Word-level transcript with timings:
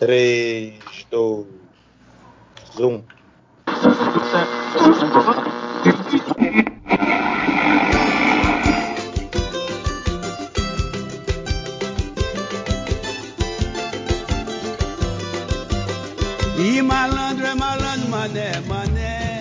3, 0.00 0.72
2, 1.10 1.46
1. 2.78 3.02
E 16.56 16.80
malandro 16.80 17.46
é 17.46 17.54
malandro, 17.54 18.08
mané, 18.08 18.58
mané. 18.60 19.38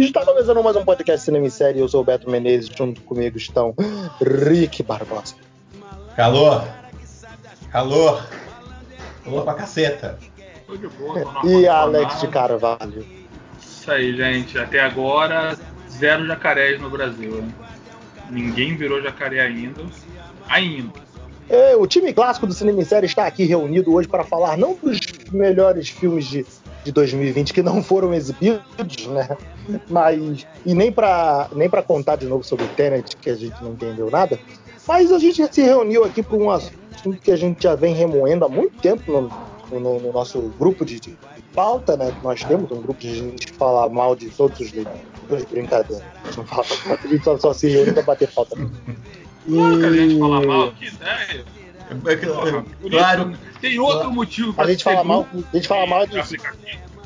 Está 0.00 0.24
começando 0.24 0.62
mais 0.62 0.74
um 0.74 0.86
podcast 0.86 1.22
Cinema 1.22 1.46
e 1.46 1.50
Série. 1.50 1.80
Eu 1.80 1.88
sou 1.90 2.00
o 2.00 2.04
Beto 2.04 2.30
Menezes. 2.30 2.70
Junto 2.74 3.02
comigo 3.02 3.36
estão 3.36 3.74
Rick 4.22 4.82
Barbosa. 4.82 5.34
Calor. 6.16 6.77
Calor. 7.70 8.26
Calor 9.24 9.44
pra 9.44 9.54
caceta. 9.54 10.18
Tô 10.66 10.76
de 10.76 10.88
boa, 10.88 11.20
tô 11.20 11.46
no 11.46 11.60
E. 11.60 11.66
Alex 11.68 12.20
de 12.20 12.28
Carvalho. 12.28 13.04
Isso 13.60 13.90
aí, 13.90 14.16
gente. 14.16 14.58
Até 14.58 14.80
agora, 14.80 15.56
zero 15.90 16.26
jacarés 16.26 16.80
no 16.80 16.90
Brasil. 16.90 17.38
hein? 17.38 17.54
Ninguém 18.30 18.76
virou 18.76 19.02
jacaré 19.02 19.40
ainda. 19.40 19.82
Ainda. 20.48 21.08
É, 21.48 21.74
o 21.74 21.86
time 21.86 22.12
clássico 22.12 22.46
do 22.46 22.52
Cinema 22.52 22.82
e 22.82 22.84
Série 22.84 23.06
está 23.06 23.26
aqui 23.26 23.44
reunido 23.44 23.94
hoje 23.94 24.06
para 24.06 24.22
falar 24.22 24.58
não 24.58 24.74
dos 24.74 25.00
melhores 25.32 25.88
filmes 25.88 26.26
de, 26.26 26.44
de 26.84 26.92
2020 26.92 27.54
que 27.54 27.62
não 27.62 27.82
foram 27.82 28.12
exibidos, 28.12 29.06
né? 29.06 29.28
Mas 29.88 30.46
e 30.66 30.74
nem 30.74 30.92
para 30.92 31.48
nem 31.54 31.68
para 31.70 31.82
contar 31.82 32.16
de 32.16 32.26
novo 32.26 32.44
sobre 32.44 32.66
o 32.66 32.68
Tenet 32.68 33.16
que 33.16 33.30
a 33.30 33.34
gente 33.34 33.62
não 33.62 33.72
entendeu 33.72 34.10
nada. 34.10 34.38
Mas 34.86 35.10
a 35.10 35.18
gente 35.18 35.54
se 35.54 35.62
reuniu 35.62 36.04
aqui 36.04 36.22
para 36.22 36.36
um 36.36 36.50
assunto 36.50 36.87
que 37.22 37.30
a 37.30 37.36
gente 37.36 37.62
já 37.62 37.74
vem 37.74 37.94
remoendo 37.94 38.44
há 38.44 38.48
muito 38.48 38.80
tempo 38.80 39.10
no, 39.70 39.78
no- 39.80 40.00
no 40.00 40.12
nosso 40.12 40.40
grupo 40.58 40.84
de, 40.84 40.98
de 41.00 41.16
pauta, 41.54 41.96
né? 41.96 42.14
Nós 42.22 42.42
temos 42.44 42.70
um 42.70 42.80
grupo 42.80 43.00
de 43.00 43.14
gente 43.14 43.52
falar 43.52 43.88
mal 43.88 44.14
de 44.16 44.28
todos 44.30 44.58
os 44.60 44.72
leitores, 44.72 45.44
brincadeira. 45.50 46.04
A 46.24 46.30
gente 46.30 46.46
fala, 46.46 46.64
só, 47.24 47.38
só 47.38 47.52
se 47.52 47.68
reúne 47.68 47.92
para 47.92 48.02
bater 48.02 48.28
pauta. 48.30 48.56
Claro 49.48 49.78
que 49.78 49.86
a 49.86 49.92
gente 49.92 50.18
fala 50.18 50.42
E- 50.42 50.46
mal, 50.46 50.72
que 50.72 50.86
ideia. 50.88 51.44
É 52.06 52.16
que- 52.16 52.26
Porra, 52.26 52.62
por 52.82 52.90
claro. 52.90 53.32
tem 53.62 53.78
outro 53.78 54.12
motivo 54.12 54.52
pra 54.52 54.64
A 54.64 54.68
gente 54.68 54.82
ser 54.82 54.90
fala 54.90 55.04
mal, 55.04 55.26
a 55.32 55.56
gente 55.56 55.66
fala 55.68 55.86
mal 55.86 56.06
dos. 56.06 56.32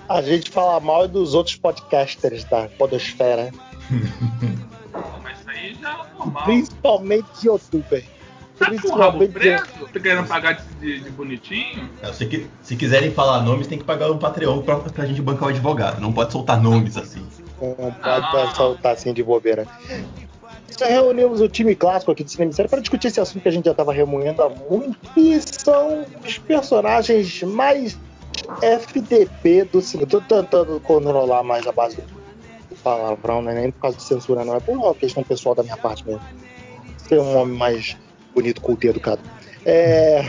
A 0.09 0.23
gente 0.23 0.51
fala 0.51 0.81
mal 0.81 1.07
dos 1.07 1.35
outros 1.35 1.55
podcasters 1.55 2.43
da 2.45 2.67
Podosfera, 2.77 3.53
Mas 5.23 5.39
isso 5.39 5.51
aí 5.51 5.75
já 5.81 5.91
é 5.93 6.19
normal. 6.19 6.45
principalmente 6.45 7.27
de 7.41 7.47
youtuber. 7.47 8.05
Tá 8.65 8.83
com 8.83 8.89
o 8.89 8.97
rabo 8.97 9.29
preto? 9.29 9.89
Tá 9.93 10.01
querendo 10.01 10.27
pagar 10.27 10.53
de, 10.53 10.65
de- 10.81 11.01
de 11.05 11.11
bonitinho? 11.11 11.89
Se, 12.13 12.27
qui- 12.27 12.47
se 12.63 12.77
quiserem 12.77 13.11
falar 13.13 13.43
nomes, 13.43 13.67
tem 13.67 13.79
que 13.79 13.85
pagar 13.85 14.11
um 14.11 14.19
Patreon 14.19 14.63
pra, 14.63 14.77
pra 14.77 15.07
gente 15.07 15.21
bancar 15.23 15.45
o 15.45 15.49
advogado. 15.49 16.01
Não 16.01 16.13
pode 16.13 16.33
soltar 16.33 16.61
nomes 16.61 16.97
assim. 16.97 17.27
Não 17.61 17.93
pode 17.93 18.57
soltar 18.57 18.93
assim 18.95 19.13
de 19.13 19.23
bobeira. 19.23 19.67
Só 20.77 20.87
reunimos 20.87 21.41
o 21.41 21.49
time 21.49 21.75
clássico 21.75 22.11
aqui 22.13 22.25
do 22.25 22.31
Cinema 22.31 22.53
Série 22.53 22.69
para 22.69 22.81
discutir 22.81 23.09
esse 23.09 23.21
assunto 23.21 23.43
que 23.43 23.49
a 23.49 23.53
gente 23.53 23.67
já 23.67 23.73
estava 23.73 23.93
remoendo 23.93 24.43
há 24.43 24.49
muito. 24.49 24.97
E 25.17 25.39
são 25.43 26.05
os 26.25 26.39
personagens 26.39 27.43
mais 27.43 27.97
FDP 28.61 29.65
do 29.65 29.81
cinema. 29.83 30.09
Tô 30.09 30.21
tentando 30.21 30.81
controlar 30.81 31.43
mais 31.43 31.67
a 31.67 31.73
base 31.73 31.97
do 31.97 32.77
palavrão, 32.83 33.43
né? 33.43 33.55
nem 33.55 33.71
por 33.71 33.81
causa 33.81 33.97
de 33.99 34.03
censura, 34.03 34.45
não. 34.45 34.57
É 34.57 34.61
por 34.61 34.77
uma 34.77 34.95
questão 34.95 35.23
pessoal 35.23 35.55
da 35.55 35.63
minha 35.63 35.77
parte 35.77 36.07
mesmo. 36.07 36.23
Ser 36.97 37.21
um 37.21 37.37
homem 37.37 37.57
mais 37.57 37.97
bonito, 38.35 38.61
culto 38.61 38.87
e 38.87 38.91
educado. 38.91 39.21
É... 39.65 40.23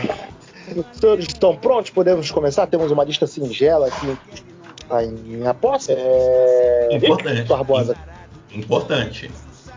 Os 0.74 0.98
senhores 0.98 1.26
estão 1.26 1.56
prontos? 1.56 1.90
Podemos 1.90 2.30
começar? 2.30 2.66
Temos 2.66 2.90
uma 2.90 3.04
lista 3.04 3.26
singela 3.26 3.88
aqui 3.88 4.16
tá 4.88 5.04
em 5.04 5.12
minha 5.12 5.54
posse. 5.54 5.92
É... 5.92 6.88
Importante. 6.92 7.48
Barbosa. 7.48 7.96
Importante. 8.52 9.30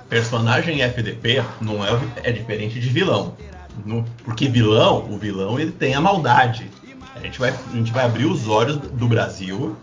Personagem 0.09 0.81
FDP 0.81 1.43
não 1.59 1.83
é, 1.83 1.89
é 2.23 2.31
diferente 2.31 2.79
de 2.79 2.89
vilão. 2.89 3.35
No- 3.85 4.05
porque 4.23 4.47
vilão, 4.47 5.07
o 5.09 5.17
vilão 5.17 5.59
ele 5.59 5.71
tem 5.71 5.93
a 5.93 6.01
maldade. 6.01 6.69
A 7.15 7.19
gente 7.19 7.39
vai, 7.39 7.49
a 7.49 7.75
gente 7.75 7.91
vai 7.91 8.05
abrir 8.05 8.25
os 8.25 8.47
olhos 8.47 8.77
do 8.77 9.07
Brasil 9.07 9.75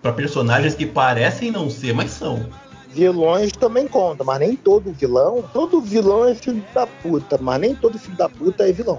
para 0.00 0.12
personagens 0.12 0.74
que 0.74 0.86
parecem 0.86 1.50
não 1.50 1.68
ser, 1.68 1.92
mas 1.92 2.10
são. 2.10 2.46
Vilões 2.90 3.52
também 3.52 3.86
conta, 3.86 4.24
mas 4.24 4.40
nem 4.40 4.56
todo 4.56 4.92
vilão. 4.92 5.42
Todo 5.52 5.80
vilão 5.80 6.26
é 6.28 6.34
filho 6.34 6.64
da 6.74 6.86
puta, 6.86 7.38
mas 7.40 7.60
nem 7.60 7.74
todo 7.74 7.98
filho 7.98 8.16
da 8.16 8.28
puta 8.28 8.68
é 8.68 8.72
vilão. 8.72 8.98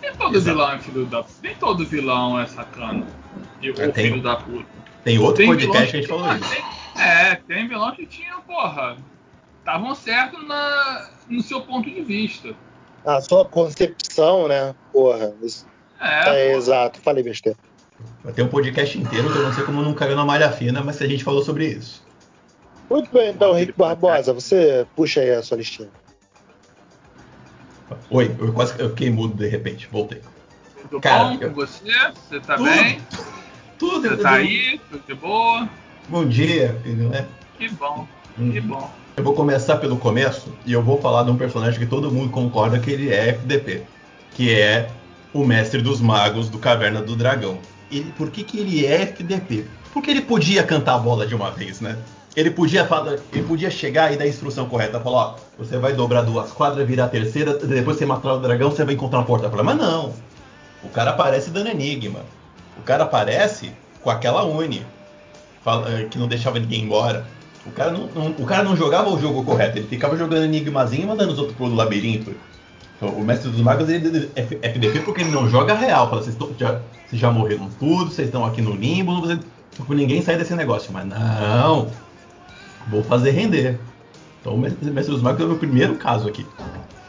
Nem 0.00 0.12
todo 0.14 0.34
Exato. 0.36 0.56
vilão 0.56 0.72
é 0.72 0.78
filho 0.78 1.06
da 1.06 1.24
Nem 1.42 1.54
todo 1.56 1.84
vilão 1.86 2.40
é 2.40 2.46
sacana. 2.46 3.06
E 3.60 3.70
o 3.70 3.80
É, 3.80 3.88
tem- 3.88 4.06
filho 4.10 4.22
da 4.22 4.36
puta. 4.36 4.66
Tem 5.02 5.18
outro 5.18 5.36
Tem 5.36 5.46
podcast 5.46 5.90
que 5.90 5.96
a 5.96 6.00
gente 6.00 6.08
falou 6.08 6.34
isso. 6.34 6.48
tem- 6.50 7.02
É, 7.02 7.34
tem 7.34 7.68
vilão 7.68 7.92
que 7.94 8.06
tinha, 8.06 8.36
porra. 8.46 8.96
Estavam 9.58 9.94
certos 9.94 10.46
na, 10.46 11.08
no 11.28 11.42
seu 11.42 11.60
ponto 11.60 11.90
de 11.90 12.00
vista. 12.02 12.54
A 13.04 13.20
sua 13.20 13.44
concepção, 13.44 14.48
né? 14.48 14.74
Porra, 14.92 15.34
isso 15.42 15.66
é, 16.00 16.52
É, 16.52 16.56
exato. 16.56 17.00
Falei 17.00 17.22
besteira. 17.22 17.58
Vai 18.22 18.32
ter 18.32 18.42
um 18.42 18.48
podcast 18.48 18.98
inteiro 18.98 19.30
que 19.30 19.36
eu 19.38 19.42
não 19.42 19.52
sei 19.52 19.64
como 19.64 19.82
não 19.82 19.92
caiu 19.94 20.16
na 20.16 20.24
malha 20.24 20.50
fina, 20.50 20.82
mas 20.82 21.00
a 21.02 21.06
gente 21.06 21.22
falou 21.24 21.42
sobre 21.42 21.66
isso. 21.66 22.02
Muito 22.90 23.10
bem, 23.12 23.30
então, 23.30 23.52
Rick 23.52 23.72
Barbosa, 23.76 24.32
você 24.32 24.86
puxa 24.94 25.20
aí 25.20 25.30
a 25.30 25.42
sua 25.42 25.56
listinha. 25.56 25.88
Oi, 28.10 28.34
eu 28.38 28.52
quase 28.52 28.74
eu 28.80 28.90
fiquei 28.90 29.10
mudo 29.10 29.34
de 29.34 29.48
repente, 29.48 29.88
voltei. 29.90 30.20
tudo 30.82 31.00
Cara, 31.00 31.24
bom 31.24 31.38
eu- 31.40 31.48
com 31.48 31.54
você? 31.54 31.84
Você 32.28 32.40
tá 32.40 32.56
Tudo. 32.56 32.68
bem? 32.70 33.00
Tudo, 33.78 34.08
Você 34.08 34.16
tá 34.18 34.30
aí? 34.32 34.80
Tudo 34.90 35.02
de 35.06 35.14
boa? 35.14 35.68
Bom 36.08 36.26
dia, 36.26 36.78
filho, 36.82 37.08
né? 37.08 37.26
Que 37.58 37.68
bom, 37.70 38.06
Hum. 38.38 38.52
que 38.52 38.60
bom. 38.60 38.90
Eu 39.16 39.24
vou 39.24 39.32
começar 39.34 39.76
pelo 39.76 39.96
começo 39.96 40.52
e 40.66 40.72
eu 40.72 40.82
vou 40.82 41.00
falar 41.00 41.22
de 41.24 41.30
um 41.30 41.36
personagem 41.36 41.78
que 41.78 41.86
todo 41.86 42.10
mundo 42.10 42.30
concorda 42.30 42.78
que 42.78 42.90
ele 42.90 43.12
é 43.12 43.28
FDP, 43.28 43.82
que 44.34 44.52
é 44.52 44.90
o 45.32 45.44
mestre 45.44 45.80
dos 45.80 46.00
magos 46.00 46.48
do 46.48 46.58
Caverna 46.58 47.00
do 47.00 47.16
Dragão. 47.16 47.58
E 47.90 48.00
por 48.02 48.30
que, 48.30 48.42
que 48.44 48.58
ele 48.58 48.84
é 48.84 49.02
FDP? 49.02 49.64
Porque 49.92 50.10
ele 50.10 50.20
podia 50.20 50.62
cantar 50.64 50.94
a 50.96 50.98
bola 50.98 51.26
de 51.26 51.34
uma 51.34 51.50
vez, 51.50 51.80
né? 51.80 51.96
Ele 52.36 52.50
podia 52.50 52.84
falar, 52.84 53.12
ele 53.32 53.42
podia 53.46 53.70
chegar 53.70 54.12
e 54.12 54.16
dar 54.16 54.24
a 54.24 54.28
instrução 54.28 54.66
correta, 54.68 54.98
falar, 54.98 55.16
ó, 55.16 55.34
você 55.56 55.78
vai 55.78 55.92
dobrar 55.92 56.22
duas 56.22 56.50
quadras, 56.50 56.86
virar 56.86 57.04
a 57.04 57.08
terceira, 57.08 57.54
depois 57.54 57.96
você 57.96 58.04
matar 58.04 58.32
o 58.34 58.40
dragão, 58.40 58.70
você 58.70 58.84
vai 58.84 58.94
encontrar 58.94 59.20
uma 59.20 59.24
porta. 59.24 59.48
Mas 59.62 59.76
não. 59.76 60.12
O 60.82 60.88
cara 60.88 61.10
aparece 61.12 61.50
dando 61.50 61.68
enigma. 61.68 62.20
O 62.78 62.82
cara 62.82 63.04
aparece 63.04 63.70
com 64.02 64.10
aquela 64.10 64.42
uni 64.44 64.84
eh, 65.66 66.04
que 66.10 66.18
não 66.18 66.26
deixava 66.26 66.58
ninguém 66.58 66.82
embora. 66.82 67.24
O 67.64 67.70
cara 67.70 67.90
não, 67.92 68.08
não- 68.14 68.34
o 68.38 68.44
cara 68.44 68.62
não 68.64 68.76
jogava 68.76 69.08
o 69.08 69.18
jogo 69.18 69.42
correto, 69.44 69.78
ele 69.78 69.86
ficava 69.86 70.16
jogando 70.16 70.44
enigmazinho 70.44 71.04
e 71.04 71.06
mandando 71.06 71.32
os 71.32 71.38
outros 71.38 71.56
pro 71.56 71.66
labirinto. 71.72 72.34
Então, 72.96 73.08
o 73.10 73.22
mestre 73.24 73.48
dos 73.50 73.60
magos 73.60 73.88
ele 73.88 74.30
é 74.36 74.40
FDP 74.42 75.00
porque 75.00 75.22
ele 75.22 75.30
não 75.30 75.48
joga 75.48 75.72
real. 75.74 76.10
Fala, 76.10 76.22
vocês, 76.22 76.36
já, 76.58 76.80
já 77.12 77.30
morreram 77.30 77.68
tudo, 77.78 78.10
vocês 78.10 78.28
estão 78.28 78.44
aqui 78.44 78.60
no 78.60 78.72
limbo, 78.74 79.12
não 79.12 79.20
vocês, 79.22 79.38
tipo, 79.72 79.94
ninguém 79.94 80.20
sai 80.20 80.36
desse 80.36 80.54
negócio. 80.54 80.92
Mas 80.92 81.06
não, 81.06 81.88
vou 82.90 83.02
fazer 83.02 83.30
render. 83.30 83.78
Então 84.40 84.54
o 84.54 84.58
mestre, 84.58 84.90
dos 85.12 85.22
magos 85.22 85.40
é 85.40 85.44
o 85.44 85.48
meu 85.48 85.58
primeiro 85.58 85.96
caso 85.96 86.28
aqui. 86.28 86.46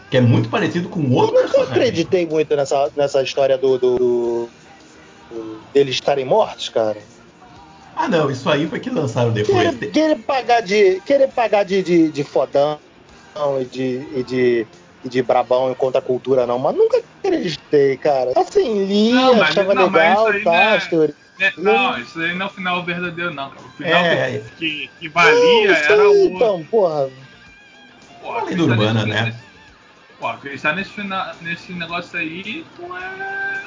Que 0.09 0.17
é 0.17 0.21
muito 0.21 0.49
parecido 0.49 0.87
com 0.89 1.01
Eu 1.03 1.11
outro 1.11 1.35
nunca 1.35 1.43
personagem. 1.47 1.73
acreditei 1.73 2.25
muito 2.25 2.55
nessa, 2.55 2.91
nessa 2.95 3.21
história 3.21 3.57
do, 3.57 3.77
do- 3.77 4.49
do- 5.29 5.59
deles 5.73 5.95
estarem 5.95 6.23
mortos, 6.25 6.69
cara. 6.69 6.97
Ah 7.95 8.07
não, 8.07 8.29
isso 8.29 8.49
aí 8.49 8.67
foi 8.67 8.79
que 8.79 8.89
lançaram 8.89 9.31
depois. 9.31 9.57
Querer, 9.75 9.91
querer 9.91 10.15
pagar 10.19 10.61
de. 10.61 11.01
Querer 11.01 11.27
pagar 11.29 11.63
de, 11.63 11.81
de, 11.81 12.11
de 12.11 12.23
fodão 12.23 12.77
e 13.59 13.65
de, 13.65 14.07
e 14.15 14.23
de. 14.23 14.67
e 15.03 15.09
de 15.09 15.21
brabão 15.23 15.73
contra 15.75 15.99
a 15.99 16.03
cultura, 16.03 16.45
não, 16.45 16.59
mas 16.59 16.75
nunca 16.75 17.01
acreditei, 17.23 17.97
cara. 17.97 18.31
Assim, 18.35 18.85
li, 18.85 19.11
Não, 19.13 19.35
mas- 19.35 19.49
achava 19.49 19.73
não, 19.73 19.85
legal 19.85 20.27
aí 20.27 20.41
e 20.41 20.43
tal, 20.43 20.53
não 20.53 21.09
é-. 21.39 21.45
É, 21.47 21.53
não, 21.57 21.97
isso 21.99 22.19
aí 22.19 22.33
não 22.35 22.45
é 22.45 22.49
o 22.49 22.53
final 22.53 22.83
verdadeiro, 22.83 23.33
não, 23.33 23.49
cara. 23.49 23.65
O 23.65 23.69
final 23.71 24.05
É. 24.05 24.41
que, 24.57 24.89
que, 24.99 25.09
valia 25.09 25.67
Não, 25.67 25.75
era 25.75 25.93
aí, 25.93 26.07
o. 26.07 26.25
Então, 26.35 26.65
porra. 26.65 27.09
Pô, 28.21 28.29
Uma 28.31 28.43
lenda 28.43 28.63
urbana, 28.63 29.05
né? 29.05 29.21
nesse- 29.23 29.45
Pô, 30.19 30.27
acreditar 30.27 30.73
nesse, 30.75 30.89
fina- 30.91 31.35
nesse 31.41 31.73
negócio 31.73 32.17
aí, 32.17 32.65
tu 32.75 32.83
é. 32.95 33.65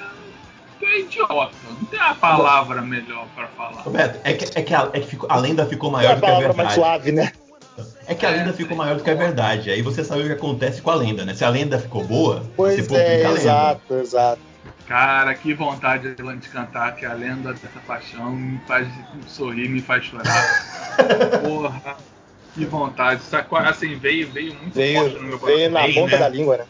Tu 0.79 0.87
é 0.87 1.01
idiota. 1.01 1.53
Não 1.69 1.85
tem 1.87 2.01
a 2.01 2.15
palavra 2.15 2.81
melhor 2.83 3.27
pra 3.35 3.49
falar. 3.49 3.87
Ô, 3.87 3.91
Beto, 3.91 4.19
é 4.25 4.33
que, 4.33 4.59
é 4.59 4.63
que, 4.63 4.75
a, 4.75 4.89
é 4.93 5.01
que 5.01 5.07
ficou- 5.09 5.31
a 5.31 5.37
lenda 5.37 5.67
ficou 5.67 5.91
É 5.91 5.93
maior 5.93 6.13
a 6.13 6.15
do 6.15 6.21
que 6.21 6.27
a 6.27 6.29
palavra 6.29 6.53
mais 6.55 6.69
verdade. 6.75 6.75
suave, 6.75 7.13
né? 7.13 7.33
É 8.07 8.15
que 8.15 8.25
a 8.27 8.31
lenda 8.31 8.53
ficou 8.53 8.77
maior 8.77 8.97
do 8.97 9.05
que 9.05 9.11
a 9.11 9.15
verdade. 9.15 9.71
Aí 9.71 9.83
você 9.83 10.03
sabe 10.03 10.23
o 10.23 10.27
que 10.27 10.33
acontece 10.33 10.81
com 10.81 10.91
a 10.91 10.95
lenda, 10.95 11.25
né? 11.25 11.35
Se 11.35 11.45
a 11.45 11.49
lenda 11.51 11.79
ficou 11.79 12.03
boa, 12.05 12.51
Pois 12.57 12.75
você 12.75 12.81
é, 12.81 12.85
publica 12.85 13.05
a 13.29 13.31
lenda. 13.31 13.41
exato, 13.41 13.95
exato. 13.95 14.41
Cara, 14.89 15.35
que 15.35 15.53
vontade 15.53 16.15
de 16.15 16.49
cantar 16.49 16.97
que 16.97 17.05
a 17.05 17.13
lenda 17.13 17.53
dessa 17.53 17.79
paixão 17.87 18.35
me 18.35 18.59
faz 18.67 18.89
sorrir, 19.27 19.69
me 19.69 19.83
faz 19.83 20.07
chorar. 20.07 20.97
Porra, 21.45 21.97
que 22.55 22.65
vontade. 22.65 23.23
Sacou? 23.23 23.59
Assim, 23.59 23.97
veio, 23.97 24.33
veio 24.33 24.55
muito 24.55 24.73
forte 24.73 25.15
no 25.17 25.21
Veio, 25.21 25.29
meu 25.29 25.39
veio 25.39 25.71
na 25.71 25.83
ponta 25.89 26.13
né? 26.13 26.19
da 26.19 26.29
língua, 26.31 26.57
né? 26.57 26.67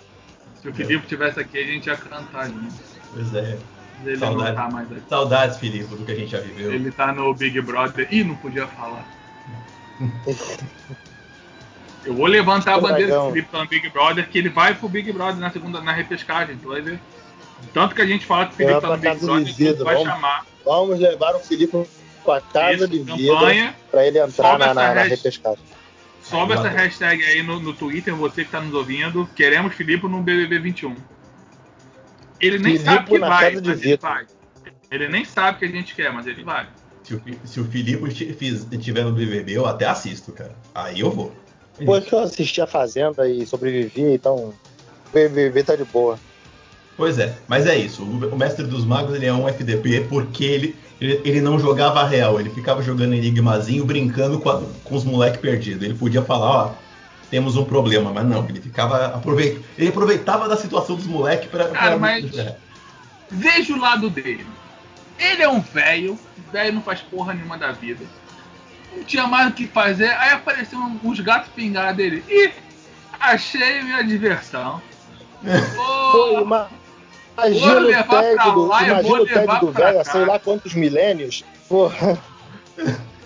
Se 0.60 0.68
o 0.68 0.74
Filipe 0.74 1.06
tivesse 1.06 1.38
aqui, 1.38 1.58
a 1.58 1.64
gente 1.64 1.86
ia 1.86 1.96
cantar 1.96 2.48
junto. 2.48 2.74
Pois 3.14 3.32
é. 3.36 3.56
Ele 4.04 4.16
Saudade. 4.16 4.48
não 4.50 4.56
tá 4.56 4.68
mais 4.68 4.90
aqui. 4.90 5.02
Saudades, 5.08 5.56
Filipe, 5.58 5.94
do 5.94 6.04
que 6.04 6.10
a 6.10 6.14
gente 6.16 6.30
já 6.32 6.40
viveu. 6.40 6.72
Ele 6.72 6.90
tá 6.90 7.12
no 7.12 7.32
Big 7.32 7.60
Brother. 7.60 8.08
Ih, 8.10 8.24
não 8.24 8.34
podia 8.34 8.66
falar. 8.66 9.04
Eu 12.04 12.14
vou 12.14 12.26
levantar 12.26 12.74
a 12.74 12.80
bandeira 12.80 13.14
do. 13.14 13.28
Felipe 13.28 13.56
no 13.56 13.66
Big 13.66 13.88
Brother, 13.90 14.28
que 14.28 14.38
ele 14.38 14.48
vai 14.48 14.74
pro 14.74 14.88
Big 14.88 15.12
Brother 15.12 15.36
na 15.36 15.50
segunda, 15.50 15.80
na 15.80 15.92
repescagem, 15.92 16.56
tu 16.56 16.70
vai 16.70 16.80
ver. 16.80 16.98
Tanto 17.72 17.94
que 17.94 18.02
a 18.02 18.06
gente 18.06 18.24
fala 18.24 18.46
que 18.46 18.54
o 18.54 18.56
Felipe 18.56 18.80
tá 18.80 18.88
no 18.88 18.96
Big 18.96 19.16
Brother, 19.18 19.54
Vidro, 19.54 19.84
vai 19.84 19.94
vamos. 19.94 20.08
chamar 20.08 20.46
Vamos 20.64 20.98
levar 20.98 21.34
o 21.34 21.38
Felipe 21.38 21.88
pra 22.24 22.40
casa 22.40 22.84
isso, 22.84 22.88
de 22.88 22.98
vida 22.98 23.32
campanha, 23.32 23.74
pra 23.90 24.06
ele 24.06 24.18
entrar 24.18 24.58
na, 24.58 24.74
na, 24.74 24.94
na 24.94 25.02
repescagem. 25.02 25.64
sobe 26.22 26.52
essa 26.52 26.68
hashtag 26.68 27.24
aí 27.24 27.42
no, 27.42 27.58
no 27.58 27.72
Twitter, 27.72 28.14
você 28.14 28.44
que 28.44 28.50
tá 28.50 28.60
nos 28.60 28.74
ouvindo, 28.74 29.26
queremos 29.34 29.74
Felipe 29.74 30.06
no 30.06 30.22
BBB 30.22 30.58
21. 30.58 30.94
Ele 32.38 32.58
nem 32.58 32.72
Filipe 32.72 32.84
sabe 32.84 33.10
que 33.10 33.18
vai, 33.18 33.54
mas 33.54 33.66
ele 33.66 33.96
vai. 33.96 34.26
Ele 34.90 35.08
nem 35.08 35.24
sabe 35.24 35.58
que 35.58 35.64
a 35.64 35.68
gente 35.68 35.94
quer, 35.94 36.12
mas 36.12 36.26
ele 36.26 36.44
vai. 36.44 36.68
Se 37.02 37.14
o, 37.14 37.22
se 37.44 37.60
o 37.60 37.64
Filipe 37.64 38.08
estiver 38.70 39.04
no 39.04 39.12
BBB, 39.12 39.56
eu 39.56 39.66
até 39.66 39.86
assisto, 39.86 40.32
cara. 40.32 40.54
Aí 40.74 41.00
eu 41.00 41.10
vou. 41.10 41.32
Depois 41.78 42.04
que 42.04 42.12
eu 42.12 42.18
assisti 42.18 42.60
a 42.60 42.66
Fazenda 42.66 43.26
e 43.26 43.46
sobrevivi, 43.46 44.02
então 44.02 44.36
o 44.36 44.54
BBB 45.14 45.64
tá 45.64 45.76
de 45.76 45.84
boa. 45.84 46.18
Pois 46.98 47.18
é, 47.18 47.34
mas 47.48 47.64
é 47.66 47.76
isso. 47.78 48.02
O, 48.02 48.36
Mestre 48.36 48.66
dos 48.66 48.84
Magos 48.84 49.14
ele 49.14 49.24
é 49.24 49.32
um 49.32 49.48
FDP 49.48 50.06
porque 50.10 50.44
ele, 50.44 50.76
ele, 51.00 51.20
ele 51.24 51.40
não 51.40 51.56
jogava 51.58 52.04
real, 52.04 52.38
ele 52.40 52.50
ficava 52.50 52.82
jogando 52.82 53.14
enigmazinho, 53.14 53.84
brincando 53.86 54.38
com, 54.40 54.50
a- 54.50 54.62
com 54.82 54.94
os 54.96 55.04
moleques 55.04 55.40
perdidos. 55.40 55.82
Ele 55.84 55.94
podia 55.94 56.22
falar, 56.22 56.50
ó, 56.50 56.74
temos 57.30 57.56
um 57.56 57.64
problema, 57.64 58.12
mas 58.12 58.26
não, 58.26 58.44
ele 58.48 58.60
ficava 58.60 59.06
aproveitando. 59.06 59.64
Ele 59.78 59.88
aproveitava 59.90 60.48
da 60.48 60.56
situação 60.56 60.96
dos 60.96 61.06
moleques 61.06 61.48
pra. 61.48 61.68
Cara, 61.68 61.90
pra- 61.90 61.98
mas- 61.98 62.24
Veja 63.30 63.74
o 63.74 63.78
lado 63.80 64.10
dele. 64.10 64.44
Ele 65.20 65.42
é 65.42 65.48
um 65.48 65.60
velho, 65.60 66.18
velho 66.52 66.72
não 66.74 66.82
faz 66.82 67.00
porra 67.00 67.32
nenhuma 67.32 67.56
da 67.58 67.70
vida. 67.72 68.04
Não 68.96 69.04
tinha 69.04 69.26
mais 69.26 69.50
o 69.50 69.52
que 69.52 69.66
fazer, 69.68 70.08
aí 70.18 70.30
apareceu 70.32 70.78
um- 70.80 70.98
os 71.04 71.20
gatos 71.20 71.50
pingados 71.54 71.96
dele. 71.96 72.24
Ih, 72.28 72.50
achei 73.20 73.82
minha 73.82 74.02
diversão. 74.02 74.82
Ima- 75.44 76.68
Vou 76.70 76.77
imagina 77.46 78.00
o 78.00 78.04
TED 78.04 78.52
do, 78.54 78.66
lá 78.66 78.82
imagina 78.86 79.54
o 79.54 79.60
do 79.60 79.72
velho, 79.72 80.04
sei 80.04 80.24
lá 80.24 80.38
quantos 80.38 80.74
milênios. 80.74 81.44
Porra, 81.68 82.18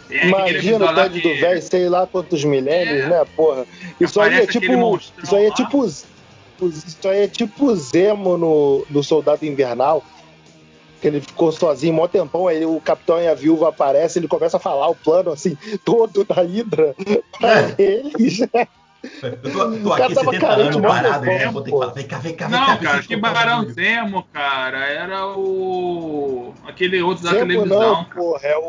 aquele 0.06 0.28
imagina 0.28 0.90
o 0.90 0.94
TED 0.94 1.20
que- 1.20 1.28
do 1.34 1.40
velho, 1.40 1.62
sei 1.62 1.88
lá 1.88 2.06
quantos 2.06 2.44
milênios, 2.44 3.04
É. 3.04 3.08
né, 3.08 3.24
porra. 3.36 3.64
Isso 4.00 4.20
aí 4.20 4.34
é 4.40 4.46
tipo. 4.46 5.00
Isso 5.22 5.36
aí 5.36 5.46
é 5.46 5.50
tipo. 5.50 5.84
Isso 5.86 7.08
aí 7.08 7.22
é 7.22 7.28
tipo 7.28 7.74
Zemo 7.74 8.36
no, 8.36 8.86
no 8.90 9.02
Soldado 9.02 9.44
Invernal. 9.44 10.02
Que 11.00 11.08
ele 11.08 11.20
ficou 11.20 11.50
sozinho 11.50 12.00
um 12.00 12.06
tempão, 12.06 12.46
aí 12.46 12.64
o 12.64 12.80
capitão 12.80 13.20
e 13.20 13.26
a 13.26 13.34
viúva 13.34 13.70
aparecem, 13.70 14.20
ele 14.20 14.28
começa 14.28 14.56
a 14.56 14.60
falar 14.60 14.88
o 14.88 14.94
plano 14.94 15.32
assim, 15.32 15.58
todo 15.84 16.22
da 16.24 16.36
Hydra 16.36 16.94
pra 17.40 17.74
eles. 17.76 18.38
Eu 19.22 19.52
tô, 19.52 19.72
tô 19.78 19.93
aqui 19.93 20.14
tava 20.14 20.31
70 20.31 20.38
carente, 20.46 20.69
anos 20.76 20.81
parado, 20.81 21.25
né? 21.26 21.50
Vou 21.50 21.62
ter 21.62 21.70
que 21.72 21.78
falar, 21.78 21.93
vem 21.93 22.06
cá, 22.06 22.19
vem 22.19 22.34
cá, 22.34 22.46
vem 22.46 22.58
cá. 22.58 22.66
Não, 22.69 22.76
cara, 22.78 23.02
que 23.02 23.16
Barão. 23.16 23.69
Zemo, 23.70 24.22
cara, 24.32 24.78
era 24.87 25.26
o. 25.26 26.54
aquele 26.66 27.02
outro 27.02 27.25
da 27.25 27.31
televisão, 27.31 27.66
não, 27.69 28.04
porra, 28.04 28.46
é 28.46 28.56
o. 28.56 28.62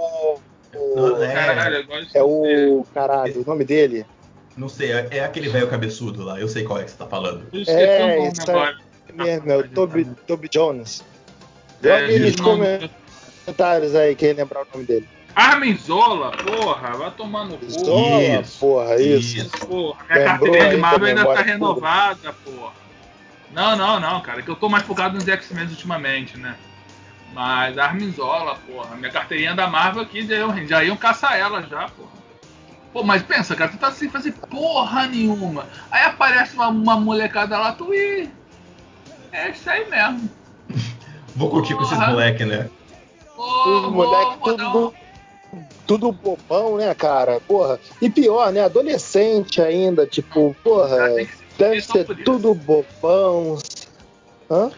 o- 0.76 0.96
Não, 0.96 1.24
é, 1.24 1.34
Caralho, 1.34 1.88
é 2.14 2.24
o. 2.24 2.86
Caralho, 2.94 3.42
o 3.42 3.46
nome 3.46 3.64
dele? 3.64 4.06
não 4.58 4.70
sei, 4.70 4.92
é, 4.92 5.08
é 5.12 5.24
aquele 5.24 5.50
velho 5.50 5.68
cabeçudo 5.68 6.24
lá, 6.24 6.40
eu 6.40 6.48
sei 6.48 6.64
qual 6.64 6.80
é 6.80 6.84
que 6.84 6.92
você 6.92 6.98
tá 6.98 7.08
falando. 7.08 7.44
É, 7.68 8.04
o 8.04 8.18
nome 8.18 8.32
isso 8.32 8.42
agora. 8.50 8.78
mesmo, 9.14 9.52
é 9.52 9.58
o 9.58 9.68
Toby, 9.70 10.06
Toby 10.28 10.50
Jones. 10.50 11.04
É, 11.84 12.00
Jogue 12.08 12.20
nos 12.20 12.36
o 12.36 12.44
nome- 12.44 12.90
comentários 13.46 13.96
aí, 13.96 14.16
quem 14.16 14.34
lembrar 14.34 14.62
o 14.62 14.68
nome 14.74 14.86
dele. 14.86 15.08
Armin 15.36 15.76
Zola, 15.78 16.32
porra, 16.32 16.92
vai 16.92 17.12
tomar 17.12 17.46
no 17.46 17.58
cu. 17.58 17.70
Zola, 17.70 18.22
Isso, 18.22 18.60
porra, 18.60 18.96
isso. 19.02 19.38
isso. 19.38 19.50
Porra, 19.68 20.04
minha 20.08 20.20
Lembrou 20.20 20.26
carteirinha 20.40 20.70
de 20.70 20.76
aí 20.76 20.82
Marvel 20.82 21.00
da 21.16 21.22
ainda 21.22 21.34
tá 21.34 21.42
renovada, 21.42 22.34
porra. 22.34 22.74
Não, 23.52 23.76
não, 23.76 24.00
não, 24.00 24.22
cara, 24.22 24.42
que 24.42 24.50
eu 24.50 24.56
tô 24.56 24.70
mais 24.70 24.84
focado 24.84 25.16
nos 25.16 25.28
X-Men 25.28 25.66
ultimamente, 25.68 26.38
né? 26.38 26.56
Mas 27.34 27.78
Armin 27.80 28.12
Zola, 28.12 28.56
porra, 28.68 28.96
minha 28.96 29.12
carteirinha 29.12 29.56
da 29.56 29.68
Marvel 29.68 30.04
aqui 30.04 30.26
já 30.26 30.36
iam, 30.36 30.68
já 30.68 30.84
iam 30.84 30.96
caçar 30.98 31.36
ela 31.38 31.62
já, 31.64 31.88
porra. 31.90 32.14
Pô, 32.92 33.02
mas 33.04 33.24
pensa, 33.24 33.56
cara, 33.56 33.72
tu 33.72 33.78
tá 33.78 33.92
sem 33.92 34.08
fazer 34.10 34.34
porra 34.34 35.08
nenhuma. 35.08 35.66
Aí 35.90 36.04
aparece 36.04 36.54
uma, 36.56 36.68
uma 36.68 36.96
molecada 37.00 37.58
lá, 37.58 37.72
tu 37.72 37.92
e. 37.92 38.30
É 39.32 39.50
isso 39.50 39.68
aí 39.68 39.90
mesmo. 39.90 40.30
Vou 41.36 41.50
curtir 41.50 41.74
com 41.74 41.82
esses 41.82 41.96
Porra. 41.98 42.12
moleque, 42.12 42.46
né? 42.46 42.70
Pô, 43.36 43.88
Os 43.88 43.92
moleques 43.92 44.38
um- 44.76 44.94
tudo, 45.86 46.12
bobão, 46.12 46.78
né, 46.78 46.94
cara? 46.94 47.40
Porra. 47.40 47.80
E 48.02 48.10
pior, 48.10 48.52
né? 48.52 48.62
Adolescente 48.62 49.62
ainda, 49.62 50.06
tipo, 50.06 50.56
porra, 50.64 50.98
Cara, 50.98 51.14
tem 51.16 51.26
que 51.26 51.32
se 51.34 51.44
deve 51.58 51.82
ser 51.82 52.06
tudo 52.24 52.54
bobão. 52.54 53.58
Hã? 54.50 54.72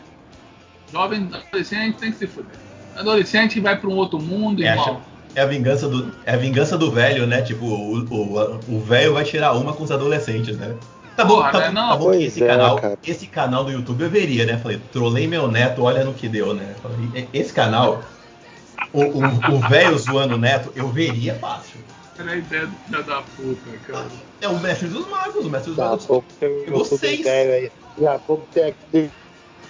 Jovem 0.91 1.29
adolescente 1.33 1.97
tem 1.97 2.11
que 2.11 2.17
se 2.17 2.27
fuder. 2.27 2.51
Adolescente 2.95 3.59
vai 3.59 3.77
pra 3.77 3.89
um 3.89 3.95
outro 3.95 4.19
mundo, 4.19 4.63
É, 4.63 4.67
irmão. 4.67 5.01
É 5.35 5.41
a 5.41 5.45
vingança 5.45 5.89
do, 5.89 6.13
é 6.25 6.33
a 6.33 6.37
vingança 6.37 6.77
do 6.77 6.89
velho, 6.91 7.27
né? 7.27 7.41
Tipo, 7.41 7.65
o, 7.65 8.05
o, 8.05 8.59
o 8.69 8.79
velho 8.79 9.13
vai 9.13 9.25
tirar 9.25 9.51
uma 9.53 9.73
com 9.73 9.83
os 9.83 9.91
adolescentes, 9.91 10.57
né? 10.57 10.73
Tá 11.15 11.23
bom, 11.23 11.35
Porra, 11.35 11.51
tá, 11.51 11.59
né? 11.59 11.67
bom, 11.67 11.73
Não. 11.73 11.89
tá 11.89 11.95
bom 11.97 12.13
esse 12.13 12.43
é, 12.43 12.47
canal, 12.47 12.75
cara. 12.77 12.99
esse 13.05 13.27
canal 13.27 13.63
do 13.63 13.71
YouTube 13.71 14.03
eu 14.03 14.09
veria, 14.09 14.45
né? 14.45 14.57
Falei, 14.57 14.81
trolei 14.91 15.27
meu 15.27 15.49
neto, 15.49 15.83
olha 15.83 16.03
no 16.03 16.13
que 16.13 16.27
deu, 16.27 16.53
né? 16.53 16.75
Falei, 16.81 17.27
esse 17.33 17.53
canal, 17.53 18.01
o 18.99 19.59
velho 19.69 19.97
zoando 19.97 20.35
o 20.35 20.37
neto, 20.37 20.71
eu 20.75 20.87
veria 20.89 21.35
fácil. 21.35 21.79
Olha 22.17 22.31
a 22.31 22.35
ideia 22.37 22.67
do 22.67 22.77
filho 22.77 23.03
da 23.03 23.21
puta, 23.21 23.77
cara. 23.91 24.09
É 24.39 24.47
o 24.47 24.59
mestre 24.59 24.87
dos 24.87 25.07
magos, 25.09 25.45
o 25.45 25.49
mestre 25.49 25.71
dos 25.71 25.77
magos. 25.77 26.05
pouco 26.05 26.27
tem 26.39 26.49
um 26.49 26.71
Vocês. 26.71 27.17
youtuber 27.19 27.47
velho. 27.47 27.71
Daqui 27.97 28.07
a 28.07 28.19
pouco 28.19 28.47
tem 28.53 28.63
aquele 28.63 29.11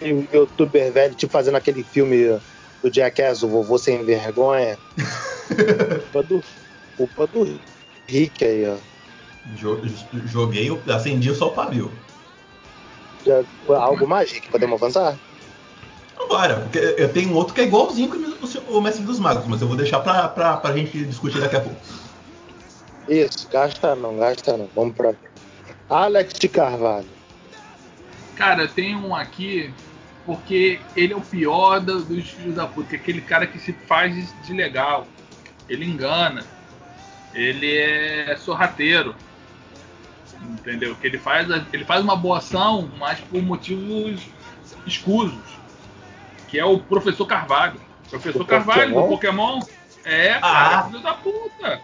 um 0.01 0.27
youtuber 0.31 0.92
velho, 0.92 1.16
tipo 1.16 1.31
fazendo 1.31 1.56
aquele 1.56 1.83
filme 1.83 2.39
do 2.83 2.94
Jackass, 2.94 3.42
o 3.44 3.48
vovô 3.50 3.77
sem 3.77 4.04
vergonha. 4.04 4.77
culpa 6.12 6.24
do, 6.24 6.44
culpa 6.95 7.28
do 7.28 7.60
Rick 8.07 8.44
aí, 8.45 8.68
ó. 8.68 8.78
Jo- 9.56 9.81
Joguei, 10.25 10.69
acendi 10.88 11.33
só 11.33 11.48
o 11.48 11.56
pavio. 11.56 11.92
Já, 13.25 13.44
algo 13.75 14.07
mais, 14.07 14.31
Rick? 14.31 14.50
Podemos 14.51 14.80
avançar? 14.81 15.19
Vambora, 16.18 16.62
porque 16.62 16.96
eu 16.98 17.12
tenho 17.12 17.30
um 17.32 17.36
outro 17.36 17.54
que 17.54 17.62
é 17.62 17.66
igualzinho 17.66 18.10
o 18.69 18.81
mestre 18.81 19.04
dos 19.04 19.19
magos, 19.19 19.45
mas 19.48 19.62
eu 19.62 19.68
vou 19.68 19.76
deixar 19.78 20.00
pra, 20.00 20.28
pra, 20.28 20.57
pra 20.57 20.74
gente 20.74 21.04
discutir 21.06 21.40
daqui 21.42 21.56
a 21.56 21.62
pouco. 21.62 21.80
Isso, 23.07 23.48
gasta 23.52 23.95
não, 23.95 24.18
gasta 24.18 24.57
não. 24.57 24.69
Vamos 24.76 24.95
pra. 24.95 25.14
Alex 25.90 26.34
de 26.40 26.48
Carvalho. 26.48 27.07
Cara, 28.36 28.64
eu 28.64 28.68
tenho 28.68 28.98
um 29.00 29.16
aqui 29.16 29.72
porque 30.26 30.80
ele 30.95 31.14
é 31.14 31.16
o 31.16 31.22
pior 31.22 31.80
do- 31.80 32.04
dos 32.04 32.30
filhos 32.30 32.56
da 32.56 32.66
puta, 32.66 32.90
que 32.90 32.95
é 32.95 33.00
aquele 33.00 33.22
cara 33.22 33.45
que 33.45 33.60
se 33.60 33.72
faz 33.72 34.34
de 34.44 34.54
legal. 34.54 35.07
Ele 35.69 35.86
engana. 35.86 36.44
Ele 37.34 37.78
é 37.78 38.36
sorrateiro. 38.38 39.16
Entendeu? 40.42 40.95
Que 40.95 41.07
ele 41.07 41.18
faz, 41.19 41.48
ele 41.72 41.86
faz 41.86 42.04
uma 42.04 42.16
boa 42.16 42.40
ação, 42.40 42.90
mas 42.98 43.19
por 43.19 43.42
motivos 43.42 44.22
escusos. 44.86 45.55
Que 46.56 46.59
é 46.62 46.64
o 46.66 46.80
professor 46.80 47.26
Carvalho. 47.26 47.81
Professor 48.09 48.40
Do 48.40 48.45
Carvalho 48.45 48.94
Pokémon? 48.94 49.02
do 49.02 49.07
Pokémon. 49.09 49.59
É, 50.06 50.40
cara, 50.40 50.80
Ah. 50.80 50.83
filho 50.85 51.00
da 51.02 51.14
puta. 51.16 51.81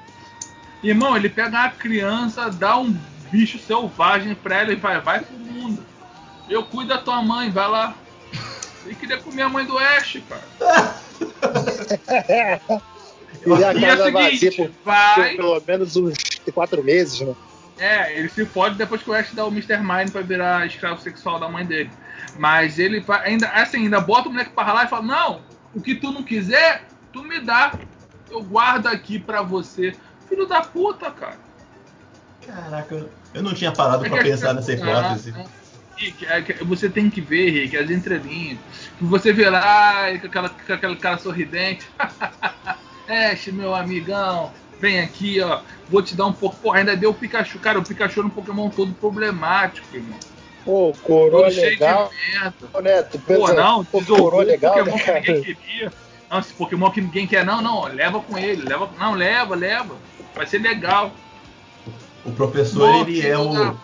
Irmão, 0.81 1.17
ele 1.17 1.27
pega 1.27 1.65
a 1.65 1.69
criança, 1.69 2.49
dá 2.49 2.77
um 2.77 2.95
bicho 3.29 3.59
selvagem 3.59 4.33
pra 4.33 4.61
ela 4.61 4.71
e 4.71 4.75
vai, 4.77 5.01
vai 5.01 5.19
pro 5.19 5.35
mundo. 5.37 5.85
Eu 6.49 6.63
cuido 6.63 6.87
da 6.87 6.99
tua 6.99 7.21
mãe, 7.21 7.49
vai 7.51 7.67
lá. 7.67 7.95
Ele 8.85 8.95
queria 8.95 9.17
comer 9.17 9.41
a 9.41 9.49
mãe 9.49 9.65
do 9.65 9.77
Ash, 9.77 10.19
cara. 10.29 10.95
E 13.45 13.63
a 13.63 13.73
E 13.73 13.83
é 13.85 13.93
o 13.93 13.97
casa 13.97 14.11
vazia 14.11 14.51
por 14.53 14.71
vai. 14.85 15.35
pelo 15.35 15.61
menos 15.67 15.95
uns 15.97 16.13
quatro 16.53 16.81
meses, 16.83 17.19
né? 17.21 17.33
É, 17.79 18.17
ele 18.17 18.29
se 18.29 18.45
fode 18.45 18.75
depois 18.75 19.01
que 19.01 19.09
o 19.09 19.13
Ash 19.13 19.33
dá 19.33 19.43
o 19.45 19.49
Mr. 19.49 19.79
Mind 19.79 20.11
pra 20.11 20.21
virar 20.21 20.65
escravo 20.67 21.01
sexual 21.01 21.39
da 21.39 21.49
mãe 21.49 21.65
dele. 21.65 21.89
Mas 22.37 22.79
ele 22.79 23.03
ainda, 23.23 23.47
assim, 23.49 23.83
ainda 23.83 23.99
bota 23.99 24.29
o 24.29 24.31
moleque 24.31 24.51
pra 24.51 24.73
lá 24.73 24.85
e 24.85 24.87
fala: 24.87 25.03
Não, 25.03 25.41
o 25.73 25.81
que 25.81 25.95
tu 25.95 26.11
não 26.11 26.23
quiser, 26.23 26.83
tu 27.11 27.23
me 27.23 27.39
dá. 27.39 27.73
Eu 28.29 28.41
guardo 28.43 28.87
aqui 28.87 29.19
pra 29.19 29.41
você. 29.41 29.93
Filho 30.29 30.45
da 30.45 30.61
puta, 30.61 31.11
cara. 31.11 31.37
Caraca, 32.45 33.09
eu 33.33 33.43
não 33.43 33.53
tinha 33.53 33.71
parado 33.71 34.05
É 34.05 34.09
pra 34.09 34.19
que- 34.19 34.23
pensar 34.29 34.53
nessa 34.53 34.71
hipótese. 34.73 35.33
Ah, 35.37 35.45
é 36.37 36.63
você 36.63 36.89
tem 36.89 37.09
que 37.09 37.21
ver, 37.21 37.51
Rick, 37.51 37.77
as 37.77 37.89
entrelinhas. 37.91 38.57
Você 38.99 39.31
vê 39.31 39.49
lá 39.49 40.17
com, 40.19 40.27
aquela, 40.27 40.49
com 40.49 40.73
aquele 40.73 40.95
cara 40.95 41.17
sorridente. 41.19 41.87
Ash, 43.07 43.47
meu 43.47 43.75
amigão, 43.75 44.51
vem 44.79 44.99
aqui, 45.01 45.41
ó. 45.41 45.61
Vou 45.89 46.01
te 46.01 46.15
dar 46.15 46.25
um 46.25 46.33
pouco. 46.33 46.55
Pô, 46.57 46.71
ainda 46.71 46.95
deu 46.95 47.11
o 47.11 47.13
Pikachu. 47.13 47.59
Cara, 47.59 47.77
o 47.77 47.83
Pikachu 47.83 48.21
era 48.21 48.27
um 48.27 48.31
Pokémon 48.31 48.69
todo 48.69 48.93
problemático, 48.93 49.95
irmão. 49.95 50.17
Pô, 50.63 50.93
coroa 51.03 51.45
Todo 51.49 51.55
legal. 51.55 52.09
de 52.09 52.31
merda. 52.39 52.55
Ô, 52.73 52.81
Neto, 52.81 53.19
Pô, 53.19 53.33
pensa, 53.33 53.53
não, 53.53 53.83
pô, 53.85 54.03
coroa 54.03 54.43
legal, 54.43 54.73
Pokémon 54.73 54.95
né, 54.95 55.01
que 55.21 55.31
ninguém 55.31 55.43
queria. 55.55 55.91
Não, 56.29 56.39
esse 56.39 56.53
Pokémon 56.53 56.91
que 56.91 57.01
ninguém 57.01 57.27
quer, 57.27 57.43
não, 57.45 57.61
não, 57.61 57.83
leva 57.85 58.19
com 58.19 58.37
ele, 58.37 58.63
leva. 58.67 58.89
Não, 58.97 59.13
leva, 59.13 59.55
leva. 59.55 59.95
Vai 60.35 60.45
ser 60.45 60.59
legal. 60.59 61.11
O 62.23 62.31
professor, 62.31 62.87
Nossa, 62.87 63.09
ele 63.09 63.27
é 63.27 63.37
o. 63.37 63.75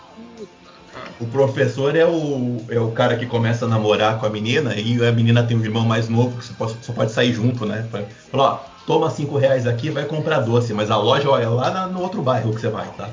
O 1.19 1.25
professor 1.27 1.95
é 1.95 2.05
o, 2.05 2.57
é 2.69 2.79
o 2.79 2.91
cara 2.91 3.17
que 3.17 3.25
começa 3.25 3.65
a 3.65 3.67
namorar 3.67 4.19
com 4.19 4.25
a 4.25 4.29
menina 4.29 4.75
e 4.75 5.03
a 5.05 5.11
menina 5.11 5.43
tem 5.43 5.57
um 5.57 5.63
irmão 5.63 5.83
mais 5.85 6.07
novo 6.07 6.37
que 6.37 6.45
só 6.45 6.53
pode, 6.53 6.77
só 6.85 6.93
pode 6.93 7.11
sair 7.11 7.33
junto, 7.33 7.65
né? 7.65 7.87
Fala, 8.31 8.43
ó, 8.43 8.59
toma 8.85 9.09
cinco 9.09 9.37
reais 9.37 9.65
aqui 9.67 9.89
vai 9.89 10.05
comprar 10.05 10.39
doce, 10.39 10.73
mas 10.73 10.89
a 10.91 10.97
loja 10.97 11.29
ó, 11.29 11.39
é 11.39 11.47
lá 11.47 11.71
na- 11.71 11.87
no 11.87 12.01
outro 12.01 12.21
bairro 12.21 12.53
que 12.53 12.61
você 12.61 12.69
vai, 12.69 12.87
tá? 12.97 13.09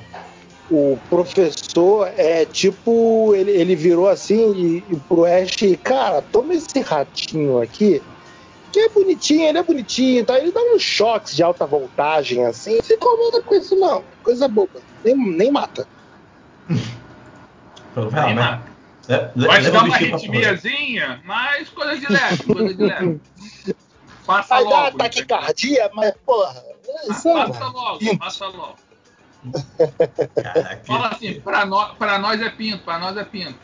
O 0.70 0.98
professor 1.10 2.08
é 2.16 2.46
tipo, 2.46 3.34
ele, 3.34 3.50
ele 3.50 3.76
virou 3.76 4.08
assim 4.08 4.52
e, 4.54 4.76
e 4.92 4.96
pro 5.08 5.24
Ash, 5.24 5.56
cara, 5.82 6.22
toma 6.22 6.54
esse 6.54 6.80
ratinho 6.80 7.60
aqui, 7.60 8.02
que 8.72 8.80
é 8.80 8.88
bonitinho, 8.88 9.46
ele 9.46 9.58
é 9.58 9.62
bonitinho, 9.62 10.24
tá? 10.24 10.38
Ele 10.38 10.50
dá 10.50 10.60
uns 10.74 10.82
choques 10.82 11.36
de 11.36 11.42
alta 11.42 11.66
voltagem 11.66 12.44
assim, 12.46 12.76
não 12.76 12.82
se 12.82 12.94
incomoda 12.94 13.42
com 13.42 13.54
isso 13.54 13.76
não, 13.76 14.02
coisa 14.22 14.48
boba, 14.48 14.80
nem, 15.04 15.14
nem 15.14 15.50
mata. 15.52 15.86
Vai, 17.94 18.26
Nem 18.26 18.34
mata. 18.34 18.62
é, 19.08 19.30
Vai 19.36 19.60
leva 19.60 19.70
dar 19.70 19.84
uma 19.84 19.94
arritmiazinha, 19.94 21.20
mas 21.24 21.68
coisa 21.68 21.96
de 21.96 22.12
leve, 22.12 22.42
coisa 22.42 22.74
de 22.74 22.82
leve. 22.82 23.20
Passa 24.26 24.54
Vai 24.54 24.64
dar 24.64 24.70
logo. 24.70 24.86
entendeu? 24.88 24.98
taquicardia, 25.10 25.90
mas 25.94 26.14
porra, 26.24 26.64
é 26.66 27.06
Passa 27.06 27.66
logo, 27.66 28.18
passa 28.18 28.46
logo. 28.46 28.76
Caraca, 30.34 30.82
Fala 30.86 31.08
assim, 31.08 31.40
pra, 31.40 31.64
nó- 31.66 31.94
pra 31.94 32.18
nós 32.18 32.40
é 32.40 32.48
pinto, 32.50 32.78
pra 32.84 32.98
nós 32.98 33.16
é 33.16 33.24
pinto. 33.24 33.54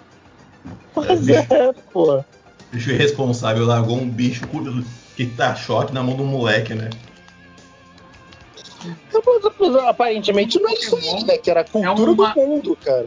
Mas 0.94 1.28
é, 1.28 1.72
porra. 1.92 2.24
bicho 2.72 2.90
irresponsável 2.90 3.64
largou 3.66 3.96
um 3.96 4.08
bicho 4.08 4.42
que 5.16 5.26
tá 5.26 5.54
choque 5.54 5.92
na 5.92 6.02
mão 6.02 6.16
do 6.16 6.24
moleque, 6.24 6.74
né? 6.74 6.90
Aparentemente 9.88 10.58
não 10.60 10.70
é 10.70 10.74
isso 10.74 10.96
aí, 10.96 11.24
né? 11.24 11.36
Que 11.38 11.50
era 11.50 11.60
a 11.60 11.64
cultura 11.64 11.90
É 11.90 11.92
uma- 11.92 12.34
do 12.34 12.40
mundo, 12.40 12.78
cara. 12.82 13.06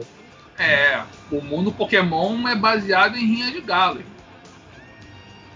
É, 0.58 1.02
o 1.32 1.42
mundo 1.42 1.72
Pokémon 1.72 2.48
é 2.48 2.56
baseado 2.56 3.18
em 3.18 3.26
rinha 3.26 3.52
de 3.52 3.62
galo. 3.62 4.02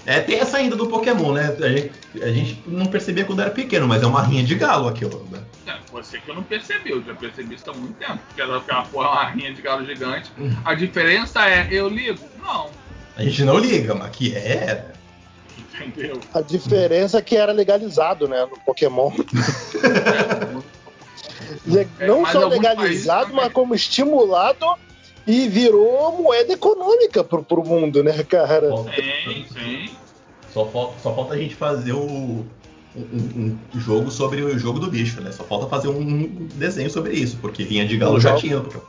É, 0.08 0.22
tem 0.22 0.40
essa 0.40 0.56
ainda 0.56 0.74
do 0.78 0.88
Pokémon, 0.88 1.34
né? 1.34 1.54
A 1.60 1.68
gente, 1.68 1.92
a 2.24 2.32
gente 2.32 2.64
não 2.66 2.86
percebia 2.86 3.26
quando 3.26 3.42
era 3.42 3.52
pequeno, 3.52 3.86
mas 3.86 4.02
é 4.02 4.06
uma 4.06 4.24
rinha 4.24 4.42
de 4.42 4.56
galo 4.56 4.88
aquilo. 4.88 5.28
Né? 5.30 5.42
É, 5.68 5.76
você 5.92 6.18
que 6.18 6.30
eu 6.30 6.36
não 6.36 6.44
percebi, 6.44 6.92
eu 6.92 7.04
já 7.04 7.14
percebi 7.14 7.56
isso 7.56 7.70
há 7.70 7.74
muito 7.74 7.96
tempo. 7.96 8.18
Porque 8.26 8.40
ela 8.42 8.58
aquela 8.58 8.84
porra 8.84 9.06
é 9.06 9.10
uma 9.12 9.26
rinha 9.32 9.54
de 9.54 9.62
galo 9.62 9.86
gigante. 9.86 10.32
A 10.64 10.74
diferença 10.74 11.46
é, 11.50 11.68
eu 11.70 11.90
ligo? 11.90 12.24
Não. 12.42 12.70
A 13.18 13.22
gente 13.22 13.44
não 13.44 13.58
liga, 13.58 13.94
mas 13.94 14.10
que 14.12 14.34
é. 14.34 14.94
Entendeu? 15.86 16.22
A 16.34 16.40
diferença 16.40 17.18
é 17.18 17.22
que 17.22 17.36
era 17.36 17.52
legalizado, 17.52 18.30
né? 18.30 18.48
No 18.50 18.58
Pokémon. 18.60 19.12
Le- 21.66 21.88
É, 22.00 22.08
não 22.08 22.22
mas 22.22 22.32
só 22.32 22.48
legalizado, 22.48 23.34
mas 23.34 23.52
como 23.54 23.76
estimulado 23.76 24.66
e 25.28 25.50
virou 25.50 26.24
moeda 26.24 26.54
econômica 26.54 27.24
pro, 27.24 27.44
pro 27.44 27.64
mundo, 27.64 28.02
né, 28.02 28.24
cara? 28.24 28.72
Sim, 29.26 29.46
sim. 29.52 29.90
Só 30.50 30.66
falta, 30.72 31.00
só 31.00 31.14
falta 31.14 31.34
a 31.34 31.38
gente 31.38 31.54
fazer 31.54 31.92
o, 31.92 32.46
um, 32.96 32.96
um- 32.96 33.60
jogo 33.76 34.10
sobre 34.10 34.42
o 34.42 34.58
jogo 34.58 34.80
do 34.80 34.90
bicho, 34.90 35.22
né? 35.22 35.32
Só 35.32 35.44
falta 35.44 35.68
fazer 35.68 35.90
um 35.90 36.48
desenho 36.56 36.90
sobre 36.90 37.14
isso, 37.14 37.38
porque 37.38 37.64
rinha 37.64 37.86
de 37.86 37.98
galo 37.98 38.20
já 38.20 38.36
tinha. 38.36 38.62
pô. 38.62 38.80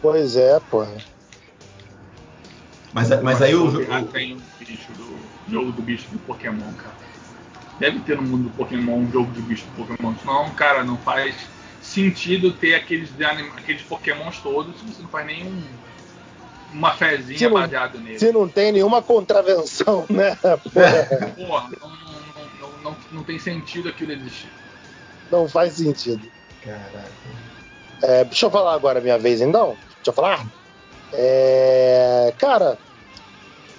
Pois 0.00 0.36
é, 0.36 0.60
porra. 0.60 0.96
Mas, 2.92 3.08
mas 3.22 3.42
aí 3.42 3.54
o 3.54 3.70
jogo. 3.70 4.12
tem 4.12 4.34
o 4.34 4.42
bicho 4.58 4.92
do 4.92 5.18
jogo 5.50 5.72
do 5.72 5.82
bicho 5.82 6.08
do 6.10 6.18
Pokémon, 6.18 6.72
cara. 6.74 6.94
Deve 7.78 8.00
ter 8.00 8.16
no 8.16 8.22
mundo 8.22 8.44
do 8.44 8.50
Pokémon 8.50 8.98
um 8.98 9.10
jogo 9.10 9.30
de 9.32 9.40
bicho 9.42 9.66
do 9.66 9.84
Pokémon. 9.86 10.14
Senão, 10.18 10.50
cara, 10.50 10.84
não 10.84 10.96
faz 10.98 11.34
sentido 11.80 12.52
ter 12.52 12.74
aqueles, 12.74 13.10
aqueles 13.56 13.82
Pokémons 13.82 14.38
todos 14.40 14.78
se 14.78 14.86
você 14.86 15.02
não 15.02 15.08
faz 15.08 15.26
nenhum. 15.26 15.62
Uma 16.72 16.92
fezinha 16.94 17.38
Se 17.38 17.44
não- 17.48 17.54
baseada 17.54 17.98
nele. 17.98 18.18
Se 18.18 18.32
não 18.32 18.48
tem 18.48 18.72
nenhuma 18.72 19.00
contravenção, 19.02 20.04
né? 20.10 20.36
Porra, 20.36 21.30
Porra, 21.36 21.70
não, 21.80 21.88
não, 21.88 22.60
não, 22.60 22.82
não, 22.82 22.96
não 23.12 23.22
tem 23.24 23.38
sentido 23.38 23.88
aquilo 23.88 24.12
existir. 24.12 24.50
não 25.30 25.48
faz 25.48 25.74
sentido. 25.74 26.28
Caraca. 26.62 27.04
É, 28.02 28.24
deixa 28.24 28.46
eu 28.46 28.50
falar 28.50 28.74
agora 28.74 28.98
a 28.98 29.02
minha 29.02 29.18
vez, 29.18 29.40
então. 29.40 29.76
Deixa 29.96 30.08
eu 30.10 30.12
falar. 30.12 30.46
É, 31.12 32.34
cara, 32.38 32.76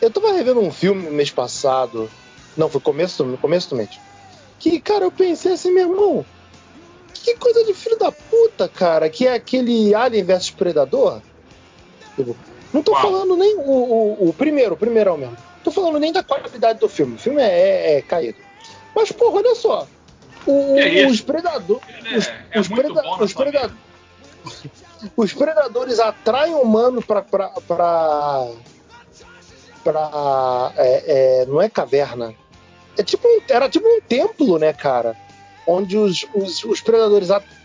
eu 0.02 0.10
tava 0.10 0.32
revendo 0.34 0.60
um 0.60 0.72
filme 0.72 1.10
mês 1.12 1.30
passado. 1.30 2.10
Não, 2.56 2.70
foi 2.70 2.82
começo, 2.82 3.24
no 3.24 3.38
começo 3.38 3.70
do 3.70 3.76
mês. 3.76 3.90
Que, 4.60 4.80
cara, 4.82 5.04
eu 5.06 5.12
pensei 5.12 5.54
assim, 5.54 5.72
meu 5.72 5.90
irmão. 5.92 6.26
Que 7.14 7.36
coisa 7.36 7.64
de 7.64 7.74
filho 7.74 7.98
da 8.00 8.12
puta, 8.12 8.68
cara. 8.68 9.10
Que 9.10 9.28
é 9.28 9.34
aquele 9.36 9.94
Alien 9.94 10.24
vs 10.24 10.50
Predador. 10.52 11.22
Tipo, 12.16 12.36
Não 12.74 12.84
tô 12.84 12.92
Qual? 12.92 13.02
falando 13.04 13.36
nem 13.38 13.56
o, 13.56 13.62
o, 13.62 14.30
o 14.30 14.34
primeiro, 14.34 14.74
o 14.76 14.78
primeirão 14.78 15.18
mesmo. 15.18 15.38
Tô 15.64 15.72
falando 15.72 16.00
nem 16.00 16.12
da 16.12 16.24
qualidade 16.24 16.80
do 16.80 16.88
filme. 16.90 17.16
O 17.16 17.20
filme 17.20 17.42
é, 17.42 17.46
é- 17.48 17.98
é 17.98 18.02
caído. 18.02 18.38
Mas, 18.96 19.12
porra, 19.12 19.38
olha 19.38 19.56
só. 19.56 19.88
O- 20.46 20.78
isso? 20.80 21.08
os 21.12 21.22
predadores. 21.22 21.84
Os, 22.16 22.28
é, 22.28 22.46
é 22.52 22.60
os 22.60 22.68
preda- 22.68 23.04
os 23.20 23.32
sua 23.32 23.44
preda- 23.46 23.68
vida. 23.68 23.78
os 25.18 25.34
predadores 25.34 26.00
atraem 26.00 26.54
o 26.54 26.62
humano 26.62 27.02
pra. 27.02 27.22
pra, 27.22 27.50
pra, 27.68 28.48
pra- 29.84 30.72
é, 30.78 31.42
é, 31.42 31.46
não 31.46 31.62
é 31.62 31.70
caverna. 31.70 32.34
É 32.98 33.04
tipo 33.04 33.28
um- 33.28 33.42
era 33.50 33.70
tipo 33.70 33.88
um 33.88 34.02
templo, 34.02 34.58
né, 34.58 34.74
cara? 34.74 35.16
Onde 35.66 35.98
os, 35.98 36.26
os, 36.34 36.64
os 36.64 36.82
predadores 36.82 37.30
atra- 37.30 37.50
é, 37.50 37.57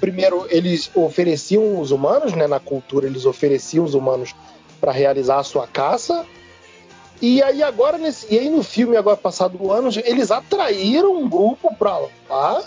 primeiro 0.00 0.46
eles 0.48 0.90
ofereciam 0.94 1.80
os 1.80 1.90
humanos, 1.90 2.32
né? 2.32 2.46
Na 2.46 2.60
cultura 2.60 3.06
eles 3.06 3.24
ofereciam 3.26 3.84
os 3.84 3.94
humanos 3.94 4.34
para 4.80 4.92
realizar 4.92 5.38
a 5.38 5.44
sua 5.44 5.66
caça. 5.66 6.24
E 7.20 7.42
aí 7.42 7.62
agora 7.62 7.98
nesse, 7.98 8.32
e 8.34 8.38
aí 8.38 8.50
no 8.50 8.62
filme 8.62 8.96
agora 8.96 9.16
passado 9.16 9.70
anos 9.72 9.96
eles 9.96 10.30
atraíram 10.30 11.14
um 11.16 11.28
grupo 11.28 11.74
pra 11.76 11.98
lá 12.28 12.62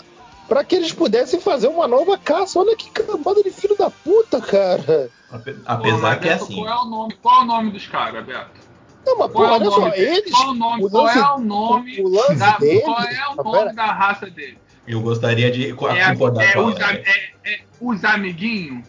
para 0.48 0.62
que 0.64 0.76
eles 0.76 0.92
pudessem 0.92 1.40
fazer 1.40 1.68
uma 1.68 1.86
nova 1.88 2.16
caça. 2.16 2.58
Olha 2.58 2.76
que 2.76 2.90
cambada 2.90 3.42
de 3.42 3.50
filho 3.50 3.76
da 3.76 3.90
puta, 3.90 4.40
cara. 4.40 5.10
Ape- 5.30 5.52
Pô, 5.54 5.60
Apesar 5.66 5.98
mas 6.00 6.20
que 6.20 6.28
é 6.28 6.32
assim. 6.34 6.54
Qual 6.54 6.68
é 6.68 6.76
o 6.80 6.84
nome, 6.84 7.14
qual 7.20 7.40
é 7.40 7.42
o 7.42 7.46
nome 7.46 7.70
dos 7.70 7.86
caras, 7.86 8.24
Beto? 8.24 8.66
Não, 9.04 9.18
mas 9.18 9.30
Qual 9.32 9.44
porra, 9.44 9.56
é 9.56 9.58
o 9.58 9.60
olha 9.60 9.70
só, 9.70 9.80
nome 9.80 9.90
deles? 9.92 10.18
eles. 10.18 10.32
Qual, 10.32 10.48
o 10.50 10.54
nome, 10.54 10.84
o 10.84 10.90
qual 10.90 11.04
lance- 11.04 11.18
é 11.18 11.30
o 11.30 11.38
nome, 11.38 12.00
o 12.02 12.08
lance 12.08 12.34
da, 12.36 12.58
deles- 12.58 12.84
qual 12.84 13.00
é 13.02 13.28
o 13.28 13.36
nome 13.44 13.58
pera- 13.58 13.72
da 13.74 13.86
raça 13.92 14.26
dele? 14.30 14.58
Eu 14.86 15.00
gostaria 15.00 15.50
de 15.50 15.70
É, 15.70 15.72
concordar 15.72 16.44
é 16.44 16.52
com 16.52 16.64
os, 16.66 16.76
ela. 16.80 16.92
é- 16.92 17.02
é 17.44 17.58
os 17.80 18.04
amiguinhos? 18.04 18.84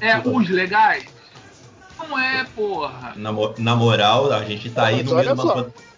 É 0.00 0.18
os 0.18 0.48
legais? 0.48 1.04
Não 1.98 2.18
é, 2.18 2.44
porra. 2.44 3.12
Na, 3.16 3.30
na 3.58 3.76
moral, 3.76 4.32
a 4.32 4.44
gente 4.44 4.70
tá 4.70 4.86
aí 4.86 4.96
Mas 4.96 5.06
no 5.06 5.16
meio 5.16 5.36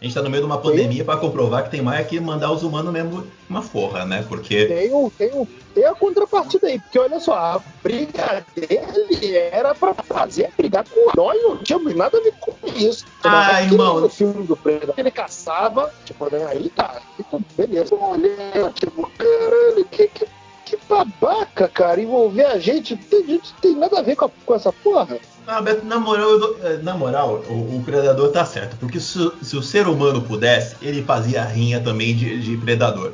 a 0.01 0.05
gente 0.05 0.15
tá 0.15 0.23
no 0.23 0.29
meio 0.29 0.43
de 0.43 0.47
uma 0.47 0.59
pandemia 0.59 1.05
pra 1.05 1.17
comprovar 1.17 1.65
que 1.65 1.71
tem 1.71 1.81
mais 1.81 2.07
que 2.07 2.21
mandar 2.21 2.53
os 2.53 2.63
humanos 2.63 2.93
mesmo 2.93 3.27
uma 3.49 3.63
forra, 3.63 4.05
né? 4.05 4.25
Porque 4.29 4.67
Tem, 4.67 4.93
um, 4.93 5.09
tem, 5.09 5.33
um, 5.33 5.47
tem 5.75 5.85
a 5.87 5.95
contrapartida 5.95 6.67
aí, 6.67 6.79
porque 6.79 6.99
olha 6.99 7.19
só, 7.19 7.33
a 7.35 7.63
briga 7.83 8.45
dele 8.55 9.37
era 9.51 9.75
pra 9.75 9.95
fazer 9.95 10.51
brigar 10.57 10.85
com 10.89 11.11
nós, 11.17 11.43
não 11.43 11.57
tínhamos 11.59 11.95
nada 11.95 12.19
a 12.19 12.21
ver 12.21 12.35
com 12.39 12.53
isso. 12.75 13.07
Ah, 13.25 13.53
Mas 13.53 13.73
irmão. 13.73 14.01
No 14.01 14.09
filme 14.11 14.47
do 14.47 14.57
Predador, 14.57 14.95
ele 14.99 15.11
caçava, 15.11 15.91
tipo, 16.05 16.31
né, 16.31 16.45
aí 16.47 16.69
tá, 16.69 17.01
então, 17.19 17.41
beleza. 17.57 17.95
Olha, 17.99 18.71
tipo, 18.75 19.11
caralho, 19.17 19.85
que, 19.91 20.09
que, 20.09 20.27
que 20.67 20.79
babaca, 20.87 21.69
cara, 21.69 22.01
envolver 22.03 22.45
a 22.45 22.59
gente, 22.59 22.97
tem, 22.97 23.25
gente 23.27 23.55
tem 23.63 23.75
nada 23.75 23.99
a 23.99 24.03
ver 24.03 24.15
com, 24.17 24.27
a- 24.27 24.31
com 24.45 24.55
essa 24.55 24.73
porra. 24.73 25.19
Ah, 25.47 25.61
Beto, 25.61 25.85
na 25.87 25.99
moral, 25.99 26.29
eu 26.31 26.59
eh, 26.63 26.79
na 26.83 26.95
moral 26.97 27.45
o, 27.49 27.77
o 27.77 27.83
predador 27.85 28.31
tá 28.33 28.45
certo. 28.45 28.77
Porque 28.79 28.99
se, 28.99 29.31
se 29.43 29.57
o 29.57 29.63
ser 29.63 29.87
humano 29.87 30.21
pudesse, 30.23 30.77
ele 30.83 31.03
fazia 31.03 31.45
rinha 31.45 31.81
também 31.81 32.17
de, 32.17 32.41
de 32.41 32.57
predador. 32.57 33.13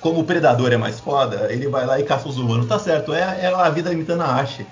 Como 0.00 0.20
o 0.20 0.24
predador 0.24 0.72
é 0.72 0.76
mais 0.76 1.00
foda, 1.00 1.48
ele 1.50 1.68
vai 1.68 1.86
lá 1.86 1.98
e 1.98 2.04
caça 2.04 2.28
os 2.28 2.38
humanos. 2.38 2.66
Tá 2.66 2.78
certo, 2.78 3.14
é, 3.14 3.20
é 3.20 3.46
a 3.46 3.70
vida 3.70 3.92
imitando 3.92 4.22
a 4.22 4.26
arte. 4.26 4.66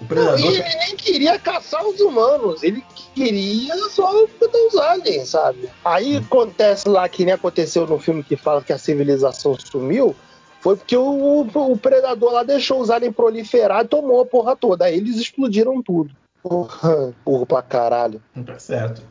O 0.00 0.02
Não, 0.02 0.08
predador. 0.08 0.40
e 0.40 0.46
ele 0.56 0.74
nem 0.76 0.96
queria 0.96 1.38
caçar 1.38 1.84
os 1.86 2.00
humanos, 2.00 2.62
ele 2.62 2.82
queria 3.14 3.74
só 3.90 4.12
matar 4.12 4.58
os 4.68 4.76
aliens, 4.76 5.28
sabe? 5.28 5.68
Aí 5.84 6.16
acontece 6.16 6.88
lá 6.88 7.08
que 7.08 7.24
nem 7.24 7.34
aconteceu 7.34 7.86
no 7.86 7.98
filme 7.98 8.22
que 8.24 8.36
fala 8.36 8.62
que 8.62 8.72
a 8.72 8.78
civilização 8.78 9.56
sumiu, 9.58 10.14
foi 10.60 10.76
porque 10.76 10.96
o, 10.96 11.42
o 11.42 11.78
predador 11.78 12.32
lá 12.32 12.42
deixou 12.42 12.80
os 12.80 12.90
aliens 12.90 13.14
proliferar 13.14 13.84
e 13.84 13.88
tomou 13.88 14.20
a 14.22 14.26
porra 14.26 14.56
toda. 14.56 14.86
Aí 14.86 14.96
eles 14.96 15.16
explodiram 15.16 15.80
tudo. 15.82 16.10
Porra, 16.48 17.14
porra 17.24 17.46
pra 17.46 17.62
caralho. 17.62 18.22
Tá 18.44 18.58
certo. 18.58 19.02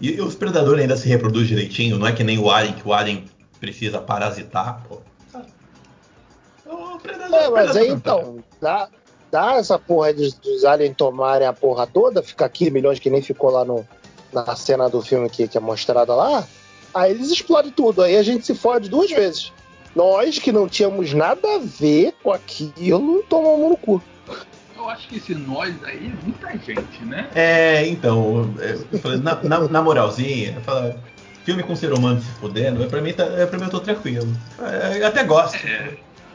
E, 0.00 0.12
e 0.12 0.20
os 0.20 0.34
predadores 0.34 0.82
ainda 0.82 0.96
se 0.96 1.08
reproduzem 1.08 1.48
direitinho, 1.48 1.98
não 1.98 2.06
é 2.06 2.12
que 2.12 2.22
nem 2.22 2.38
o 2.38 2.50
alien, 2.50 2.74
que 2.74 2.86
o 2.86 2.92
alien 2.92 3.24
precisa 3.58 3.98
parasitar, 3.98 4.82
pô. 4.88 4.98
O 6.66 6.98
predador, 6.98 7.34
É, 7.38 7.48
mas 7.50 7.76
aí 7.76 7.88
tá. 7.88 7.92
então, 7.94 8.38
dá- 8.60 8.88
dá 9.30 9.54
essa 9.54 9.78
porra 9.78 10.12
dos, 10.12 10.34
dos 10.34 10.64
aliens 10.64 10.94
tomarem 10.96 11.46
a 11.46 11.52
porra 11.52 11.86
toda, 11.86 12.22
ficar 12.22 12.48
15 12.48 12.70
milhões 12.70 12.98
que 12.98 13.08
nem 13.10 13.22
ficou 13.22 13.50
lá 13.50 13.64
no, 13.64 13.86
na 14.32 14.54
cena 14.54 14.88
do 14.88 15.00
filme 15.00 15.28
que, 15.30 15.48
que 15.48 15.56
é 15.56 15.60
mostrada 15.60 16.14
lá, 16.14 16.46
aí 16.94 17.10
eles 17.10 17.30
explodem 17.30 17.72
tudo. 17.72 18.02
Aí 18.02 18.16
a 18.16 18.22
gente 18.22 18.44
se 18.44 18.54
fode 18.54 18.88
duas 18.90 19.10
vezes. 19.10 19.52
Nós 19.96 20.38
que 20.38 20.52
não 20.52 20.68
tínhamos 20.68 21.12
nada 21.14 21.56
a 21.56 21.58
ver 21.58 22.14
com 22.22 22.30
aquilo, 22.32 23.22
tomamos 23.28 23.70
no 23.70 23.76
cu. 23.76 24.02
Eu 24.88 24.92
acho 24.92 25.06
que 25.06 25.16
esse 25.16 25.34
nós 25.34 25.84
aí 25.84 26.06
é 26.06 26.24
muita 26.24 26.50
gente, 26.56 27.04
né? 27.04 27.28
É, 27.34 27.86
então, 27.86 28.54
falei, 29.02 29.18
na, 29.18 29.34
na, 29.42 29.68
na 29.68 29.82
moralzinha, 29.82 30.54
eu 30.54 30.62
falo, 30.62 30.94
filme 31.44 31.62
com 31.62 31.76
ser 31.76 31.92
humano 31.92 32.22
se 32.22 32.30
fudendo, 32.40 32.86
pra 32.86 33.02
mim, 33.02 33.12
tá, 33.12 33.26
pra 33.46 33.58
mim 33.58 33.66
eu 33.66 33.70
tô 33.70 33.80
tranquilo. 33.80 34.26
É, 34.58 35.02
Eu 35.02 35.06
até 35.06 35.24
gosto. 35.24 35.56
É, 35.56 35.90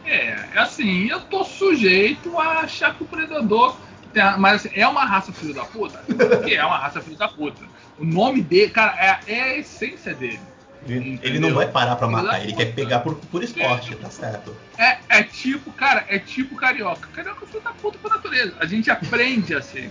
é, 0.05 0.35
assim, 0.55 1.07
eu 1.07 1.21
tô 1.21 1.43
sujeito 1.43 2.37
a 2.37 2.59
achar 2.59 2.93
que 2.93 3.03
o 3.03 3.07
predador. 3.07 3.75
tem 4.13 4.21
Mas 4.37 4.63
assim, 4.63 4.79
é 4.79 4.87
uma 4.87 5.03
raça 5.03 5.33
filho 5.33 5.55
da 5.55 5.65
puta? 5.65 6.03
Porque 6.05 6.53
é 6.53 6.63
uma 6.63 6.77
raça 6.77 7.01
filho 7.01 7.17
da 7.17 7.27
puta. 7.27 7.65
O 7.97 8.05
nome 8.05 8.43
dele, 8.43 8.69
cara, 8.69 8.95
é, 8.99 9.33
é 9.33 9.41
a 9.41 9.57
essência 9.57 10.13
dele. 10.13 10.39
Ele, 10.85 11.13
Entendeu? 11.13 11.41
não 11.41 11.53
vai 11.53 11.67
parar 11.67 11.95
pra 11.95 12.07
matar, 12.07 12.43
ele 12.43 12.53
quer 12.53 12.73
pegar 12.73 12.99
por, 12.99 13.15
por 13.15 13.43
esporte, 13.43 13.95
tá 13.95 14.09
certo. 14.09 14.55
É, 14.77 14.97
é 15.09 15.23
tipo, 15.23 15.71
cara, 15.71 16.05
é 16.09 16.19
tipo 16.19 16.55
carioca. 16.55 17.07
Carioca 17.13 17.45
é 17.45 17.47
filho 17.47 17.61
da 17.61 17.71
puta 17.71 17.97
por 17.97 18.11
natureza. 18.11 18.53
A 18.59 18.65
gente 18.65 18.91
aprende 18.91 19.55
a 19.55 19.61
ser. 19.61 19.89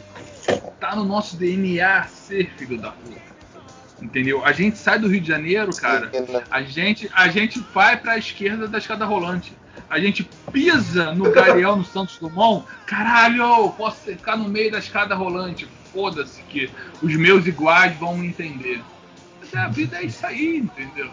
Tá 0.78 0.94
no 0.94 1.04
nosso 1.04 1.36
DNA 1.36 2.04
ser 2.04 2.50
filho 2.56 2.78
da 2.78 2.90
puta. 2.90 3.32
Entendeu? 4.02 4.44
A 4.44 4.52
gente 4.52 4.76
sai 4.76 4.98
do 4.98 5.08
Rio 5.08 5.20
de 5.20 5.28
Janeiro, 5.28 5.74
cara. 5.76 6.10
A 6.50 6.62
gente, 6.62 7.08
a 7.14 7.28
gente 7.28 7.60
vai 7.72 7.96
pra 7.96 8.18
esquerda 8.18 8.66
da 8.66 8.78
escada 8.78 9.04
rolante. 9.04 9.52
A 9.88 10.00
gente 10.00 10.28
pisa 10.52 11.14
no 11.14 11.30
Galeão 11.30 11.76
no 11.76 11.84
Santos 11.84 12.18
Dumont. 12.18 12.66
Caralho, 12.86 13.70
posso 13.76 14.00
ficar 14.00 14.36
no 14.36 14.48
meio 14.48 14.72
da 14.72 14.78
escada 14.78 15.14
rolante. 15.14 15.68
Foda-se 15.92 16.42
que 16.44 16.70
os 17.00 17.14
meus 17.14 17.46
iguais 17.46 17.96
vão 17.98 18.16
me 18.16 18.26
entender. 18.26 18.82
Mas 19.52 19.64
a 19.64 19.68
vida 19.68 19.98
é 19.98 20.04
isso 20.04 20.26
aí, 20.26 20.56
entendeu? 20.58 21.10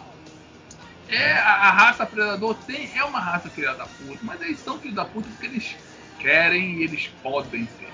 É, 1.08 1.32
a, 1.32 1.70
raça 1.70 2.06
predador 2.06 2.54
tem, 2.66 2.88
é 2.96 3.04
uma 3.04 3.20
raça 3.20 3.50
filha 3.50 3.74
da 3.74 3.84
puta, 3.84 4.18
mas 4.22 4.40
eles 4.40 4.58
são 4.60 4.78
filhos 4.78 4.94
da 4.94 5.04
puta 5.04 5.28
porque 5.28 5.46
eles 5.46 5.76
querem 6.18 6.76
e 6.76 6.84
eles 6.84 7.10
podem 7.22 7.68
ser. 7.78 7.90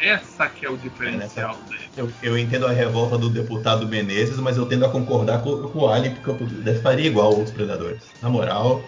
Essa 0.00 0.48
que 0.48 0.66
é 0.66 0.70
o 0.70 0.76
diferencial 0.76 1.56
deles. 1.68 1.88
Eu, 1.96 2.12
eu 2.22 2.36
entendo 2.36 2.66
a 2.66 2.72
revolta 2.72 3.16
do 3.16 3.30
deputado 3.30 3.88
Menezes, 3.88 4.38
mas 4.38 4.56
eu 4.56 4.66
tendo 4.66 4.84
a 4.84 4.90
concordar 4.90 5.42
com, 5.42 5.68
com 5.68 5.78
o 5.78 5.88
Ali, 5.88 6.10
porque 6.10 6.30
eu 6.30 6.82
faria 6.82 7.06
igual 7.06 7.40
os 7.40 7.50
predadores. 7.50 8.02
Na 8.20 8.28
moral, 8.28 8.84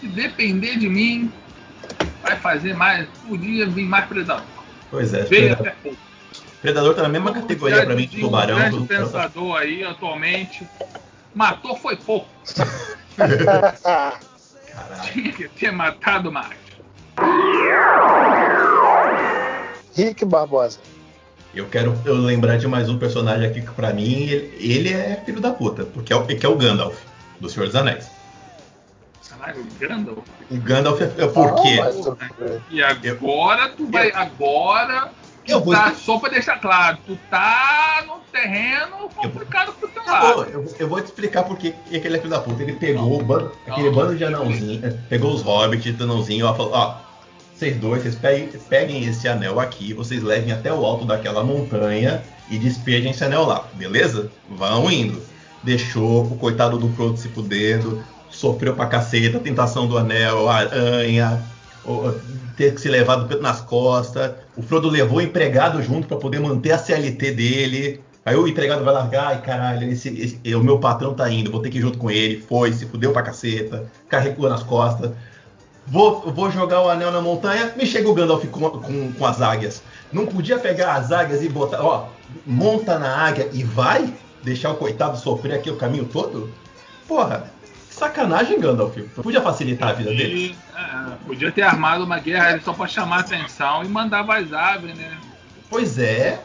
Se 0.00 0.06
depender 0.06 0.76
de 0.76 0.88
mim, 0.88 1.32
vai 2.22 2.36
fazer 2.36 2.74
mais. 2.74 3.08
Podia 3.26 3.66
vir 3.66 3.86
mais 3.86 4.06
predador. 4.06 4.44
pois 4.90 5.12
é, 5.14 5.24
Veio 5.24 5.54
até 5.54 5.70
pouco. 5.70 6.07
Predador 6.60 6.94
tá 6.94 7.02
na 7.02 7.08
mesma 7.08 7.32
categoria 7.32 7.84
pra 7.84 7.94
mim 7.94 8.02
que 8.02 8.16
Tinha 8.16 8.22
um 8.26 8.28
tubarão. 8.28 8.56
grande 8.56 8.86
pensador 8.86 9.56
aí 9.56 9.84
atualmente. 9.84 10.66
Matou 11.34 11.76
foi 11.76 11.96
pouco. 11.96 12.28
Caralho. 13.16 14.18
Tinha 15.12 15.32
que 15.32 15.48
ter 15.48 15.72
matado 15.72 16.30
mais. 16.32 16.56
Rick 19.94 20.24
Barbosa. 20.24 20.78
Eu 21.54 21.66
quero 21.66 21.98
eu 22.04 22.14
lembrar 22.14 22.56
de 22.58 22.68
mais 22.68 22.88
um 22.88 22.98
personagem 22.98 23.48
aqui 23.48 23.62
que 23.62 23.70
pra 23.72 23.92
mim 23.92 24.28
ele, 24.28 24.54
ele 24.60 24.92
é 24.92 25.20
filho 25.24 25.40
da 25.40 25.50
puta, 25.50 25.84
porque 25.84 26.12
é 26.12 26.16
o, 26.16 26.24
que 26.24 26.44
é 26.44 26.48
o 26.48 26.56
Gandalf, 26.56 26.96
do 27.40 27.48
Senhor 27.48 27.66
dos 27.66 27.74
Anéis. 27.74 28.08
Caralho, 29.28 29.66
Gandalf. 29.80 30.18
O 30.50 30.56
Gandalf 30.56 31.00
é, 31.00 31.04
é 31.04 31.26
por 31.26 31.54
quê? 31.62 31.80
Ah, 31.80 32.16
mas. 32.38 32.60
E 32.70 32.82
agora 32.82 33.70
tu 33.70 33.86
vai. 33.90 34.10
Agora. 34.12 35.10
Eu 35.48 35.60
vou- 35.60 35.74
tá, 35.74 35.94
só 35.94 36.18
pra 36.18 36.28
deixar 36.28 36.58
claro, 36.60 36.98
tu 37.06 37.18
tá 37.30 38.04
num 38.06 38.18
terreno 38.30 39.08
complicado 39.14 39.72
pro 39.72 39.88
teu 39.88 40.04
lado. 40.04 40.42
Eu, 40.52 40.74
eu 40.78 40.88
vou 40.88 41.00
te 41.00 41.06
explicar 41.06 41.42
por 41.44 41.56
que 41.56 41.72
que 41.72 41.96
ele 41.96 42.16
é 42.16 42.18
filho 42.18 42.30
da 42.30 42.38
puta. 42.40 42.62
Ele 42.62 42.74
pegou 42.74 43.22
bando, 43.22 43.52
Não. 43.66 43.72
aquele 43.74 43.90
bando 43.90 44.14
de 44.16 44.24
anãozinho, 44.24 44.98
pegou 45.08 45.32
os 45.32 45.42
hobbits, 45.42 46.00
anãozinho, 46.00 46.46
ó, 46.46 46.54
falou, 46.54 46.72
ó, 46.74 46.94
vocês 47.54 47.76
dois, 47.76 48.02
vocês 48.02 48.14
peguem, 48.14 48.48
peguem 48.68 49.04
esse 49.04 49.26
anel 49.26 49.58
aqui, 49.58 49.92
vocês 49.92 50.22
levem 50.22 50.52
até 50.52 50.72
o 50.72 50.84
alto 50.84 51.04
daquela 51.04 51.42
montanha 51.42 52.22
e 52.50 52.56
despejem 52.58 53.10
esse 53.10 53.24
anel 53.24 53.44
lá, 53.44 53.64
beleza? 53.74 54.30
Vão 54.48 54.90
indo. 54.90 55.20
Deixou 55.62 56.22
o 56.24 56.36
coitado 56.38 56.78
do 56.78 56.88
Frodo 56.90 57.16
se 57.16 57.28
fudendo, 57.28 58.00
sofreu 58.30 58.76
pra 58.76 58.86
caceta, 58.86 59.40
tentação 59.40 59.88
do 59.88 59.98
anel, 59.98 60.48
aranha, 60.48 61.42
ter 62.56 62.74
que 62.74 62.80
se 62.80 62.88
levado 62.88 63.40
nas 63.40 63.60
costas. 63.60 64.32
O 64.56 64.62
Frodo 64.62 64.88
levou 64.88 65.18
o 65.18 65.22
empregado 65.22 65.82
junto 65.82 66.06
pra 66.08 66.16
poder 66.16 66.40
manter 66.40 66.72
a 66.72 66.78
CLT 66.78 67.30
dele. 67.32 68.00
Aí 68.26 68.36
o 68.36 68.46
empregado 68.46 68.84
vai 68.84 68.92
largar, 68.92 69.28
ai 69.28 69.40
caralho, 69.40 69.88
esse, 69.90 70.08
esse- 70.10 70.54
o 70.54 70.62
meu 70.62 70.78
patrão 70.78 71.14
tá 71.14 71.30
indo, 71.30 71.50
vou 71.50 71.62
ter 71.62 71.70
que 71.70 71.78
ir 71.78 71.80
junto 71.80 71.96
com 71.98 72.10
ele. 72.10 72.42
Foi, 72.46 72.72
se 72.72 72.84
fudeu 72.86 73.10
pra 73.12 73.22
caceta, 73.22 73.86
carregou 74.08 74.50
nas 74.50 74.62
costas. 74.62 75.12
Vou, 75.86 76.20
vou 76.32 76.50
jogar 76.50 76.82
o 76.82 76.90
anel 76.90 77.10
na 77.10 77.22
montanha, 77.22 77.72
me 77.74 77.86
chega 77.86 78.06
o 78.06 78.12
Gandalf 78.12 78.44
com, 78.48 78.68
com, 78.68 79.12
com 79.12 79.26
as 79.26 79.40
águias. 79.40 79.82
Não 80.12 80.26
podia 80.26 80.58
pegar 80.58 80.96
as 80.96 81.10
águias 81.10 81.42
e 81.42 81.48
botar, 81.48 81.82
ó, 81.82 82.08
monta 82.46 82.98
na 82.98 83.08
águia 83.26 83.48
e 83.54 83.62
vai? 83.64 84.12
Deixar 84.42 84.70
o 84.72 84.74
coitado 84.76 85.16
sofrer 85.18 85.54
aqui 85.54 85.70
o 85.70 85.76
caminho 85.76 86.04
todo? 86.04 86.50
Porra, 87.06 87.44
sacanagem, 87.98 88.58
Gandalf. 88.60 88.96
Podia 89.16 89.40
facilitar 89.42 89.90
a 89.90 89.92
vida 89.92 90.10
dele. 90.10 90.56
É, 90.76 91.14
podia 91.26 91.50
ter 91.52 91.62
armado 91.62 92.04
uma 92.04 92.18
guerra 92.18 92.60
só 92.64 92.72
pra 92.72 92.86
chamar 92.86 93.20
atenção 93.20 93.82
e 93.84 93.88
mandar 93.88 94.20
as 94.30 94.52
aves, 94.52 94.96
né? 94.96 95.16
Pois 95.70 95.98
é. 95.98 96.40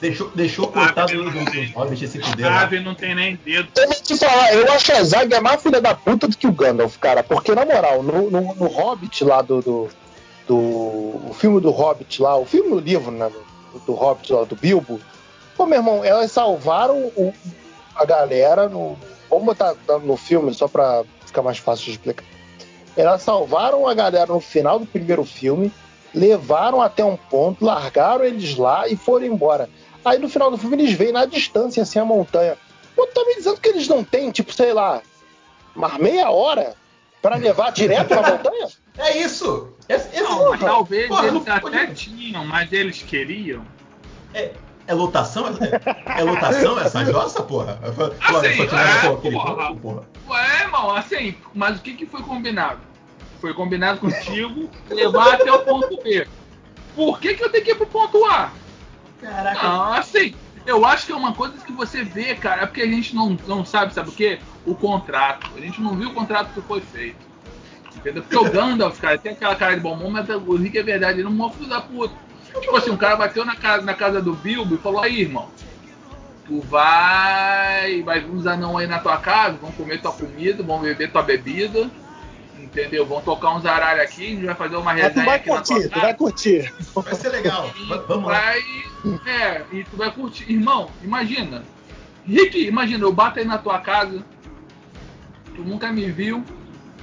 Deixou, 0.00 0.30
deixou 0.34 0.66
o 0.66 0.68
coitado 0.72 1.12
dos 1.12 1.32
dos 1.32 1.70
hobbits 1.72 2.10
se 2.10 2.20
fuder 2.20 2.46
A 2.46 2.50
lá. 2.50 2.60
ave 2.62 2.80
não 2.80 2.94
tem 2.94 3.14
nem 3.14 3.36
dedo. 3.36 3.68
Eu 3.76 3.86
vou 3.86 3.94
te 3.96 4.16
falar, 4.16 4.52
eu 4.54 4.72
acho 4.72 4.92
a 4.92 5.02
Zaga 5.02 5.40
mais 5.40 5.62
filha 5.62 5.80
da 5.80 5.94
puta 5.94 6.28
do 6.28 6.36
que 6.36 6.46
o 6.46 6.52
Gandalf, 6.52 6.96
cara. 6.98 7.22
Porque, 7.22 7.54
na 7.54 7.64
moral, 7.64 8.02
no, 8.02 8.30
no, 8.30 8.54
no 8.54 8.66
Hobbit 8.66 9.24
lá 9.24 9.42
do, 9.42 9.60
do, 9.60 9.88
do. 10.46 10.56
O 10.56 11.36
filme 11.38 11.60
do 11.60 11.70
Hobbit 11.70 12.20
lá, 12.22 12.36
o 12.36 12.44
filme 12.44 12.70
do 12.70 12.78
livro, 12.80 13.10
né? 13.10 13.30
Do, 13.72 13.78
do 13.80 13.92
Hobbit 13.94 14.32
lá, 14.32 14.44
do 14.44 14.54
Bilbo. 14.56 15.00
Pô, 15.56 15.66
meu 15.66 15.78
irmão, 15.78 16.04
elas 16.04 16.30
salvaram 16.30 16.96
o- 17.16 17.34
a 17.96 18.04
galera 18.04 18.68
no. 18.68 18.96
Vamos 19.30 19.44
botar 19.44 19.74
no 20.02 20.16
filme 20.16 20.54
só 20.54 20.66
pra 20.68 21.04
ficar 21.26 21.42
mais 21.42 21.58
fácil 21.58 21.84
de 21.86 21.90
explicar. 21.92 22.24
Elas 22.96 23.22
salvaram 23.22 23.86
a 23.86 23.94
galera 23.94 24.26
no 24.32 24.40
final 24.40 24.78
do 24.78 24.86
primeiro 24.86 25.24
filme, 25.24 25.72
levaram 26.14 26.80
até 26.82 27.04
um 27.04 27.16
ponto, 27.16 27.64
largaram 27.64 28.24
eles 28.24 28.56
lá 28.56 28.88
e 28.88 28.96
foram 28.96 29.26
embora. 29.26 29.68
Aí 30.04 30.18
no 30.18 30.28
final 30.28 30.50
do 30.50 30.56
filme 30.58 30.76
eles 30.76 30.92
veem 30.92 31.12
na 31.12 31.24
distância, 31.26 31.82
assim, 31.82 31.98
a 31.98 32.04
montanha. 32.04 32.56
Pô, 32.96 33.06
tá 33.06 33.22
me 33.24 33.36
dizendo 33.36 33.60
que 33.60 33.68
eles 33.68 33.86
não 33.86 34.02
têm, 34.02 34.30
tipo, 34.30 34.52
sei 34.52 34.72
lá, 34.72 35.00
mais 35.76 35.96
meia 35.98 36.30
hora 36.30 36.74
pra 37.22 37.36
levar 37.36 37.70
direto 37.70 38.14
na 38.14 38.22
montanha? 38.22 38.68
É 39.00 39.16
isso! 39.18 39.72
Esse, 39.88 40.08
esse- 40.08 40.22
Não, 40.24 40.58
talvez 40.58 41.06
Porra, 41.06 41.28
eles 41.28 41.34
não 41.34 41.42
até 41.42 41.60
podia- 41.60 41.86
tinham, 41.94 42.44
mas 42.44 42.72
eles 42.72 43.00
queriam. 43.00 43.64
É, 44.34 44.50
é 44.88 44.94
lotação? 44.94 45.46
É, 45.48 46.20
é 46.20 46.24
lotação 46.24 46.80
essa 46.80 47.04
jossa, 47.04 47.42
porra? 47.42 47.78
Assim, 48.20 48.62
leva 48.62 48.76
é, 48.76 49.12
aquele 49.12 49.36
porra. 49.36 49.68
ponto, 49.68 49.80
porra. 49.80 50.02
Ué, 50.28 50.62
irmão, 50.62 50.90
assim, 50.90 51.34
mas 51.54 51.78
o 51.78 51.82
que, 51.82 51.92
que 51.92 52.06
foi 52.06 52.22
combinado? 52.22 52.80
Foi 53.38 53.52
combinado 53.52 54.00
contigo 54.00 54.70
levar 54.88 55.34
até 55.34 55.52
o 55.52 55.58
ponto 55.58 56.02
B. 56.02 56.26
Por 56.96 57.20
que, 57.20 57.34
que 57.34 57.44
eu 57.44 57.50
tenho 57.50 57.64
que 57.64 57.70
ir 57.72 57.74
pro 57.74 57.86
ponto 57.86 58.24
A? 58.24 58.50
Caraca. 59.20 59.62
Não, 59.62 59.92
assim, 59.92 60.34
eu 60.64 60.84
acho 60.86 61.04
que 61.04 61.12
é 61.12 61.16
uma 61.16 61.34
coisa 61.34 61.54
que 61.58 61.72
você 61.72 62.02
vê, 62.02 62.34
cara, 62.34 62.62
é 62.62 62.66
porque 62.66 62.82
a 62.82 62.86
gente 62.86 63.14
não, 63.14 63.36
não 63.46 63.66
sabe, 63.66 63.92
sabe 63.92 64.08
o 64.08 64.12
quê? 64.12 64.38
O 64.64 64.74
contrato. 64.74 65.50
A 65.54 65.60
gente 65.60 65.82
não 65.82 65.96
viu 65.96 66.08
o 66.08 66.14
contrato 66.14 66.50
que 66.54 66.62
foi 66.62 66.80
feito. 66.80 67.28
Entendeu? 67.94 68.22
Porque 68.22 68.36
o 68.38 68.50
Gandalf, 68.50 68.98
cara, 68.98 69.18
tem 69.18 69.32
aquela 69.32 69.54
cara 69.54 69.74
de 69.74 69.80
bom 69.80 69.96
mundo, 69.96 70.12
mas 70.12 70.28
o 70.30 70.56
Rick 70.56 70.78
é 70.78 70.82
verdade, 70.82 71.20
ele 71.20 71.28
é 71.28 71.30
um 71.30 71.50
filho 71.50 71.68
da 71.68 71.82
puta. 71.82 72.14
Tipo 72.60 72.76
assim, 72.76 72.90
um 72.90 72.96
cara 72.96 73.16
bateu 73.16 73.44
na 73.44 73.56
casa, 73.56 73.84
na 73.84 73.94
casa 73.94 74.20
do 74.20 74.32
Bilbo 74.34 74.74
e 74.74 74.78
falou, 74.78 75.00
aí, 75.00 75.20
irmão, 75.20 75.48
tu 76.46 76.60
vai. 76.60 78.02
Vai 78.02 78.24
uns 78.24 78.46
anão 78.46 78.76
aí 78.78 78.86
na 78.86 78.98
tua 78.98 79.16
casa, 79.18 79.56
vão 79.58 79.70
comer 79.72 80.00
tua 80.00 80.12
comida, 80.12 80.62
vão 80.62 80.80
beber 80.80 81.10
tua 81.10 81.22
bebida. 81.22 81.90
Entendeu? 82.58 83.06
Vão 83.06 83.20
tocar 83.22 83.54
uns 83.54 83.64
aralhos 83.64 84.02
aqui, 84.04 84.26
a 84.26 84.30
gente 84.30 84.44
vai 84.46 84.54
fazer 84.54 84.76
uma 84.76 84.92
Mas 84.92 85.00
tu 85.02 85.06
resenha 85.06 85.24
vai 85.24 85.36
aqui 85.36 85.48
na 85.48 85.60
tua 85.62 85.64
curtir, 85.74 85.88
tu 85.88 85.90
casa. 85.92 86.02
vai 86.02 86.14
curtir. 86.14 86.74
Vai 86.94 87.14
ser 87.14 87.28
legal. 87.30 87.70
E 87.78 87.88
Va- 87.88 87.98
tu 87.98 88.06
Vamos 88.08 88.24
lá. 88.30 88.34
vai, 88.40 88.60
É, 89.26 89.62
e 89.72 89.84
tu 89.84 89.96
vai 89.96 90.10
curtir. 90.10 90.52
Irmão, 90.52 90.90
imagina. 91.02 91.62
Rick, 92.26 92.66
imagina, 92.66 93.04
eu 93.04 93.12
bato 93.12 93.38
aí 93.38 93.44
na 93.44 93.56
tua 93.58 93.78
casa. 93.78 94.22
Tu 95.54 95.62
nunca 95.62 95.90
me 95.92 96.10
viu. 96.10 96.44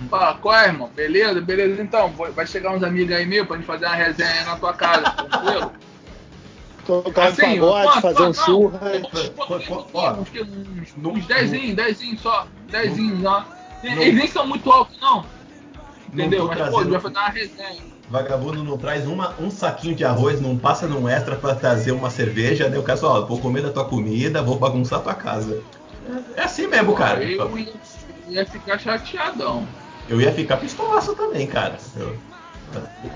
Fala, 0.09 0.33
qual 0.35 0.55
é, 0.55 0.67
irmão? 0.67 0.89
Beleza? 0.95 1.39
Beleza, 1.41 1.81
então. 1.81 2.09
vai- 2.11 2.31
chegar 2.45 2.71
uns 2.71 2.83
amigos 2.83 3.15
aí 3.15 3.25
meus 3.25 3.47
pra 3.47 3.55
gente 3.57 3.65
fazer 3.65 3.85
uma 3.85 3.95
resenha 3.95 4.29
aí 4.29 4.45
na 4.45 4.55
tua 4.57 4.73
casa, 4.73 5.09
tranquilo? 5.11 5.71
Tocar 6.85 7.21
um 7.21 7.27
Assim, 7.29 7.41
pagode, 7.59 7.87
quanto- 7.87 8.01
fazer 8.01 8.23
um 8.23 8.33
Ó, 9.93 10.13
Uns, 11.09 11.25
dezinhos, 11.25 11.75
dezinhos 11.75 12.21
só. 12.21 12.47
Dezinhos, 12.69 13.25
ó. 13.25 13.43
no- 13.83 14.01
Eles 14.01 14.15
nem 14.15 14.27
são 14.27 14.45
muito 14.45 14.71
altos, 14.71 14.99
não. 15.01 15.25
Entendeu? 16.13 16.45
Mas, 16.45 16.57
pô, 16.57 16.63
a 16.63 16.67
trazendo- 16.67 16.83
gente 16.83 16.91
vai 16.91 17.01
fazer 17.01 17.17
uma 17.17 17.29
resenha. 17.29 17.95
Vagabundo 18.07 18.63
não 18.63 18.77
traz 18.77 19.07
uma, 19.07 19.33
um 19.39 19.49
saquinho 19.49 19.95
de 19.95 20.05
arroz, 20.05 20.39
não 20.39 20.55
passa 20.55 20.87
num 20.87 21.09
extra 21.09 21.35
pra 21.35 21.55
trazer 21.55 21.91
uma 21.91 22.11
cerveja, 22.11 22.69
né? 22.69 22.77
O 22.77 22.83
cara 22.83 22.97
só, 22.99 23.21
ó, 23.21 23.25
vou 23.25 23.39
comer 23.39 23.63
da 23.63 23.71
tua 23.71 23.85
comida, 23.85 24.43
vou 24.43 24.59
bagunçar 24.59 25.01
tua 25.01 25.15
casa. 25.15 25.63
É 26.35 26.43
assim 26.43 26.67
mesmo, 26.67 26.93
cara. 26.93 27.23
Eu 27.23 27.57
ia, 27.57 27.73
ia 28.27 28.45
ficar 28.45 28.77
chateadão. 28.77 29.67
Eu 30.07 30.21
ia 30.21 30.31
ficar 30.31 30.57
pistolaço 30.57 31.15
também, 31.15 31.47
cara. 31.47 31.77
Eu- 31.95 32.15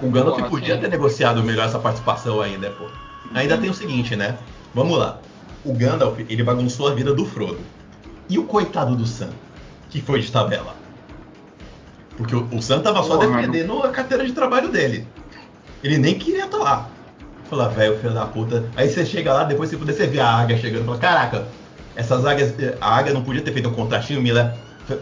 o 0.02 0.10
Gandalf 0.10 0.38
podia 0.50 0.78
ter 0.78 0.90
negociado 0.90 1.44
melhor 1.44 1.66
essa 1.66 1.80
participação 1.80 2.42
ainda, 2.42 2.70
pô. 2.72 2.86
Ainda 3.34 3.58
tem 3.58 3.70
o 3.70 3.74
seguinte, 3.74 4.16
né? 4.16 4.38
Vamos 4.74 4.98
lá. 4.98 5.20
O 5.66 5.74
Gandalf, 5.74 6.18
ele 6.20 6.44
bagunçou 6.44 6.88
a 6.88 6.94
vida 6.96 7.14
do 7.14 7.26
Frodo. 7.26 7.60
E 8.30 8.38
o 8.40 8.44
coitado 8.46 8.96
do 8.96 9.06
Sam, 9.06 9.30
que 9.90 10.02
foi 10.02 10.22
de 10.22 10.32
tabela? 10.32 10.76
Porque 12.18 12.36
o, 12.36 12.48
o 12.52 12.62
Sam 12.62 12.82
tava 12.82 13.04
só 13.04 13.18
Porra, 13.18 13.38
defendendo 13.42 13.82
a 13.84 13.90
carteira 13.90 14.26
de 14.26 14.34
trabalho 14.34 14.70
dele. 14.70 15.08
Ele 15.84 15.98
nem 15.98 16.18
queria 16.18 16.46
estar 16.46 16.58
lá. 16.58 16.90
Fala, 17.50 17.70
velho, 17.70 17.98
filho 17.98 18.14
da 18.14 18.26
puta. 18.26 18.66
Aí 18.76 18.90
você 18.90 19.06
chega 19.06 19.34
lá, 19.34 19.44
depois 19.44 19.70
você 19.70 19.78
poder 19.78 19.94
você 19.94 20.06
vê 20.06 20.20
a 20.20 20.28
águia 20.28 20.58
chegando 20.58 20.84
e 20.84 20.86
fala, 20.86 20.98
caraca, 20.98 21.48
essas 21.96 22.26
águias. 22.26 22.54
A 22.80 22.96
águia 22.96 23.14
não 23.14 23.24
podia 23.24 23.42
ter 23.42 23.52
feito 23.52 23.70
um 23.70 23.74
contratinho, 23.74 24.22
me, 24.22 24.32
le- 24.32 24.52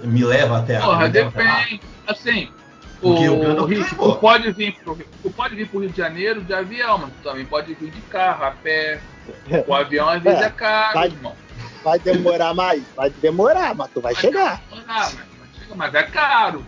me 0.04 0.23
leva 0.23 0.60
até 0.60 0.78
a. 0.78 0.82
Porra, 0.82 1.10
depende. 1.10 1.82
Assim, 2.08 2.50
o, 3.02 3.13
Porque 3.13 3.30
o 3.30 3.65
Rick, 3.65 3.82
levou. 3.91 4.13
tu 4.15 4.19
pode 4.19 4.52
vir 4.52 4.76
pro, 4.84 4.97
tu 5.23 5.30
pode 5.32 5.56
vir 5.56 5.67
pro 5.67 5.80
Rio 5.80 5.89
de 5.89 5.97
Janeiro 5.97 6.41
de 6.41 6.54
avião, 6.54 6.97
mas 6.97 7.10
tu 7.12 7.30
também 7.30 7.45
pode 7.45 7.73
vir 7.73 7.91
de 7.91 8.02
carro, 8.02 8.45
a 8.45 8.52
pé. 8.52 9.00
O 9.67 9.73
avião 9.73 10.08
às 10.10 10.21
vezes 10.23 10.41
É, 10.41 10.45
é 10.45 10.50
caro, 10.50 10.93
vai- 10.93 11.08
irmão. 11.08 11.36
Vai 11.84 12.00
demorar 12.00 12.54
mais? 12.54 12.84
Vai 12.95 13.10
demorar, 13.10 13.76
mas 13.76 13.89
tu 13.91 14.02
vai 14.02 14.15
chegar. 14.15 14.62
Ah, 14.71 14.84
mas, 14.88 15.15
mas 15.39 15.50
chega, 15.60 15.76
mas 15.76 15.93
é 15.93 16.04
caro. 16.04 16.65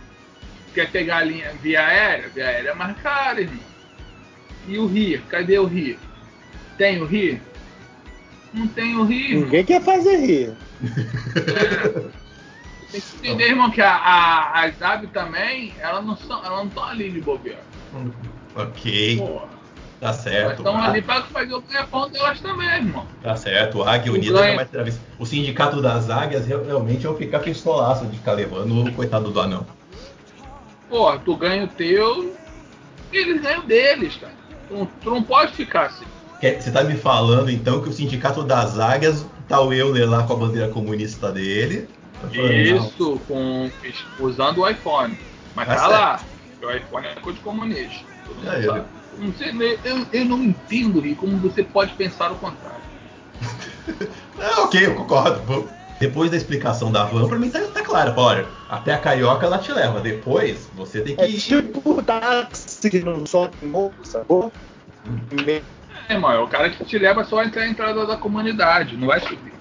Quer 0.74 0.90
pegar 0.90 1.18
a 1.18 1.24
linha 1.24 1.52
via 1.62 1.84
aérea? 1.86 2.28
Via 2.28 2.46
aérea 2.46 2.70
é 2.70 2.74
mais 2.74 2.96
caro, 2.98 3.40
irmão. 3.40 3.58
E 4.68 4.78
o 4.78 4.86
Rio? 4.86 5.20
Cadê 5.28 5.58
o 5.58 5.64
Rio? 5.66 5.98
Tem 6.78 7.00
o 7.02 7.06
Rio? 7.06 7.40
Não 8.54 8.66
tem 8.68 8.96
o 8.96 9.04
Rio. 9.04 9.40
Ninguém 9.44 9.64
quer 9.64 9.82
fazer 9.82 10.16
rir. 10.16 10.52
Tem 12.90 13.00
que 13.00 13.16
entender, 13.18 13.48
irmão, 13.50 13.70
que 13.70 13.80
a, 13.80 13.94
a, 13.94 14.64
as 14.64 14.80
aves 14.82 15.10
também, 15.12 15.72
elas 15.78 16.04
não 16.04 16.16
são, 16.16 16.44
elas 16.44 16.58
não 16.58 16.66
estão 16.66 16.84
ali 16.84 17.10
de 17.10 17.20
bobeira. 17.20 17.60
Ok, 18.56 19.18
tá 19.18 20.06
Elas 20.06 20.16
certo. 20.16 20.58
estão 20.58 20.82
ali 20.82 21.02
para 21.02 21.22
fazer 21.24 21.54
o 21.54 21.60
ganha-pão 21.60 22.08
delas 22.10 22.40
também, 22.40 22.68
irmão. 22.68 23.06
Tá 23.22 23.36
certo, 23.36 23.78
o 23.78 23.82
Águia 23.88 24.12
Unida 24.12 24.32
ganho- 24.32 24.50
jamais 24.50 24.70
terá 24.70 24.82
visto. 24.82 25.00
O 25.18 25.26
sindicato 25.26 25.80
das 25.80 26.10
águias 26.10 26.46
real- 26.46 26.64
realmente 26.64 27.04
iam 27.04 27.14
ficar 27.14 27.38
pistolaço 27.40 28.06
de 28.06 28.16
ficar 28.16 28.32
levando 28.32 28.84
o 28.84 28.92
coitado 28.92 29.30
do 29.30 29.40
anão. 29.40 29.66
Porra, 30.88 31.18
tu 31.20 31.36
ganha 31.36 31.64
o 31.64 31.68
teu, 31.68 32.34
eles 33.12 33.40
ganham 33.40 33.64
deles, 33.64 34.16
cara. 34.16 34.32
Tu, 34.68 34.74
não- 34.74 34.86
tu 34.86 35.10
não 35.10 35.22
pode 35.22 35.52
ficar 35.52 35.86
assim. 35.86 36.04
Você 36.40 36.70
tá 36.72 36.82
me 36.82 36.96
falando 36.96 37.50
então 37.50 37.82
que 37.82 37.88
o 37.90 37.92
sindicato 37.92 38.42
das 38.42 38.78
águias 38.78 39.26
tá 39.46 39.60
o 39.60 39.72
Euler 39.72 40.08
lá 40.08 40.22
com 40.22 40.32
a 40.32 40.36
bandeira 40.36 40.68
comunista 40.68 41.30
dele? 41.30 41.86
Isso, 42.32 43.18
com, 43.26 43.70
usando 44.18 44.58
o 44.58 44.68
iPhone. 44.68 45.16
Mas 45.54 45.68
Tá 45.68 45.74
tá, 45.76 45.88
lá. 45.88 46.24
O 46.62 46.70
iPhone 46.70 47.06
é 47.06 47.14
coisa 47.16 47.40
comunista. 47.40 48.04
Todo 48.26 48.36
mundo 48.36 48.48
É, 48.50 48.62
sabe. 48.62 48.78
eu- 48.80 49.00
Não 49.18 49.34
sei, 49.34 49.50
eu, 49.84 50.06
eu 50.12 50.24
não 50.24 50.42
entendo, 50.42 51.00
Rick, 51.00 51.16
como 51.16 51.38
você 51.38 51.62
pode 51.64 51.92
pensar 51.94 52.30
o 52.30 52.36
contrário. 52.36 52.82
Ah, 54.38 54.62
ok, 54.64 54.86
eu 54.86 54.94
concordo. 54.94 55.68
Depois 55.98 56.30
da 56.30 56.36
explicação 56.36 56.90
da 56.90 57.04
van, 57.04 57.28
pra 57.28 57.38
mim 57.38 57.50
tá, 57.50 57.60
tá 57.68 57.82
claro. 57.82 58.14
Olha, 58.16 58.48
até 58.68 58.92
a 58.94 58.98
carioca 58.98 59.44
ela 59.44 59.58
te 59.58 59.70
leva. 59.72 60.00
Depois 60.00 60.70
você 60.72 61.02
tem 61.02 61.16
que. 61.16 61.22
É 61.22 61.28
tipo 61.28 62.02
táxi 62.02 62.88
que 62.88 63.00
não 63.00 63.26
sobe 63.26 63.52
morro, 63.62 63.94
sacou? 64.04 64.50
É, 66.08 66.14
irmão, 66.14 66.32
é 66.32 66.38
o 66.38 66.48
cara 66.48 66.70
que 66.70 66.84
te 66.84 66.98
leva 66.98 67.24
só 67.24 67.40
até 67.40 67.62
a 67.62 67.68
entrada 67.68 68.06
da 68.06 68.16
comunidade, 68.16 68.96
não 68.96 69.08
vai 69.08 69.20
subir. 69.20 69.52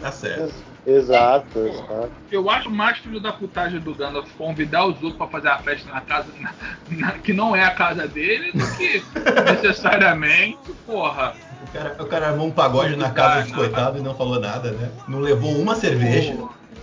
Tá 0.00 0.10
certo. 0.12 0.63
Exato, 0.86 1.58
exato. 1.60 2.12
Eu 2.30 2.50
acho 2.50 2.70
mais 2.70 2.98
filho 2.98 3.18
da 3.18 3.32
putagem 3.32 3.80
do 3.80 3.94
Gandalf 3.94 4.30
convidar 4.36 4.84
os 4.84 4.94
outros 4.96 5.16
pra 5.16 5.26
fazer 5.28 5.48
a 5.48 5.58
festa 5.58 5.90
na 5.90 6.00
casa 6.02 6.28
na- 6.38 6.52
na- 6.90 7.12
que 7.12 7.32
não 7.32 7.56
é 7.56 7.64
a 7.64 7.70
casa 7.70 8.06
dele 8.06 8.52
do 8.52 8.66
que 8.76 9.02
necessariamente, 9.50 10.58
porra. 10.84 11.34
O 11.62 11.72
cara, 11.72 11.96
o 12.02 12.06
cara 12.06 12.28
armou 12.28 12.48
um 12.48 12.52
pagode 12.52 12.96
na 12.96 13.10
casa 13.10 13.42
dos 13.42 13.52
coitados 13.52 14.00
e 14.00 14.04
não 14.04 14.14
falou 14.14 14.38
nada, 14.38 14.72
né? 14.72 14.90
Não 15.08 15.20
levou 15.20 15.58
uma 15.58 15.74
cerveja. 15.74 16.36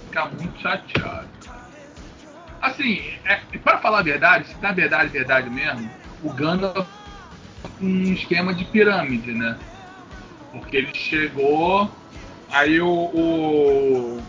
Fica 0.08 0.26
muito 0.26 0.60
chateado. 0.60 1.28
Assim, 2.62 3.02
é, 3.26 3.40
para 3.64 3.78
falar 3.80 4.00
a 4.00 4.04
verdade, 4.04 4.48
se 4.48 4.56
na 4.62 4.72
verdade, 4.72 5.10
verdade 5.10 5.50
mesmo, 5.50 5.90
o 6.24 6.32
Gandalf 6.34 6.88
um 7.80 8.14
esquema 8.14 8.54
de 8.54 8.66
pirâmide, 8.66 9.32
né? 9.32 9.58
Porque 10.52 10.78
ele 10.78 10.94
chegou, 10.94 11.90
aí 12.52 12.82
o, 12.82 12.88
o, 12.90 14.22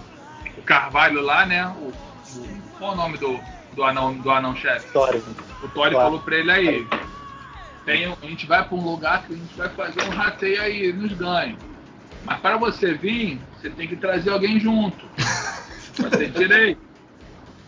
o 0.58 0.62
Carvalho 0.64 1.20
lá, 1.20 1.44
né? 1.46 1.66
O, 1.66 1.88
o- 2.38 2.62
qual 2.78 2.92
o 2.92 2.96
nome 2.96 3.18
do, 3.18 3.38
do 3.74 3.84
anão 3.84 4.14
do 4.14 4.30
anão 4.30 4.54
chefe? 4.56 4.86
História. 4.86 5.20
O 5.62 5.68
Tori 5.68 5.90
Claro. 5.90 6.06
falou 6.06 6.20
pra 6.20 6.36
ele 6.36 6.50
aí. 6.50 6.86
Tem, 7.84 8.04
a 8.06 8.26
gente 8.26 8.46
vai 8.46 8.64
pra 8.64 8.76
um 8.76 8.84
lugar 8.84 9.24
que 9.24 9.32
a 9.32 9.36
gente 9.36 9.54
vai 9.56 9.68
fazer 9.70 10.02
um 10.04 10.10
rateio 10.10 10.62
aí 10.62 10.92
nos 10.92 11.12
ganhos. 11.12 11.58
Mas 12.24 12.38
para 12.40 12.56
você 12.56 12.94
vir, 12.94 13.40
você 13.60 13.68
tem 13.70 13.88
que 13.88 13.96
trazer 13.96 14.30
alguém 14.30 14.58
junto. 14.60 15.04
Pra 15.96 16.08
ter 16.08 16.30
direito. 16.30 16.80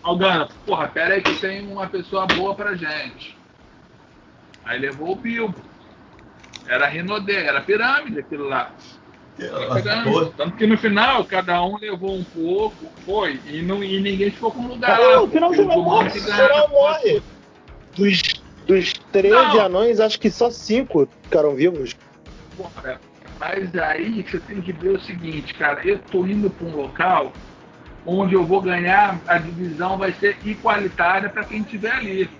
Algana, 0.03 0.49
porra, 0.65 0.89
pera 0.89 1.15
aí 1.15 1.21
que 1.23 1.35
tem 1.41 1.67
uma 1.71 1.87
pessoa 1.87 2.27
boa 2.27 2.55
pra 2.55 2.75
gente. 2.75 3.37
Aí 4.65 4.79
levou 4.79 5.13
o 5.13 5.17
Bilbo. 5.17 5.55
Era 6.67 6.87
Rinodê, 6.87 7.35
era 7.45 7.61
pirâmide 7.61 8.21
aquilo 8.21 8.49
lá. 8.49 8.71
Pô, 10.05 10.27
Tanto 10.27 10.57
que 10.57 10.67
no 10.67 10.79
final, 10.79 11.25
cada 11.25 11.63
um 11.65 11.77
levou 11.79 12.17
um 12.17 12.25
pouco, 12.25 12.87
foi, 13.05 13.41
e, 13.47 13.63
não, 13.63 13.83
e 13.83 14.01
ninguém 14.01 14.31
ficou 14.31 14.53
com 14.53 14.67
lugar 14.67 14.99
Ah, 15.01 15.21
no 15.21 15.29
final 15.29 15.51
No 15.51 15.57
ganharam 15.57 15.71
final 15.73 16.69
morre. 16.69 17.23
Dos, 17.97 18.23
dos 18.67 18.93
13 19.13 19.35
Não. 19.35 19.61
anões, 19.61 19.99
acho 20.01 20.21
que 20.21 20.31
só 20.31 20.51
5 20.51 21.09
ficaram 21.25 21.55
vivos. 21.55 21.97
Porra, 22.57 23.01
mas 23.41 23.75
aí 23.75 24.23
você 24.23 24.39
tem 24.39 24.61
que 24.63 24.73
ver 24.73 24.91
o 24.91 25.01
seguinte, 25.01 25.53
cara, 25.55 25.81
eu 25.85 25.99
tô 25.99 26.25
indo 26.27 26.49
para 26.49 26.67
um 26.67 26.77
local 26.77 27.33
onde 28.07 28.35
eu 28.35 28.45
vou 28.45 28.61
ganhar, 28.61 29.21
a 29.27 29.39
divisão 29.39 29.97
vai 29.99 30.13
ser 30.13 30.37
igualitária 30.45 31.29
para 31.29 31.45
quem 31.45 31.63
estiver 31.63 31.93
ali. 31.93 32.31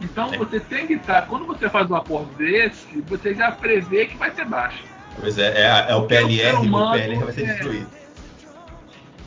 Então 0.00 0.32
É. 0.34 0.38
você 0.38 0.60
tem 0.60 0.86
que 0.86 0.94
estar, 0.94 1.26
quando 1.26 1.46
você 1.46 1.68
faz 1.68 1.90
um 1.90 1.96
acordo 1.96 2.32
desse, 2.36 3.00
você 3.08 3.34
já 3.34 3.50
prevê 3.50 4.06
que 4.06 4.16
vai 4.16 4.30
ser 4.30 4.44
baixo. 4.44 4.89
Pois 5.18 5.38
é, 5.38 5.62
é, 5.62 5.86
é 5.90 5.94
o 5.94 6.00
o 6.00 6.06
PLR, 6.06 6.56
o 6.56 6.60
humano 6.62 6.92
PLR 6.92 7.24
vai 7.24 7.32
ser 7.32 7.42
é- 7.42 7.46
destruído. 7.46 7.90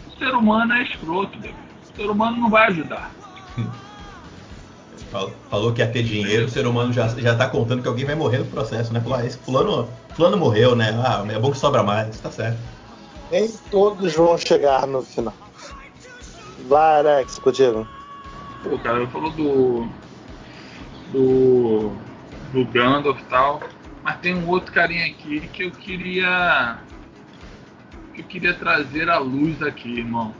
O 0.08 0.18
ser 0.18 0.34
humano 0.36 0.74
é 0.74 0.84
escroto, 0.84 1.38
o 1.38 1.96
ser 1.96 2.10
humano 2.10 2.38
não 2.38 2.50
vai 2.50 2.68
ajudar. 2.68 3.12
Fal- 5.12 5.32
Falou 5.50 5.74
que 5.74 5.82
ia 5.82 5.88
ter 5.88 6.04
dinheiro, 6.04 6.46
o 6.46 6.50
ser 6.50 6.66
humano 6.66 6.92
já, 6.94 7.08
já 7.10 7.36
tá 7.36 7.48
contando 7.48 7.82
que 7.82 7.88
alguém 7.88 8.06
vai 8.06 8.16
morrer 8.16 8.40
no 8.40 8.46
processo, 8.46 8.92
né? 8.94 9.02
Falou, 9.02 9.18
ah, 9.20 9.26
esse 9.26 9.38
fulano, 9.38 9.88
fulano 10.16 10.38
morreu, 10.38 10.76
né? 10.76 10.90
Ah, 11.06 11.24
é 11.30 11.38
bom 11.40 11.52
que 11.52 11.58
sobra 11.58 11.84
mais, 11.84 12.20
tá 12.20 12.32
certo. 12.32 12.58
Nem 13.30 13.52
todos 13.70 14.14
vão 14.16 14.38
chegar 14.38 14.88
no 14.88 15.02
final. 15.04 15.34
Vai, 16.68 17.00
Alex, 17.00 17.38
contigo. 17.40 17.88
Pô, 18.64 18.78
cara, 18.80 19.06
falou 19.08 19.32
do. 19.32 19.88
do. 21.12 21.92
do 22.52 22.66
Gandalf 22.66 23.20
e 23.20 23.24
tal. 23.26 23.62
Mas 24.04 24.20
tem 24.20 24.36
um 24.36 24.50
outro 24.50 24.74
carinha 24.74 25.06
aqui 25.06 25.40
que 25.54 25.64
eu 25.64 25.72
queria. 25.72 26.78
que 28.14 28.22
eu 28.22 28.26
queria 28.26 28.54
trazer 28.54 29.10
à 29.10 29.18
luz 29.18 29.62
aqui, 29.62 30.00
irmão. 30.00 30.34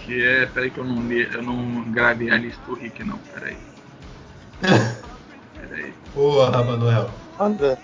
Que 0.00 0.22
é. 0.24 0.46
Peraí 0.46 0.70
que 0.70 0.78
eu 0.78 0.84
não 0.84 1.06
li, 1.08 1.26
eu 1.32 1.42
não 1.42 1.82
gravei 1.90 2.30
a 2.30 2.36
lista 2.36 2.60
do 2.66 2.74
Rick 2.74 3.02
não, 3.02 3.18
peraí. 3.34 3.56
Peraí. 5.54 5.92
Porra, 6.14 6.62
Manuel. 6.62 7.10
Manda. 7.38 7.78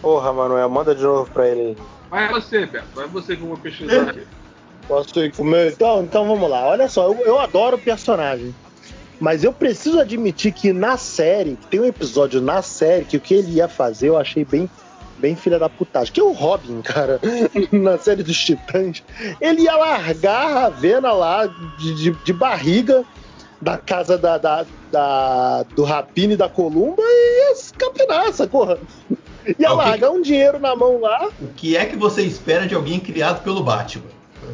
Porra, 0.00 0.32
Manuel, 0.32 0.68
manda 0.68 0.94
de 0.94 1.02
novo 1.02 1.30
pra 1.30 1.48
ele 1.48 1.60
aí. 1.60 1.76
Vai 2.10 2.28
você, 2.28 2.66
Beto, 2.66 2.88
vai 2.94 3.06
você 3.06 3.36
que 3.36 3.42
eu 3.42 3.48
vou 3.48 3.56
pesquisar 3.56 4.02
aqui. 4.10 4.26
Posso 4.88 5.18
ir 5.20 5.32
com 5.32 5.42
o 5.42 5.46
meu? 5.46 5.68
Então, 5.68 6.02
então 6.02 6.26
vamos 6.26 6.50
lá. 6.50 6.66
Olha 6.66 6.88
só, 6.88 7.06
eu, 7.06 7.14
eu 7.20 7.38
adoro 7.40 7.76
o 7.76 7.80
personagem. 7.80 8.54
Mas 9.22 9.44
eu 9.44 9.52
preciso 9.52 10.00
admitir 10.00 10.52
que 10.52 10.72
na 10.72 10.96
série, 10.96 11.56
tem 11.70 11.78
um 11.78 11.84
episódio 11.84 12.40
na 12.42 12.60
série 12.60 13.04
que 13.04 13.16
o 13.16 13.20
que 13.20 13.34
ele 13.34 13.52
ia 13.52 13.68
fazer 13.68 14.08
eu 14.08 14.18
achei 14.18 14.44
bem, 14.44 14.68
bem 15.16 15.36
filha 15.36 15.60
da 15.60 15.68
putagem. 15.68 16.12
Que 16.12 16.18
é 16.18 16.24
o 16.24 16.32
Robin, 16.32 16.82
cara, 16.82 17.20
na 17.70 17.96
série 17.98 18.24
dos 18.24 18.36
Titãs. 18.36 19.00
Ele 19.40 19.62
ia 19.62 19.76
largar 19.76 20.46
a 20.46 20.60
Ravena 20.62 21.12
lá 21.12 21.46
de, 21.46 21.94
de, 21.94 22.10
de 22.10 22.32
barriga 22.32 23.04
da 23.60 23.78
casa 23.78 24.18
da, 24.18 24.38
da, 24.38 24.66
da- 24.90 25.62
do 25.76 25.84
Rapine 25.84 26.34
e 26.34 26.36
da 26.36 26.48
Columba 26.48 27.00
e 27.06 27.50
ia 27.52 27.56
capinar 27.78 28.26
essa 28.26 28.44
porra. 28.48 28.76
Ia 29.56 29.68
Ah, 29.68 29.74
o 29.74 29.78
que 29.78 29.84
largar 29.84 30.10
um 30.10 30.20
dinheiro 30.20 30.58
na 30.58 30.74
mão 30.74 31.00
lá. 31.00 31.28
O 31.40 31.46
que 31.54 31.76
é 31.76 31.84
que 31.86 31.94
você 31.94 32.22
espera 32.22 32.66
de 32.66 32.74
alguém 32.74 32.98
criado 32.98 33.44
pelo 33.44 33.62
Batman? 33.62 34.02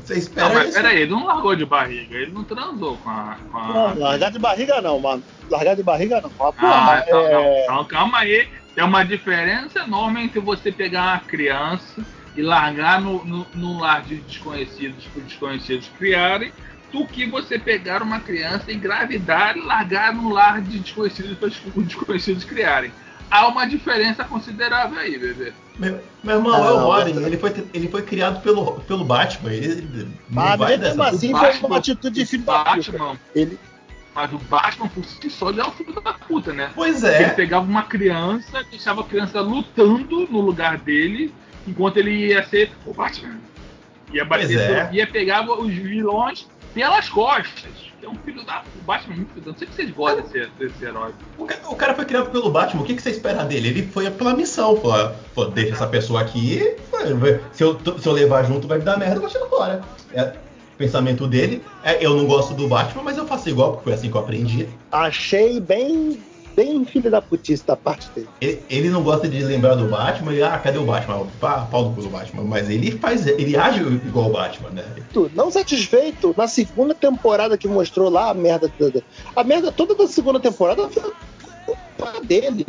Você 0.08 0.20
espera 0.20 0.48
Não, 0.48 0.54
mas 0.54 0.68
isso? 0.68 0.76
peraí, 0.76 1.02
ele 1.02 1.10
não 1.10 1.26
largou 1.26 1.54
de 1.54 1.66
barriga, 1.66 2.16
ele 2.16 2.32
não 2.32 2.42
transou 2.42 2.96
com 2.96 3.10
a. 3.10 3.36
Com 3.50 3.58
a... 3.58 3.94
Não, 3.94 3.98
largar 3.98 4.30
de 4.30 4.38
barriga 4.38 4.80
não, 4.80 4.98
mano. 4.98 5.22
Largar 5.50 5.76
de 5.76 5.82
barriga 5.82 6.22
não. 6.22 6.30
Ah, 6.40 6.52
porra, 6.52 7.04
então, 7.06 7.26
é... 7.26 7.32
não. 7.34 7.58
Então, 7.58 7.84
calma 7.84 8.18
aí. 8.20 8.48
Tem 8.74 8.82
uma 8.82 9.04
diferença 9.04 9.80
enorme 9.80 10.24
entre 10.24 10.40
você 10.40 10.72
pegar 10.72 11.02
uma 11.02 11.20
criança 11.20 12.02
e 12.34 12.40
largar 12.40 13.02
no, 13.02 13.22
no, 13.22 13.46
no 13.54 13.80
lar 13.80 14.00
de 14.00 14.16
desconhecidos 14.16 15.04
para 15.08 15.22
desconhecidos 15.24 15.90
criarem, 15.98 16.52
do 16.90 17.06
que 17.06 17.26
você 17.26 17.58
pegar 17.58 18.02
uma 18.02 18.20
criança, 18.20 18.72
engravidar 18.72 19.58
e 19.58 19.60
largar 19.60 20.14
no 20.14 20.30
lar 20.30 20.62
de 20.62 20.78
desconhecidos 20.78 21.36
para 21.36 21.48
os 21.48 21.86
desconhecidos 21.86 22.44
criarem. 22.44 22.92
Há 23.30 23.46
uma 23.46 23.66
diferença 23.66 24.24
considerável 24.24 24.98
aí, 24.98 25.18
bebê. 25.18 25.52
Meu, 25.78 26.00
meu 26.24 26.36
irmão, 26.36 26.54
Ah, 26.54 26.66
é 26.66 26.70
o 26.72 26.78
Robin. 26.78 27.24
Ele 27.24 27.36
foi, 27.36 27.54
ele 27.72 27.88
foi 27.88 28.02
criado 28.02 28.42
pelo, 28.42 28.80
pelo 28.80 29.04
Batman. 29.04 29.52
Ele 29.52 29.66
ele 29.66 30.04
não 30.04 30.12
Mas 30.28 30.58
vai 30.58 30.76
mesmo 30.76 31.02
dessa. 31.02 31.16
assim 31.16 31.32
O 31.32 31.38
foi 31.38 31.46
Batman- 31.48 31.68
uma 31.68 31.76
atitude 31.78 32.14
de 32.20 32.26
filho 32.26 32.42
o 32.42 32.46
da 32.46 32.58
puta. 32.64 32.74
Batman, 32.92 33.18
Ele, 33.34 33.58
mas 34.14 34.32
o 34.32 34.38
Batman 34.38 34.88
por 34.88 35.04
si 35.04 35.30
só 35.30 35.50
ele 35.50 35.60
é 35.60 35.64
um 35.64 35.70
filho 35.70 36.00
da 36.00 36.12
puta, 36.14 36.52
né? 36.52 36.70
Pois 36.74 37.04
Ele 37.04 37.14
é. 37.24 37.28
pegava 37.30 37.64
uma 37.64 37.84
criança, 37.84 38.64
deixava 38.70 39.02
a 39.02 39.04
criança 39.04 39.40
lutando 39.40 40.26
no 40.30 40.40
lugar 40.40 40.78
dele, 40.78 41.32
enquanto 41.66 41.98
ele 41.98 42.26
ia 42.26 42.44
ser 42.48 42.72
o 42.84 42.92
Batman. 42.92 43.36
Ia 44.12 44.24
bater, 44.24 44.46
Pois 44.48 44.58
é. 44.58 44.88
ia 44.92 45.06
pegar 45.06 45.48
os 45.48 45.72
vilões 45.72 46.48
pelas 46.74 47.08
costas. 47.08 47.70
É 48.08 48.10
um 48.10 48.16
filho 48.24 48.44
da. 48.44 48.62
O 48.80 48.84
Batman 48.84 49.14
é 49.14 49.16
muito 49.18 49.32
filho 49.34 49.44
da. 49.46 49.50
Não 49.52 49.58
sei 49.58 49.68
se 49.68 49.74
vocês 49.74 49.90
gostam 49.90 50.22
desse, 50.26 50.50
desse 50.58 50.84
herói. 50.84 51.12
O 51.36 51.44
ca- 51.44 51.58
o 51.68 51.76
cara 51.76 51.94
foi 51.94 52.04
criado 52.04 52.30
pelo 52.30 52.50
Batman. 52.50 52.82
O 52.82 52.84
que, 52.84 52.94
que 52.94 53.02
você 53.02 53.10
espera 53.10 53.44
dele? 53.44 53.68
Ele 53.68 53.82
foi 53.86 54.10
pela 54.10 54.34
missão. 54.34 54.76
Falou, 54.76 55.12
pô, 55.34 55.44
deixa 55.46 55.74
essa 55.74 55.86
pessoa 55.86 56.20
aqui. 56.22 56.76
Se 57.52 57.62
eu, 57.62 57.78
se 57.98 58.06
eu 58.06 58.12
levar 58.12 58.44
junto, 58.44 58.66
vai 58.66 58.78
me 58.78 58.84
dar 58.84 58.98
merda, 58.98 59.16
eu 59.16 59.20
vou 59.20 59.30
tirar 59.30 59.46
fora. 59.46 59.82
É, 60.12 60.22
o 60.22 60.78
pensamento 60.78 61.26
dele 61.26 61.62
é: 61.84 62.04
eu 62.04 62.14
não 62.16 62.26
gosto 62.26 62.54
do 62.54 62.66
Batman, 62.68 63.02
mas 63.02 63.18
eu 63.18 63.26
faço 63.26 63.48
igual, 63.48 63.72
porque 63.72 63.84
foi 63.84 63.92
assim 63.94 64.10
que 64.10 64.16
eu 64.16 64.20
aprendi. 64.20 64.68
achei 64.90 65.60
bem, 65.60 66.18
bem 66.54 66.84
filho 66.84 67.10
da 67.10 67.20
putice 67.22 67.66
da 67.66 67.76
parte 67.76 68.08
dele. 68.14 68.28
Ele, 68.40 68.62
ele 68.68 68.90
não 68.90 69.02
gosta 69.02 69.28
de 69.28 69.42
lembrar 69.42 69.74
do 69.74 69.88
Batman 69.88 70.34
e, 70.34 70.42
ah, 70.42 70.58
cadê 70.58 70.78
o 70.78 70.84
Batman? 70.84 71.26
Pá, 71.40 71.66
pau 71.70 71.88
do 71.88 71.94
cu 71.94 72.02
do 72.02 72.08
Batman. 72.08 72.44
Mas 72.44 72.68
ele 72.68 72.92
faz. 72.92 73.26
Ele 73.26 73.56
age 73.56 73.80
igual 73.80 74.28
o 74.28 74.32
Batman, 74.32 74.70
né? 74.70 74.84
Tu, 75.12 75.30
Não 75.34 75.50
satisfeito, 75.50 76.34
na 76.36 76.48
segunda 76.48 76.94
temporada 76.94 77.56
que 77.56 77.68
mostrou 77.68 78.08
lá 78.08 78.30
a 78.30 78.34
merda 78.34 78.70
toda. 78.78 79.02
A 79.34 79.44
merda 79.44 79.72
toda 79.72 79.94
da 79.94 80.06
segunda 80.06 80.40
temporada 80.40 80.88
foi 80.88 81.12
culpa 81.66 82.20
dele. 82.24 82.66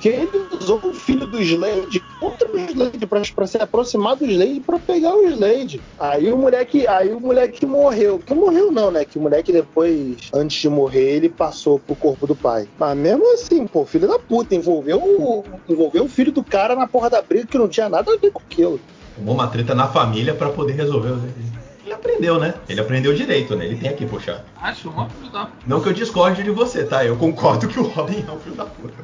Que 0.00 0.08
ele 0.08 0.30
usou 0.58 0.80
o 0.82 0.94
filho 0.94 1.26
do 1.26 1.38
Slade 1.42 2.02
contra 2.18 2.50
o 2.50 2.58
Slade 2.58 3.06
pra, 3.06 3.20
pra 3.34 3.46
se 3.46 3.58
aproximar 3.58 4.16
do 4.16 4.24
Slade 4.24 4.60
pra 4.60 4.78
pegar 4.78 5.14
o 5.14 5.22
Slade. 5.28 5.80
Aí 5.98 6.32
o 6.32 6.38
moleque, 6.38 6.86
aí 6.88 7.12
o 7.12 7.20
moleque 7.20 7.66
morreu. 7.66 8.18
Que 8.18 8.34
morreu 8.34 8.72
não, 8.72 8.90
né? 8.90 9.04
Que 9.04 9.18
o 9.18 9.20
moleque 9.20 9.52
depois, 9.52 10.16
antes 10.32 10.60
de 10.60 10.68
morrer, 10.70 11.16
ele 11.16 11.28
passou 11.28 11.78
pro 11.78 11.94
corpo 11.94 12.26
do 12.26 12.34
pai. 12.34 12.66
Mas 12.78 12.96
mesmo 12.96 13.30
assim, 13.34 13.66
pô, 13.66 13.84
filho 13.84 14.08
da 14.08 14.18
puta, 14.18 14.54
envolveu, 14.54 14.98
o- 14.98 15.44
envolveu 15.68 16.04
o 16.04 16.08
filho 16.08 16.32
do 16.32 16.42
cara 16.42 16.74
na 16.74 16.86
porra 16.88 17.10
da 17.10 17.20
briga 17.20 17.46
que 17.46 17.58
não 17.58 17.68
tinha 17.68 17.88
nada 17.88 18.10
a 18.12 18.16
ver 18.16 18.30
com 18.30 18.40
aquilo. 18.40 18.80
Tomou 19.16 19.34
uma 19.34 19.48
treta 19.48 19.74
na 19.74 19.86
família 19.86 20.34
pra 20.34 20.48
poder 20.48 20.72
resolver. 20.72 21.10
o- 21.10 21.50
Ele 21.84 21.92
aprendeu, 21.94 22.38
né? 22.38 22.54
Ele 22.68 22.80
aprendeu 22.80 23.12
direito, 23.12 23.56
né? 23.56 23.66
Ele 23.66 23.76
tem 23.76 23.94
que 23.96 24.06
puxar. 24.06 24.44
Acho 24.62 24.88
um 24.90 25.08
filho 25.10 25.32
da. 25.32 25.48
Não 25.66 25.80
que 25.80 25.88
eu 25.88 25.92
discorde 25.92 26.42
de 26.44 26.50
você, 26.50 26.84
tá? 26.84 27.04
Eu 27.04 27.16
concordo 27.16 27.66
que 27.66 27.80
o 27.80 27.82
Robin 27.82 28.24
é 28.26 28.30
um 28.30 28.38
filho 28.38 28.54
da 28.54 28.64
puta. 28.64 28.94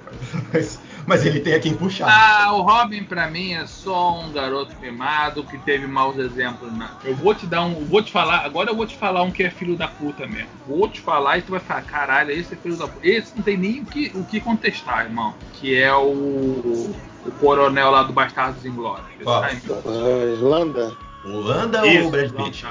Mas, 0.53 0.79
mas 1.07 1.25
ele 1.25 1.41
tem 1.41 1.55
a 1.55 1.61
quem 1.61 1.75
puxar. 1.75 2.07
Ah, 2.09 2.53
o 2.53 2.63
Robin 2.63 3.05
pra 3.05 3.29
mim 3.29 3.53
é 3.53 3.67
só 3.67 4.19
um 4.21 4.33
garoto 4.33 4.75
mimado 4.81 5.45
que 5.45 5.57
teve 5.59 5.87
maus 5.87 6.17
exemplos. 6.19 6.73
Né? 6.73 6.89
Eu 7.05 7.15
vou 7.15 7.35
te 7.35 7.47
dar 7.47 7.63
um. 7.63 7.85
Vou 7.85 8.03
te 8.03 8.11
falar. 8.13 8.45
Agora 8.45 8.71
eu 8.71 8.77
vou 8.77 8.87
te 8.87 8.97
falar 8.97 9.23
um 9.23 9.31
que 9.31 9.43
é 9.45 9.51
filho 9.51 9.77
da 9.77 9.89
puta 9.89 10.27
mesmo. 10.27 10.49
Vou 10.67 10.89
te 10.89 11.01
falar 11.01 11.39
e 11.39 11.43
tu 11.43 11.53
vai 11.53 11.61
falar, 11.61 11.83
caralho, 11.83 12.31
esse 12.33 12.55
é 12.55 12.57
filho 12.57 12.77
da 12.77 12.89
puta. 12.89 13.07
Esse 13.07 13.33
não 13.37 13.43
tem 13.43 13.57
nem 13.57 13.81
o 13.83 13.87
que, 13.87 14.11
o 14.15 14.25
que 14.25 14.41
contestar, 14.41 15.05
irmão. 15.07 15.35
Que 15.55 15.81
é 15.81 15.95
o. 15.95 16.95
O 17.27 17.31
coronel 17.41 17.91
lá 17.91 18.05
do 18.05 18.13
Bastardos 18.13 18.65
Inglórios. 18.65 19.07
Tá, 19.25 19.51
irmão? 19.51 19.83
Ah, 19.85 20.33
Irlanda. 20.33 20.97
Holanda 21.25 21.81
ou 21.81 21.87
Isso, 21.87 22.07
o 22.07 22.11
Brad 22.13 22.31
Pitt? 22.31 22.67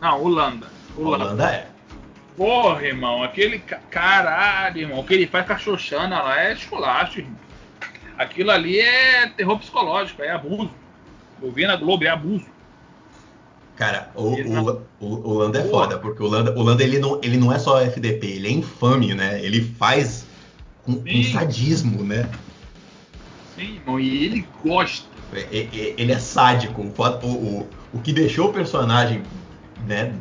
Não, 0.00 0.22
Holanda. 0.22 0.66
Holanda. 0.96 1.24
Holanda 1.24 1.44
é. 1.50 1.68
Porra, 2.36 2.84
irmão, 2.86 3.22
aquele 3.22 3.58
ca- 3.58 3.80
caralho, 3.90 4.78
irmão, 4.78 5.00
o 5.00 5.04
que 5.04 5.12
ele 5.12 5.26
faz 5.26 5.46
com 5.46 5.52
a 5.52 5.58
Xoxana 5.58 6.22
lá 6.22 6.40
é 6.42 6.52
esculacho, 6.52 7.18
irmão. 7.18 7.36
Aquilo 8.18 8.50
ali 8.50 8.80
é 8.80 9.28
terror 9.28 9.58
psicológico, 9.58 10.22
é 10.22 10.30
abuso. 10.30 10.70
Eu 11.40 11.52
vi 11.52 11.66
na 11.66 11.76
Globo, 11.76 12.04
é 12.04 12.08
abuso. 12.08 12.46
Cara, 13.76 14.10
o, 14.16 14.34
o, 14.34 14.70
o, 15.00 15.06
o 15.06 15.28
Holanda 15.30 15.60
é 15.60 15.64
foda, 15.64 15.98
porque 15.98 16.20
o 16.20 16.26
Holanda, 16.26 16.52
o 16.52 16.58
Holanda 16.58 16.82
ele, 16.82 16.98
não, 16.98 17.20
ele 17.22 17.36
não 17.36 17.52
é 17.52 17.60
só 17.60 17.80
FDP, 17.80 18.26
ele 18.26 18.48
é 18.48 18.50
infame, 18.50 19.14
né? 19.14 19.40
Ele 19.40 19.62
faz 19.62 20.26
com, 20.84 20.96
com 20.96 21.22
sadismo, 21.22 22.02
né? 22.02 22.28
Sim, 23.54 23.76
irmão, 23.76 24.00
e 24.00 24.24
ele 24.24 24.44
gosta. 24.64 25.06
É- 25.32 25.40
é- 25.42 25.94
Ele 25.96 26.10
é 26.10 26.18
sádico. 26.18 26.82
O, 26.82 26.92
o, 27.26 27.28
o, 27.28 27.68
o 27.92 28.00
que 28.00 28.12
deixou 28.12 28.48
o 28.48 28.52
personagem, 28.52 29.22
né? 29.86 30.12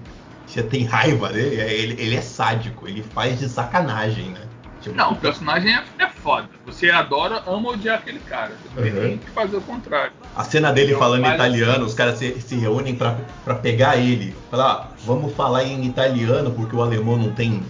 Você 0.46 0.62
tem 0.62 0.84
raiva 0.84 1.30
dele, 1.34 1.60
é- 1.60 1.74
ele, 1.74 2.00
ele 2.00 2.16
é 2.16 2.22
sádico, 2.22 2.88
ele 2.88 3.02
faz 3.02 3.40
de 3.40 3.50
sacanagem, 3.50 4.30
né? 4.30 4.47
Não, 4.95 5.12
o 5.13 5.15
personagem 5.15 5.73
é, 5.76 5.84
é 6.00 6.08
foda. 6.10 6.50
Você 6.65 6.89
adora, 6.89 7.41
ama 7.47 7.69
odiar 7.69 7.97
aquele 8.00 8.19
cara. 8.19 8.52
Você 8.63 8.76
não 8.76 8.84
tem 8.84 8.93
Uhum. 8.93 9.08
nem 9.08 9.17
que 9.17 9.30
fazer 9.32 9.58
o 9.58 9.62
contrário. 9.62 10.12
A 10.36 10.43
cena 10.43 10.71
dele 10.71 10.93
Eu- 10.93 11.00
falando 11.00 11.26
italiano, 11.28 11.86
os 11.86 11.93
caras 11.93 12.17
se, 12.19 12.39
se 12.41 12.56
reúnem 12.56 12.95
pra, 12.95 13.17
pra 13.45 13.56
pegar 13.56 13.97
ele. 13.97 14.36
Falar, 14.52 14.71
ah, 14.71 14.88
vamos 15.06 15.34
falar 15.34 15.63
em 15.63 15.86
italiano, 15.86 16.52
porque 16.52 16.76
o 16.76 16.82
alemão 16.82 17.17
não 17.17 17.32
tem, 17.32 17.63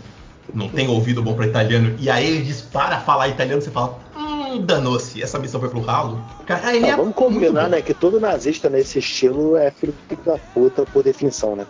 não 0.53 0.67
tem 0.69 0.87
ouvido 0.87 1.21
bom 1.21 1.33
pra 1.33 1.45
italiano. 1.45 1.95
E 1.99 2.09
aí 2.09 2.25
ele 2.27 2.43
dispara 2.43 2.97
a 2.97 2.99
falar 2.99 3.27
italiano, 3.29 3.61
você 3.61 3.71
fala, 3.71 3.97
hum, 4.15 4.61
danou-se, 4.65 5.21
essa 5.21 5.37
missão 5.39 5.59
foi 5.59 5.69
pro 5.69 5.81
ralo. 5.81 6.23
Cara, 6.45 6.75
ele 6.75 6.85
Ah, 6.85 6.89
é 6.93 6.95
vamos 6.95 7.13
combinar, 7.15 7.69
né? 7.69 7.81
Que 7.81 7.93
todo 7.93 8.19
nazista 8.19 8.69
nesse 8.69 8.99
estilo 8.99 9.55
é 9.57 9.69
filho 9.71 9.93
da 10.25 10.37
puta 10.53 10.83
por 10.85 11.03
definição, 11.03 11.55
né? 11.55 11.65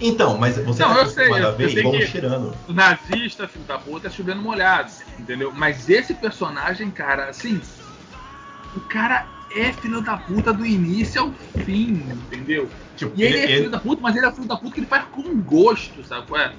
Então, 0.00 0.36
mas 0.36 0.56
você 0.58 0.82
Não, 0.82 0.94
tá 0.94 1.00
eu 1.00 1.06
sei, 1.06 1.32
a 1.32 1.38
eu 1.58 1.70
sei 1.70 1.82
vamos 1.82 2.04
que- 2.04 2.10
tirando. 2.10 2.54
O 2.68 2.72
nazista, 2.72 3.48
filho 3.48 3.64
da 3.64 3.78
puta, 3.78 4.08
é 4.08 4.10
chovendo 4.10 4.42
molhado, 4.42 4.90
entendeu? 5.18 5.52
Mas 5.54 5.88
esse 5.88 6.12
personagem, 6.14 6.90
cara, 6.90 7.30
assim, 7.30 7.60
o 8.76 8.80
cara 8.80 9.26
é 9.50 9.72
filho 9.72 10.02
da 10.02 10.16
puta 10.18 10.52
do 10.52 10.66
início 10.66 11.20
ao 11.22 11.32
fim, 11.64 12.02
entendeu? 12.10 12.68
Tipo, 12.94 13.12
E 13.16 13.22
ele, 13.22 13.38
é 13.38 13.42
ele- 13.44 13.56
filho 13.58 13.70
da 13.70 13.78
puta, 13.80 14.02
mas 14.02 14.16
ele 14.16 14.26
é 14.26 14.32
filho 14.32 14.46
da 14.46 14.56
puta 14.56 14.74
que 14.74 14.80
ele 14.80 14.86
faz 14.86 15.04
com 15.10 15.22
gosto, 15.40 16.04
sabe? 16.04 16.26
qual 16.26 16.40
é? 16.40 16.52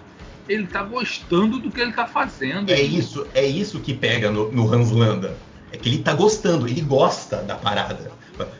Ele 0.49 0.65
tá 0.65 0.81
gostando 0.81 1.59
do 1.59 1.69
que 1.69 1.79
ele 1.81 1.91
tá 1.91 2.07
fazendo. 2.07 2.71
É 2.71 2.81
isso, 2.81 3.27
é 3.35 3.45
isso 3.45 3.79
que 3.81 3.93
pega 3.93 4.31
no, 4.31 4.51
no 4.51 4.73
Hans 4.73 4.89
Landa. 4.91 5.37
É 5.71 5.77
que 5.77 5.89
ele 5.89 5.97
tá 5.99 6.13
gostando, 6.13 6.65
ele 6.67 6.79
gosta 6.81 7.43
da 7.43 7.55
parada. 7.55 8.09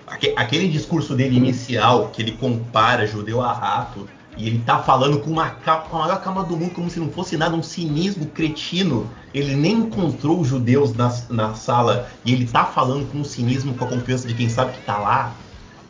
Aque- 0.05 0.33
Aquele 0.35 0.67
discurso 0.67 1.15
dele 1.15 1.37
inicial, 1.37 2.09
que 2.09 2.21
ele 2.21 2.33
compara 2.33 3.07
judeu 3.07 3.41
a 3.41 3.53
rato, 3.53 4.09
e 4.37 4.47
ele 4.47 4.59
tá 4.65 4.79
falando 4.79 5.19
com, 5.19 5.31
uma, 5.31 5.49
com 5.49 5.97
a 5.97 5.99
maior 5.99 6.21
calma 6.21 6.43
do 6.43 6.55
mundo, 6.55 6.71
como 6.73 6.89
se 6.89 6.99
não 6.99 7.09
fosse 7.09 7.35
nada, 7.35 7.55
um 7.55 7.63
cinismo 7.63 8.27
cretino. 8.27 9.09
Ele 9.33 9.55
nem 9.55 9.73
encontrou 9.73 10.39
os 10.39 10.47
judeus 10.47 10.95
na, 10.95 11.13
na 11.29 11.53
sala, 11.55 12.07
e 12.23 12.33
ele 12.33 12.45
tá 12.45 12.65
falando 12.65 13.11
com 13.11 13.19
um 13.19 13.23
cinismo, 13.23 13.73
com 13.73 13.85
a 13.85 13.87
confiança 13.87 14.27
de 14.27 14.33
quem 14.33 14.47
sabe 14.47 14.73
que 14.73 14.81
tá 14.81 14.97
lá. 14.97 15.33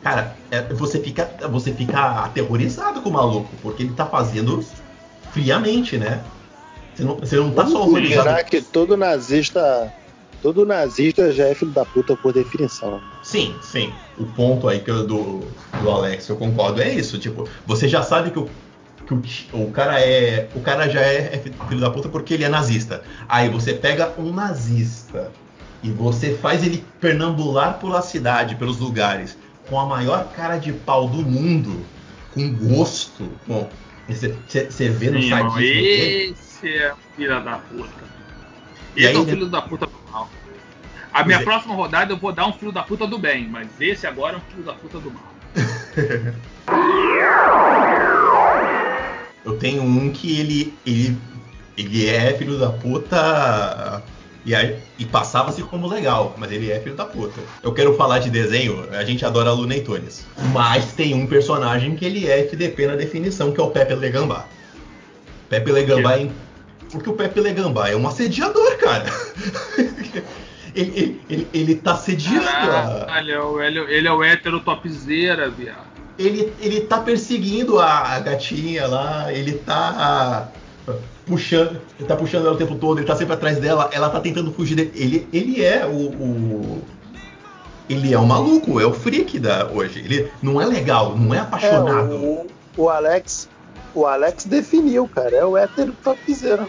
Cara, 0.02 0.36
é, 0.50 0.62
você, 0.72 0.98
fica, 0.98 1.30
você 1.50 1.72
fica 1.72 2.24
aterrorizado 2.24 3.02
com 3.02 3.10
o 3.10 3.12
maluco, 3.12 3.50
porque 3.62 3.82
ele 3.82 3.92
tá 3.92 4.06
fazendo 4.06 4.64
friamente, 5.32 5.98
né? 5.98 6.22
Você 6.94 7.04
não, 7.04 7.14
você 7.16 7.36
não 7.36 7.50
tá 7.52 7.66
só 7.66 7.82
organizado 7.82 8.28
combinar 8.28 8.44
que 8.44 8.62
todo 8.62 8.96
nazista. 8.96 9.92
Todo 10.42 10.64
nazista 10.64 11.32
já 11.32 11.48
é 11.48 11.54
filho 11.54 11.72
da 11.72 11.84
puta 11.84 12.16
por 12.16 12.32
definição. 12.32 13.00
Sim, 13.22 13.54
sim. 13.60 13.92
O 14.16 14.24
ponto 14.24 14.68
aí 14.68 14.80
que 14.80 14.90
eu, 14.90 15.06
do, 15.06 15.40
do 15.82 15.90
Alex, 15.90 16.28
eu 16.28 16.36
concordo, 16.36 16.80
é 16.80 16.92
isso. 16.92 17.18
Tipo, 17.18 17.48
você 17.66 17.88
já 17.88 18.02
sabe 18.02 18.30
que 18.30 18.38
o, 18.38 18.48
que 19.06 19.14
o, 19.52 19.62
o 19.64 19.70
cara 19.72 20.00
é. 20.00 20.48
O 20.54 20.60
cara 20.60 20.88
já 20.88 21.00
é, 21.00 21.34
é 21.34 21.66
filho 21.68 21.80
da 21.80 21.90
puta 21.90 22.08
porque 22.08 22.34
ele 22.34 22.44
é 22.44 22.48
nazista. 22.48 23.02
Aí 23.28 23.48
você 23.48 23.74
pega 23.74 24.12
um 24.16 24.32
nazista 24.32 25.32
e 25.82 25.90
você 25.90 26.34
faz 26.34 26.64
ele 26.64 26.84
pernambular 27.00 27.78
pela 27.78 28.02
cidade, 28.02 28.54
pelos 28.54 28.78
lugares, 28.78 29.36
com 29.68 29.78
a 29.78 29.86
maior 29.86 30.32
cara 30.32 30.56
de 30.56 30.72
pau 30.72 31.08
do 31.08 31.18
mundo, 31.18 31.84
com 32.32 32.52
gosto. 32.54 33.28
Bom, 33.46 33.68
você, 34.08 34.88
vê 34.88 35.10
no 35.10 35.20
dele. 35.54 36.30
esse 36.30 36.76
é 36.76 36.92
o 36.92 36.96
filho 37.16 37.44
da 37.44 37.58
puta. 37.58 38.08
E 38.96 39.04
Esse 39.04 39.08
aí, 39.08 39.16
é 39.16 39.18
o 39.18 39.24
filho 39.26 39.46
da 39.46 39.62
puta. 39.62 39.97
A 41.12 41.24
minha 41.24 41.38
é. 41.38 41.42
próxima 41.42 41.74
rodada 41.74 42.12
eu 42.12 42.16
vou 42.16 42.32
dar 42.32 42.46
um 42.46 42.52
filho 42.52 42.72
da 42.72 42.82
puta 42.82 43.06
do 43.06 43.18
bem, 43.18 43.48
mas 43.48 43.68
esse 43.80 44.06
agora 44.06 44.36
é 44.36 44.38
um 44.38 44.42
filho 44.52 44.62
da 44.62 44.74
puta 44.74 44.98
do 44.98 45.10
mal. 45.10 45.22
Eu 49.44 49.56
tenho 49.56 49.82
um 49.82 50.12
que 50.12 50.38
ele, 50.38 50.74
ele, 50.84 51.16
ele 51.76 52.06
é 52.06 52.34
filho 52.34 52.58
da 52.58 52.68
puta 52.68 54.02
E, 54.44 54.54
aí, 54.54 54.76
e 54.98 55.06
passava-se 55.06 55.62
como 55.62 55.86
legal, 55.86 56.34
mas 56.36 56.52
ele 56.52 56.70
é 56.70 56.78
filho 56.80 56.94
da 56.94 57.06
puta. 57.06 57.40
Eu 57.62 57.72
quero 57.72 57.94
falar 57.96 58.18
de 58.18 58.28
desenho, 58.28 58.86
a 58.92 59.02
gente 59.04 59.24
adora 59.24 59.50
Looney 59.50 59.80
Tunes. 59.80 60.26
Mas 60.52 60.92
tem 60.92 61.14
um 61.14 61.26
personagem 61.26 61.96
que 61.96 62.04
ele 62.04 62.26
é 62.26 62.40
FDP 62.40 62.88
na 62.88 62.96
definição, 62.96 63.50
que 63.50 63.58
é 63.58 63.62
o 63.62 63.70
Pepe 63.70 63.94
Legambá. 63.94 64.44
Pepe 65.48 65.72
Legambá 65.72 66.18
é. 66.18 66.28
Porque 66.90 67.10
o 67.10 67.12
Pepe 67.12 67.40
Legambá 67.40 67.88
é 67.88 67.96
um 67.96 68.06
assediador, 68.06 68.76
cara. 68.78 69.04
ele, 70.74 70.92
ele, 70.96 71.20
ele, 71.28 71.48
ele 71.52 71.74
tá 71.74 71.92
assediando. 71.92 72.44
Caralho, 72.44 73.62
ele, 73.62 73.78
ele 73.92 74.08
é 74.08 74.12
o 74.12 74.24
hétero 74.24 74.60
topzera, 74.60 75.50
viado. 75.50 75.88
Ele, 76.18 76.52
ele 76.60 76.80
tá 76.80 76.98
perseguindo 76.98 77.78
a 77.78 78.18
gatinha 78.18 78.86
lá, 78.88 79.32
ele 79.32 79.52
tá 79.52 80.48
puxando, 81.24 81.80
ele 81.98 82.08
tá 82.08 82.16
puxando 82.16 82.46
ela 82.46 82.54
o 82.54 82.58
tempo 82.58 82.74
todo, 82.74 82.98
ele 82.98 83.06
tá 83.06 83.14
sempre 83.14 83.34
atrás 83.34 83.58
dela, 83.58 83.88
ela 83.92 84.10
tá 84.10 84.18
tentando 84.18 84.52
fugir 84.52 84.74
dele. 84.74 84.92
Ele, 84.94 85.28
ele 85.32 85.64
é 85.64 85.86
o, 85.86 85.90
o 85.90 86.82
ele 87.88 88.12
é 88.12 88.18
o 88.18 88.26
maluco, 88.26 88.80
é 88.80 88.86
o 88.86 88.92
freak 88.92 89.38
da 89.38 89.66
hoje. 89.66 90.00
Ele 90.00 90.30
não 90.42 90.60
é 90.60 90.66
legal, 90.66 91.16
não 91.16 91.34
é 91.34 91.38
apaixonado. 91.38 92.12
É, 92.12 92.16
o, 92.16 92.46
o, 92.76 92.88
Alex, 92.88 93.48
o 93.98 94.06
Alex 94.06 94.44
definiu, 94.44 95.08
cara, 95.08 95.34
é 95.34 95.44
o 95.44 95.56
hétero 95.56 95.92
topzera. 96.02 96.68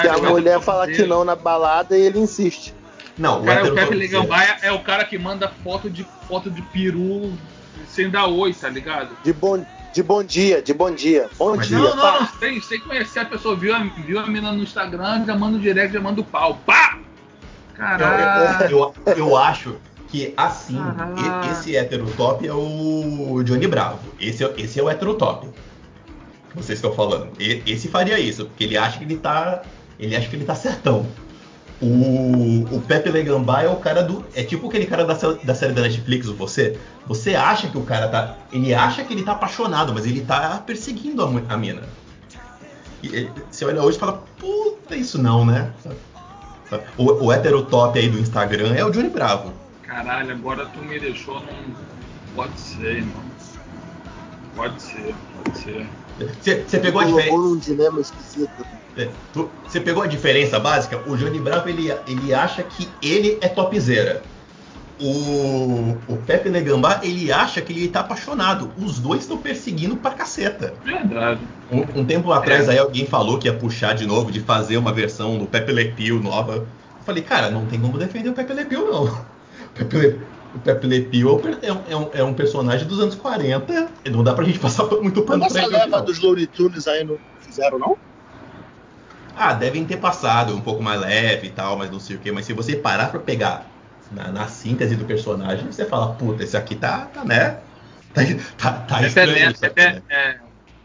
Que 0.00 0.08
a 0.08 0.18
mulher 0.18 0.60
fala 0.60 0.86
que 0.88 1.04
não 1.04 1.24
na 1.24 1.36
balada 1.36 1.96
e 1.96 2.02
ele 2.02 2.18
insiste. 2.18 2.74
Não, 3.16 3.40
o, 3.40 3.44
cara, 3.44 3.64
o 3.64 3.74
Pepe 3.74 3.94
Legambaia 3.94 4.58
é 4.62 4.72
o 4.72 4.80
cara 4.80 5.04
que 5.04 5.16
manda 5.16 5.50
foto 5.62 5.88
de 5.88 6.04
foto 6.28 6.50
de 6.50 6.60
peru 6.60 7.32
sem 7.88 8.10
dar 8.10 8.26
oi, 8.26 8.52
tá 8.52 8.68
ligado? 8.68 9.16
De 9.22 9.32
bom, 9.32 9.64
de 9.92 10.02
bom 10.02 10.22
dia, 10.22 10.60
de 10.60 10.74
bom 10.74 10.90
dia. 10.90 11.30
Bom 11.38 11.56
Mas 11.56 11.68
dia. 11.68 11.78
Não, 11.78 11.96
não, 11.96 12.20
não, 12.20 12.28
sem, 12.38 12.60
sem 12.60 12.80
conhecer 12.80 13.20
a 13.20 13.24
pessoa, 13.24 13.56
viu 13.56 13.74
a, 13.74 13.78
viu 13.78 14.18
a 14.18 14.26
menina 14.26 14.52
no 14.52 14.62
Instagram, 14.62 15.24
já 15.24 15.36
manda 15.36 15.56
o 15.56 15.60
direct, 15.60 15.92
já 15.92 16.00
manda 16.00 16.20
o 16.20 16.24
pau. 16.24 16.58
Pá! 16.66 16.98
Caralho! 17.74 18.70
Eu, 18.70 18.94
eu, 19.06 19.16
eu 19.16 19.36
acho 19.36 19.76
que 20.08 20.34
assim, 20.36 20.78
ah. 20.78 21.50
esse 21.52 21.76
hétero 21.76 22.06
top 22.16 22.46
é 22.46 22.52
o 22.52 23.42
Johnny 23.44 23.66
Bravo. 23.66 24.00
Esse, 24.20 24.44
é, 24.44 24.54
esse 24.58 24.78
é 24.78 24.82
o 24.82 24.90
hétero 24.90 25.14
top. 25.14 25.48
Vocês 26.56 26.78
estão 26.78 26.92
falando. 26.92 27.28
Esse 27.38 27.86
faria 27.88 28.18
isso, 28.18 28.46
porque 28.46 28.64
ele 28.64 28.78
acha 28.78 28.98
que 28.98 29.04
ele 29.04 29.18
tá. 29.18 29.62
Ele 30.00 30.16
acha 30.16 30.28
que 30.28 30.36
ele 30.36 30.44
tá 30.44 30.54
certão. 30.54 31.06
O, 31.80 32.64
o 32.74 32.82
Pepe 32.88 33.10
Legambá 33.10 33.62
é 33.62 33.68
o 33.68 33.76
cara 33.76 34.02
do. 34.02 34.24
É 34.34 34.42
tipo 34.42 34.66
aquele 34.66 34.86
cara 34.86 35.04
da, 35.04 35.14
da 35.14 35.54
série 35.54 35.74
da 35.74 35.82
Netflix, 35.82 36.26
o 36.26 36.34
Você. 36.34 36.78
Você 37.06 37.34
acha 37.34 37.68
que 37.68 37.76
o 37.76 37.82
cara 37.82 38.08
tá. 38.08 38.36
Ele 38.50 38.72
acha 38.72 39.04
que 39.04 39.12
ele 39.12 39.22
tá 39.22 39.32
apaixonado, 39.32 39.92
mas 39.92 40.06
ele 40.06 40.22
tá 40.22 40.62
perseguindo 40.66 41.22
a, 41.22 41.54
a 41.54 41.56
mina. 41.58 41.82
E, 43.02 43.28
você 43.50 43.66
olha 43.66 43.82
hoje 43.82 43.98
e 43.98 44.00
fala, 44.00 44.24
puta, 44.38 44.96
isso 44.96 45.20
não, 45.20 45.44
né? 45.44 45.70
O, 46.96 47.26
o 47.26 47.32
hétero 47.32 47.66
top 47.66 47.98
aí 47.98 48.08
do 48.08 48.18
Instagram 48.18 48.74
é 48.74 48.82
o 48.82 48.90
Johnny 48.90 49.10
Bravo. 49.10 49.52
Caralho, 49.82 50.32
agora 50.32 50.64
tu 50.64 50.78
me 50.82 50.98
deixou 50.98 51.38
num. 51.40 51.74
Pode 52.34 52.58
ser, 52.58 52.96
irmão. 52.96 53.22
Pode 54.56 54.80
ser, 54.80 55.14
pode 55.44 55.58
ser. 55.58 55.86
Você 56.40 56.78
pegou 56.78 57.00
a 57.00 57.04
diferença. 57.04 57.34
um 57.34 57.58
dilema 57.58 58.00
esquisito. 58.00 58.66
É, 58.96 59.08
você 59.64 59.80
pegou 59.80 60.02
a 60.02 60.06
diferença 60.06 60.58
básica? 60.58 60.98
O 61.06 61.16
Johnny 61.16 61.38
Bravo 61.38 61.68
ele, 61.68 61.92
ele 62.08 62.32
acha 62.32 62.62
que 62.62 62.88
ele 63.02 63.38
é 63.42 63.48
topzera. 63.48 64.22
O, 64.98 65.94
o 66.08 66.16
Pepe 66.26 66.48
Legambá 66.48 67.00
ele 67.02 67.30
acha 67.30 67.60
que 67.60 67.70
ele 67.70 67.88
tá 67.88 68.00
apaixonado. 68.00 68.72
Os 68.78 68.98
dois 68.98 69.22
estão 69.22 69.36
perseguindo 69.36 69.96
pra 69.96 70.12
caceta. 70.12 70.72
Verdade. 70.82 71.40
Um, 71.70 72.00
um 72.00 72.04
tempo 72.04 72.32
atrás 72.32 72.68
é. 72.68 72.72
aí 72.72 72.78
alguém 72.78 73.04
falou 73.04 73.38
que 73.38 73.46
ia 73.46 73.52
puxar 73.52 73.94
de 73.94 74.06
novo, 74.06 74.32
de 74.32 74.40
fazer 74.40 74.78
uma 74.78 74.92
versão 74.92 75.38
do 75.38 75.44
Pepe 75.44 75.72
Le 75.72 75.92
Pew 75.92 76.22
nova. 76.22 76.54
Eu 76.54 76.66
falei, 77.04 77.22
cara, 77.22 77.50
não 77.50 77.66
tem 77.66 77.78
como 77.78 77.98
defender 77.98 78.30
o 78.30 78.32
Pepe 78.32 78.54
Le 78.54 78.64
Pew, 78.64 78.90
não. 78.90 79.04
O 79.04 79.26
Pepe 79.74 80.18
Pepe 80.64 80.86
Le 80.86 81.02
Pew 81.02 81.42
é, 81.62 81.72
um, 81.72 81.82
é, 81.88 81.96
um, 81.96 82.10
é 82.14 82.24
um 82.24 82.34
personagem 82.34 82.86
dos 82.86 83.00
anos 83.00 83.14
40. 83.14 83.88
E 84.04 84.10
não 84.10 84.24
dá 84.24 84.34
pra 84.34 84.44
gente 84.44 84.58
passar 84.60 84.84
muito 84.84 85.22
pano 85.22 85.40
Mas 85.40 85.52
pra 85.52 85.62
ele. 85.62 85.74
Essa 85.74 85.84
leva 85.84 86.02
dos 86.02 86.18
Looney 86.20 86.46
Tunes 86.46 86.86
aí 86.86 87.04
não 87.04 87.18
fizeram, 87.40 87.78
não? 87.78 87.96
Ah, 89.36 89.52
devem 89.52 89.84
ter 89.84 89.98
passado 89.98 90.54
um 90.54 90.60
pouco 90.60 90.82
mais 90.82 90.98
leve 90.98 91.48
e 91.48 91.50
tal, 91.50 91.76
mas 91.76 91.90
não 91.90 92.00
sei 92.00 92.16
o 92.16 92.18
que. 92.18 92.32
Mas 92.32 92.46
se 92.46 92.54
você 92.54 92.74
parar 92.74 93.10
pra 93.10 93.20
pegar 93.20 93.66
na, 94.10 94.32
na 94.32 94.48
síntese 94.48 94.96
do 94.96 95.04
personagem, 95.04 95.66
você 95.66 95.84
fala, 95.84 96.14
puta, 96.14 96.42
esse 96.42 96.56
aqui 96.56 96.74
tá, 96.74 97.06
tá 97.06 97.24
né? 97.24 97.58
Tá, 98.16 98.22
tá, 98.56 98.72
tá 98.72 99.02
é 99.02 99.08
estranho. 99.08 99.50
Aqui, 99.50 99.80
é, 99.80 100.02
é, 100.08 100.38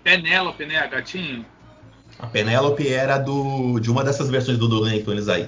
Penélope, 0.04 0.66
né, 0.66 0.78
a 0.78 0.88
gatinha? 0.88 1.46
A 2.20 2.28
Penélope 2.28 2.86
era 2.86 3.18
do, 3.18 3.80
de 3.80 3.90
uma 3.90 4.04
dessas 4.04 4.30
versões 4.30 4.58
do 4.58 4.68
Looney 4.68 5.02
Tunes 5.02 5.30
aí. 5.30 5.48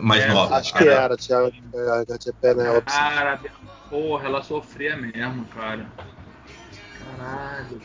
Mais 0.00 0.22
é, 0.22 0.28
nova. 0.28 0.56
Acho 0.56 0.74
que 0.74 0.88
era, 0.88 1.16
tinha 1.16 1.38
a 1.38 2.04
gatinha 2.04 2.34
Penélope. 2.40 2.90
Cara, 2.90 3.40
porra, 3.88 4.26
ela 4.26 4.42
sofria 4.42 4.96
mesmo, 4.96 5.44
cara. 5.46 5.86
Caralho. 7.16 7.80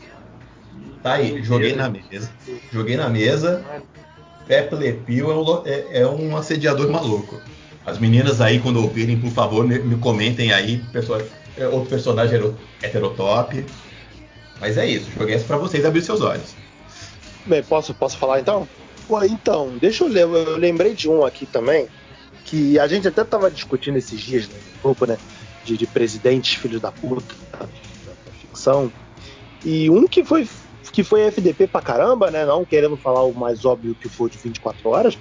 Tá 1.02 1.14
aí, 1.14 1.42
joguei 1.42 1.74
na 1.74 1.88
mesa. 1.88 2.30
Joguei 2.72 2.96
na 2.96 3.08
mesa. 3.08 3.64
Pepe 4.46 4.74
é 5.20 5.24
um, 5.24 5.66
é, 5.66 6.00
é 6.00 6.06
um 6.06 6.36
assediador 6.36 6.90
maluco. 6.90 7.40
As 7.84 7.98
meninas 7.98 8.40
aí, 8.40 8.60
quando 8.60 8.82
ouvirem, 8.82 9.20
por 9.20 9.30
favor, 9.30 9.66
me, 9.66 9.78
me 9.78 9.96
comentem 9.96 10.52
aí. 10.52 10.78
Pessoa, 10.92 11.24
é, 11.56 11.66
outro 11.68 11.90
personagem 11.90 12.54
heterotop. 12.82 13.64
Mas 14.60 14.76
é 14.76 14.86
isso, 14.86 15.10
joguei 15.16 15.34
essa 15.34 15.44
pra 15.44 15.56
vocês 15.56 15.84
abrir 15.84 16.02
seus 16.02 16.20
olhos. 16.20 16.54
Bem, 17.44 17.62
posso, 17.62 17.94
posso 17.94 18.16
falar 18.16 18.40
então? 18.40 18.66
Então, 19.24 19.76
deixa 19.78 20.04
eu 20.04 20.08
ler. 20.08 20.22
Eu 20.22 20.56
lembrei 20.56 20.94
de 20.94 21.08
um 21.08 21.24
aqui 21.24 21.46
também, 21.46 21.88
que 22.44 22.78
a 22.78 22.86
gente 22.86 23.06
até 23.06 23.24
tava 23.24 23.50
discutindo 23.50 23.96
esses 23.96 24.20
dias, 24.20 24.48
né? 24.48 24.58
grupo, 24.82 25.06
né? 25.06 25.16
De, 25.64 25.76
de 25.76 25.86
presidentes, 25.86 26.54
filhos 26.54 26.80
da 26.80 26.92
puta, 26.92 27.34
da, 27.52 27.58
da 27.58 28.32
ficção. 28.40 28.92
E 29.64 29.90
um 29.90 30.06
que 30.06 30.24
foi 30.24 30.48
que 30.92 31.04
foi 31.04 31.26
FDP 31.26 31.66
pra 31.66 31.82
caramba, 31.82 32.30
né? 32.30 32.46
Não 32.46 32.64
querendo 32.64 32.96
falar 32.96 33.22
o 33.22 33.34
mais 33.34 33.66
óbvio 33.66 33.94
que 33.94 34.08
for 34.08 34.30
de 34.30 34.38
24 34.38 34.88
horas, 34.88 35.18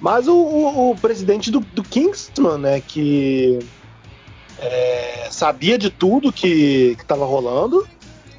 mas 0.00 0.26
o, 0.26 0.34
o, 0.34 0.90
o 0.90 0.96
presidente 0.96 1.48
do, 1.48 1.60
do, 1.60 1.84
Kingsman, 1.84 2.58
né? 2.58 2.80
Que 2.80 3.60
é, 4.58 5.28
sabia 5.30 5.78
de 5.78 5.90
tudo 5.90 6.32
que 6.32 6.96
estava 6.98 7.24
rolando. 7.24 7.86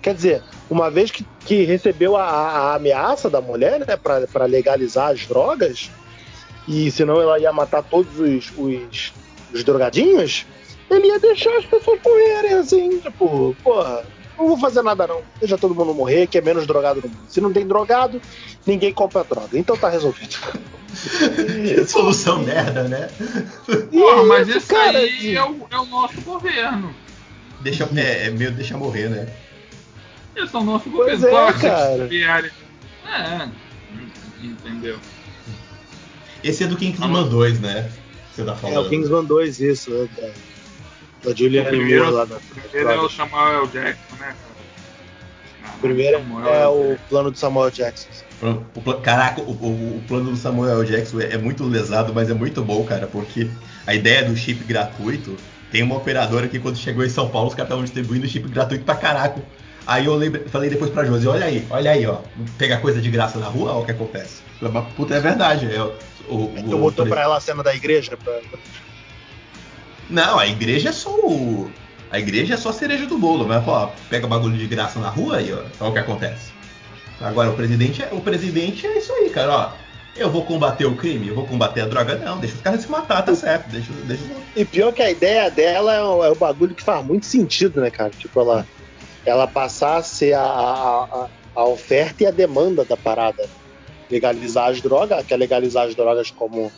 Quer 0.01 0.13
dizer, 0.13 0.43
uma 0.73 0.89
vez 0.89 1.11
que, 1.11 1.25
que 1.45 1.63
recebeu 1.63 2.17
a, 2.17 2.23
a, 2.23 2.75
ameaça 2.75 3.29
da 3.29 3.39
mulher, 3.39 3.79
né? 3.79 3.97
Para 3.97 4.45
legalizar 4.45 5.11
as 5.11 5.25
drogas, 5.25 5.89
e 6.67 6.91
senão 6.91 7.21
ela 7.21 7.39
ia 7.39 7.53
matar 7.53 7.83
todos 7.83 8.19
os, 8.19 8.51
os, 8.57 9.13
os 9.53 9.63
drogadinhos, 9.63 10.45
ele 10.89 11.07
ia 11.07 11.19
deixar 11.19 11.55
as 11.57 11.65
pessoas 11.65 11.99
morrerem, 12.03 12.53
assim, 12.53 12.99
tipo, 12.99 13.55
porra 13.63 14.03
não 14.37 14.47
vou 14.47 14.57
fazer 14.57 14.81
nada 14.81 15.07
não. 15.07 15.21
Deixa 15.39 15.57
todo 15.57 15.75
mundo 15.75 15.93
morrer, 15.93 16.27
que 16.27 16.37
é 16.37 16.41
menos 16.41 16.65
drogado 16.65 17.01
no 17.01 17.09
mundo. 17.09 17.25
Se 17.29 17.39
não 17.39 17.53
tem 17.53 17.65
drogado, 17.67 18.21
ninguém 18.65 18.93
compra 18.93 19.23
droga. 19.23 19.57
Então 19.57 19.77
tá 19.77 19.89
resolvido. 19.89 20.35
Solução 21.87 22.39
merda, 22.39 22.83
né? 22.83 23.09
Porra, 23.91 24.23
mas 24.25 24.49
esse 24.49 24.67
cara, 24.67 24.99
aí 24.99 25.35
é 25.35 25.43
o, 25.43 25.67
é 25.69 25.77
o, 25.77 25.85
nosso 25.85 26.19
governo. 26.21 26.93
Deixa, 27.61 27.87
é, 27.95 28.27
é 28.27 28.29
meio 28.29 28.51
deixa 28.51 28.77
morrer, 28.77 29.09
né? 29.09 29.27
Esse 30.35 30.55
é 30.55 30.59
o 30.59 30.63
nosso 30.63 30.89
pois 30.89 31.19
governo. 31.19 31.49
É, 31.49 31.53
cara. 31.53 32.51
É, 33.05 33.49
entendeu? 34.41 34.97
Esse 36.43 36.63
é 36.63 36.67
do 36.67 36.75
Kingsman 36.75 37.29
2, 37.29 37.59
né? 37.59 37.89
Você 38.31 38.43
tá 38.43 38.55
falando. 38.55 38.77
É 38.77 38.79
o 38.79 38.89
Kingsman 38.89 39.25
2, 39.25 39.59
isso. 39.59 39.93
É, 39.93 40.25
é. 40.25 40.33
Da 41.23 41.33
Julianne 41.33 41.69
primeiro, 41.69 42.03
Moore 42.03 42.15
lá 42.15 42.25
da. 42.25 42.35
Primeiro 42.69 42.89
é 42.89 42.99
o 42.99 43.09
Samuel 43.09 43.67
Jackson, 43.67 44.15
né, 44.19 44.35
cara? 44.35 44.53
primeiro 45.83 46.21
é 46.47 46.67
o 46.67 46.97
plano 47.09 47.31
do 47.31 47.37
Samuel 47.37 47.69
Jackson. 47.69 48.07
O, 48.75 48.93
caraca, 48.95 49.41
o, 49.41 49.51
o, 49.51 49.97
o, 49.97 50.03
plano 50.07 50.31
do 50.31 50.37
Samuel 50.37 50.83
Jackson 50.83 51.21
é, 51.21 51.33
é, 51.33 51.37
muito 51.37 51.63
lesado, 51.65 52.13
mas 52.13 52.29
é 52.29 52.33
muito 52.33 52.61
bom, 52.61 52.83
cara, 52.83 53.07
porque 53.07 53.49
a 53.87 53.93
ideia 53.93 54.23
do 54.23 54.35
chip 54.35 54.63
gratuito 54.65 55.37
tem 55.71 55.81
uma 55.81 55.95
operadora 55.95 56.47
que 56.47 56.59
quando 56.59 56.77
chegou 56.77 57.05
em 57.05 57.09
São 57.09 57.29
Paulo, 57.29 57.47
os 57.47 57.53
caras 57.53 57.67
estavam 57.67 57.83
distribuindo 57.83 58.27
chip 58.27 58.47
gratuito 58.49 58.83
pra 58.83 58.95
caraca. 58.95 59.41
Aí 59.85 60.05
eu 60.05 60.15
lembrei, 60.15 60.45
falei 60.45 60.69
depois 60.69 60.89
pra 60.91 61.03
Josi, 61.03 61.27
olha 61.27 61.45
aí, 61.45 61.65
olha 61.69 61.91
aí, 61.91 62.05
ó. 62.05 62.19
Pegar 62.57 62.77
coisa 62.77 63.01
de 63.01 63.09
graça 63.09 63.37
na 63.37 63.47
rua, 63.47 63.73
olha 63.73 63.81
o 63.81 63.85
que 63.85 63.91
acontece. 63.91 64.41
Mas, 64.61 64.85
puta, 64.93 65.15
é 65.15 65.19
verdade. 65.19 65.73
É, 65.73 65.81
o, 65.81 66.45
o, 66.45 66.53
tu 66.69 66.77
botou 66.77 67.05
pra 67.05 67.21
ela 67.21 67.37
a 67.37 67.41
cena 67.41 67.61
da 67.61 67.75
igreja? 67.75 68.15
Pra... 68.15 68.39
Não, 70.09 70.39
a 70.39 70.47
igreja 70.47 70.89
é 70.89 70.93
só 70.93 71.09
o. 71.09 71.69
A 72.11 72.19
igreja 72.19 72.53
é 72.53 72.57
só 72.57 72.69
a 72.69 72.73
cereja 72.73 73.05
do 73.05 73.17
bolo, 73.17 73.45
mas 73.45 73.67
ó, 73.67 73.91
pega 74.09 74.27
bagulho 74.27 74.57
de 74.57 74.67
graça 74.67 74.99
na 74.99 75.09
rua 75.09 75.41
e 75.41 75.51
ó, 75.51 75.63
olha 75.79 75.89
o 75.89 75.93
que 75.93 75.99
acontece. 75.99 76.51
Agora 77.19 77.49
o 77.49 77.55
presidente 77.55 78.03
é, 78.03 78.09
o 78.11 78.21
presidente 78.21 78.85
é 78.85 78.97
isso 78.97 79.11
aí, 79.13 79.29
cara, 79.29 79.51
ó. 79.51 79.71
Eu 80.15 80.29
vou 80.29 80.45
combater 80.45 80.85
o 80.85 80.95
crime, 80.95 81.29
eu 81.29 81.35
vou 81.35 81.47
combater 81.47 81.81
a 81.81 81.87
droga, 81.87 82.15
não, 82.15 82.37
deixa 82.37 82.55
os 82.55 82.61
caras 82.61 82.81
se 82.81 82.91
matar, 82.91 83.23
tá 83.23 83.33
certo, 83.33 83.67
deixa, 83.71 83.91
deixa... 84.03 84.23
E 84.55 84.63
pior 84.63 84.93
que 84.93 85.01
a 85.01 85.09
ideia 85.09 85.49
dela 85.49 85.91
é 85.91 86.03
o, 86.03 86.23
é 86.23 86.29
o 86.29 86.35
bagulho 86.35 86.75
que 86.75 86.83
faz 86.83 87.03
muito 87.03 87.25
sentido, 87.25 87.81
né, 87.81 87.89
cara? 87.89 88.11
Tipo, 88.11 88.41
ela, 88.41 88.67
ela 89.25 89.47
passar 89.47 89.97
a 89.97 90.03
ser 90.03 90.33
a, 90.33 90.43
a, 90.43 91.29
a 91.55 91.65
oferta 91.65 92.23
e 92.23 92.27
a 92.27 92.31
demanda 92.31 92.83
da 92.83 92.97
parada. 92.97 93.47
Legalizar 94.09 94.69
as 94.69 94.81
drogas, 94.81 95.25
quer 95.25 95.37
legalizar 95.37 95.87
as 95.87 95.95
drogas 95.95 96.29
como 96.29 96.71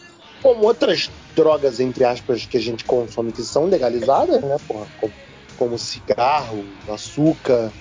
como 0.45 0.63
outras 0.63 1.09
drogas, 1.35 1.79
entre 1.79 2.03
aspas, 2.03 2.45
que 2.45 2.55
a 2.55 2.61
gente 2.61 2.85
consome 2.85 3.31
que 3.31 3.41
são 3.41 3.65
legalizadas, 3.65 4.43
né, 4.43 4.57
porra? 4.67 4.85
Como, 5.01 5.13
como 5.57 5.79
cigarro, 5.79 6.63
açúcar. 6.87 7.71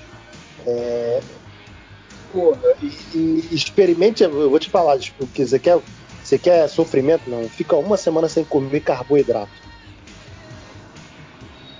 É... 0.66 1.20
Porra, 2.32 2.74
e, 2.82 2.86
e 3.14 3.48
experimente, 3.52 4.22
eu 4.22 4.48
vou 4.48 4.58
te 4.58 4.70
falar, 4.70 4.98
tipo, 4.98 5.26
que 5.26 5.46
você 5.46 5.58
quer, 5.58 5.78
você 6.22 6.38
quer 6.38 6.66
sofrimento? 6.68 7.28
Não, 7.28 7.46
fica 7.50 7.76
uma 7.76 7.98
semana 7.98 8.30
sem 8.30 8.44
comer 8.44 8.80
carboidrato. 8.80 9.52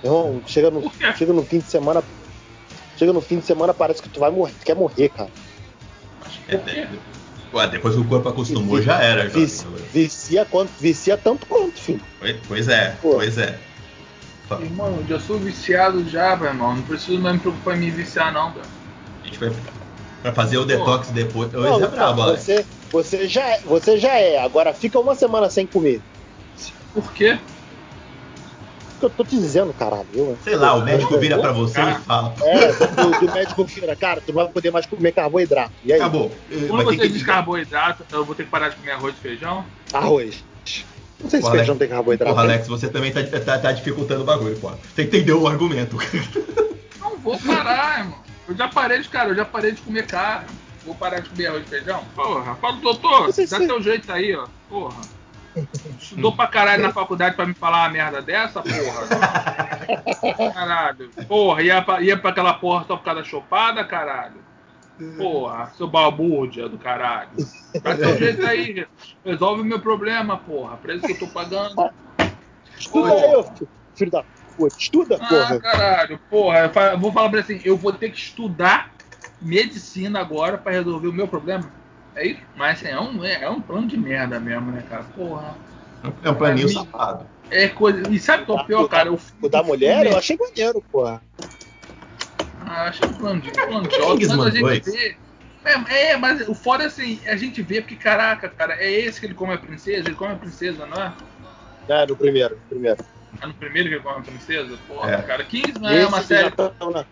Irmão, 0.03 0.39
chega 0.45 0.69
no, 0.69 0.91
chega 1.17 1.33
no 1.33 1.43
fim 1.43 1.57
de 1.57 1.65
semana. 1.65 2.03
Chega 2.97 3.11
no 3.11 3.21
fim 3.21 3.39
de 3.39 3.45
semana, 3.45 3.73
parece 3.73 4.01
que 4.01 4.09
tu 4.09 4.19
vai 4.19 4.31
morrer. 4.31 4.53
Tu 4.59 4.65
quer 4.65 4.75
morrer, 4.75 5.09
cara. 5.09 5.29
É, 6.47 6.55
é, 6.55 6.87
Ué, 7.53 7.67
depois 7.67 7.95
que 7.95 8.01
o 8.01 8.05
corpo 8.05 8.27
acostumou, 8.27 8.81
já 8.81 9.01
era. 9.01 9.29
Já. 9.29 9.39
Vicia, 9.39 9.67
vicia, 9.93 10.45
quanto, 10.45 10.71
vicia 10.79 11.17
tanto 11.17 11.45
quanto, 11.45 11.79
filho. 11.79 12.01
Pois 12.47 12.67
é, 12.67 12.97
Pô. 13.01 13.15
pois 13.15 13.37
é. 13.37 13.57
Irmão, 14.61 15.03
já 15.07 15.19
sou 15.19 15.39
viciado 15.39 16.07
já, 16.07 16.35
meu 16.35 16.47
irmão. 16.47 16.75
Não 16.75 16.83
preciso 16.83 17.19
mais 17.19 17.35
me 17.35 17.41
preocupar 17.41 17.75
em 17.75 17.79
me 17.79 17.91
viciar, 17.91 18.31
não, 18.33 18.51
velho. 18.51 18.65
A 19.23 19.25
gente 19.25 19.39
vai 19.39 19.51
pra 20.21 20.33
fazer 20.33 20.57
o 20.57 20.65
detox 20.65 21.07
Pô. 21.07 21.13
depois. 21.13 21.51
Não, 21.51 21.83
é 21.83 21.87
brabo, 21.87 22.23
você, 22.23 22.65
você, 22.91 23.27
já, 23.27 23.49
é, 23.49 23.59
você 23.61 23.97
já 23.97 24.19
é, 24.19 24.37
agora 24.37 24.73
fica 24.73 24.99
uma 24.99 25.15
semana 25.15 25.49
sem 25.49 25.65
comer. 25.65 26.01
Por 26.93 27.11
quê? 27.13 27.39
Que 28.99 29.05
eu 29.05 29.09
tô 29.09 29.23
te 29.23 29.37
dizendo, 29.37 29.73
caralho. 29.73 30.07
Eu, 30.13 30.37
Sei 30.43 30.55
lá, 30.55 30.73
o 30.73 30.83
médico 30.83 31.17
vira 31.17 31.37
pra 31.37 31.51
você 31.51 31.79
e 31.81 31.95
fala. 32.01 32.33
É, 32.41 32.71
do, 32.71 33.25
do 33.25 33.33
médico 33.33 33.63
vira, 33.65 33.95
cara, 33.95 34.21
tu 34.21 34.33
não 34.33 34.43
vai 34.43 34.51
poder 34.51 34.71
mais 34.71 34.85
comer 34.85 35.11
carboidrato. 35.11 35.71
E 35.83 35.93
aí? 35.93 35.99
Acabou. 35.99 36.31
Quando 36.67 36.83
você 36.83 36.97
que... 36.97 37.09
diz 37.09 37.23
carboidrato, 37.23 38.05
eu 38.11 38.25
vou 38.25 38.35
ter 38.35 38.43
que 38.43 38.49
parar 38.49 38.69
de 38.69 38.75
comer 38.77 38.91
arroz 38.91 39.15
e 39.15 39.21
feijão? 39.21 39.65
Arroz. 39.93 40.43
Não 41.21 41.29
sei 41.29 41.39
se 41.39 41.43
porra, 41.43 41.57
feijão 41.57 41.73
Alex, 41.73 41.79
tem 41.79 41.87
carboidrato. 41.87 42.31
Porra, 42.31 42.43
Alex, 42.43 42.67
você 42.67 42.89
também 42.89 43.11
tá, 43.11 43.23
tá, 43.23 43.59
tá 43.59 43.71
dificultando 43.71 44.21
o 44.21 44.25
bagulho, 44.25 44.57
pô. 44.57 44.71
Você 44.93 45.03
entendeu 45.03 45.41
o 45.41 45.47
argumento. 45.47 45.97
Não 46.99 47.17
vou 47.17 47.37
parar, 47.39 47.99
irmão. 47.99 48.19
Eu 48.47 48.55
já 48.55 48.67
parei 48.67 48.99
de, 48.99 49.09
cara, 49.09 49.29
eu 49.29 49.35
já 49.35 49.45
parei 49.45 49.71
de 49.71 49.81
comer 49.81 50.05
carne. 50.05 50.47
Vou 50.85 50.93
parar 50.93 51.19
de 51.19 51.29
comer 51.29 51.47
arroz 51.47 51.63
e 51.65 51.69
feijão? 51.69 52.03
Porra, 52.15 52.55
fala, 52.55 52.77
doutor, 52.77 53.31
dá 53.31 53.57
teu 53.59 53.81
jeito 53.81 54.11
aí, 54.11 54.35
ó. 54.35 54.45
Porra. 54.69 55.14
Estudou 55.99 56.35
pra 56.35 56.47
caralho 56.47 56.83
na 56.83 56.91
faculdade 56.91 57.35
pra 57.35 57.45
me 57.45 57.53
falar 57.53 57.83
uma 57.83 57.89
merda 57.89 58.21
dessa, 58.21 58.61
porra? 58.61 59.07
Caralho. 60.53 61.09
Porra, 61.27 61.61
ia 61.61 61.81
pra, 61.81 62.01
ia 62.01 62.17
pra 62.17 62.31
aquela 62.31 62.53
porra 62.53 62.85
só 62.85 62.97
por 62.97 63.03
causa 63.03 63.21
da 63.21 63.27
chopada, 63.27 63.83
caralho? 63.83 64.43
Porra, 65.17 65.71
seu 65.77 65.87
balbúrdia 65.87 66.69
do 66.69 66.77
caralho. 66.77 67.31
Dá 67.81 67.95
seu 67.95 68.17
jeito 68.17 68.45
aí, 68.45 68.85
resolve 69.23 69.61
o 69.61 69.65
meu 69.65 69.79
problema, 69.79 70.37
porra. 70.37 70.79
Isso 70.89 71.07
que 71.07 71.13
eu 71.13 71.19
tô 71.19 71.27
pagando. 71.27 71.75
Estuda 72.77 73.13
aí, 73.13 73.67
filho 73.95 74.11
da 74.11 74.23
puta. 74.23 74.75
Estuda, 74.77 75.17
ah, 75.21 75.27
porra. 75.27 75.55
Ah, 75.55 75.59
caralho, 75.59 76.19
porra. 76.29 76.71
Eu 76.93 76.99
vou 76.99 77.11
falar 77.11 77.29
pra 77.29 77.39
assim, 77.41 77.61
eu 77.63 77.77
vou 77.77 77.91
ter 77.93 78.09
que 78.09 78.17
estudar 78.17 78.91
medicina 79.41 80.19
agora 80.19 80.57
pra 80.57 80.71
resolver 80.71 81.07
o 81.07 81.13
meu 81.13 81.27
problema. 81.27 81.71
É 82.15 82.27
isso? 82.27 82.41
Mas 82.55 82.77
assim, 82.77 82.87
é 82.87 82.99
um, 82.99 83.23
é, 83.23 83.43
é 83.43 83.49
um 83.49 83.61
plano 83.61 83.87
de 83.87 83.97
merda 83.97 84.39
mesmo, 84.39 84.71
né, 84.71 84.83
cara? 84.89 85.03
Porra. 85.15 85.55
É 86.23 86.29
um 86.29 86.35
planinho 86.35 86.69
safado. 86.69 87.25
É 87.49 87.67
coisa. 87.67 88.09
E 88.09 88.19
sabe 88.19 88.45
qual 88.45 88.59
é 88.59 88.61
o 88.61 88.65
pior, 88.65 88.87
cara? 88.87 89.11
O, 89.11 89.19
o 89.41 89.49
da 89.49 89.61
mulher 89.61 90.05
eu 90.05 90.17
achei 90.17 90.37
maneiro, 90.37 90.81
porra. 90.91 91.21
Ah, 92.65 92.87
achei 92.87 93.07
um 93.07 93.13
plano 93.13 93.41
de, 93.41 93.49
um 93.49 93.53
plano 93.53 93.87
de 93.87 94.01
óbvio, 94.01 94.29
mas 94.29 94.47
a 94.47 94.49
gente 94.51 94.91
vê. 94.91 95.17
É, 95.63 96.11
é, 96.11 96.17
mas 96.17 96.47
o 96.47 96.53
foda 96.53 96.83
é 96.83 96.87
assim, 96.87 97.19
a 97.25 97.35
gente 97.35 97.61
vê 97.61 97.81
porque, 97.81 97.95
caraca, 97.95 98.47
cara, 98.49 98.75
é 98.75 98.89
esse 98.91 99.19
que 99.19 99.25
ele 99.25 99.33
come 99.33 99.53
a 99.53 99.57
princesa? 99.57 100.07
Ele 100.07 100.15
come 100.15 100.33
a 100.33 100.37
princesa, 100.37 100.85
não 100.85 101.01
é? 101.01 101.13
É, 101.87 102.05
no 102.05 102.15
primeiro, 102.15 102.55
no 102.55 102.61
primeiro. 102.69 103.03
É 103.41 103.47
no 103.47 103.53
primeiro 103.55 103.89
que 103.89 103.95
ele 103.95 104.03
come 104.03 104.19
a 104.19 104.21
princesa? 104.21 104.77
Porra, 104.87 105.11
é. 105.11 105.21
cara, 105.23 105.43
15 105.43 105.73
não 105.79 105.89
é 105.89 106.05
uma 106.05 106.21
série. 106.21 106.53
Na... 106.93 107.05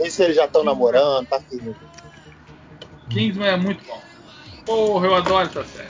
Esse 0.00 0.22
eles 0.22 0.36
já 0.36 0.46
estão 0.46 0.64
namorando, 0.64 1.26
tá 1.26 1.40
firme. 1.40 1.74
Kingsman 3.08 3.48
é 3.48 3.56
muito 3.56 3.84
bom. 3.84 4.07
Porra, 4.68 5.06
eu 5.06 5.14
adoro 5.14 5.48
essa 5.48 5.64
série. 5.64 5.88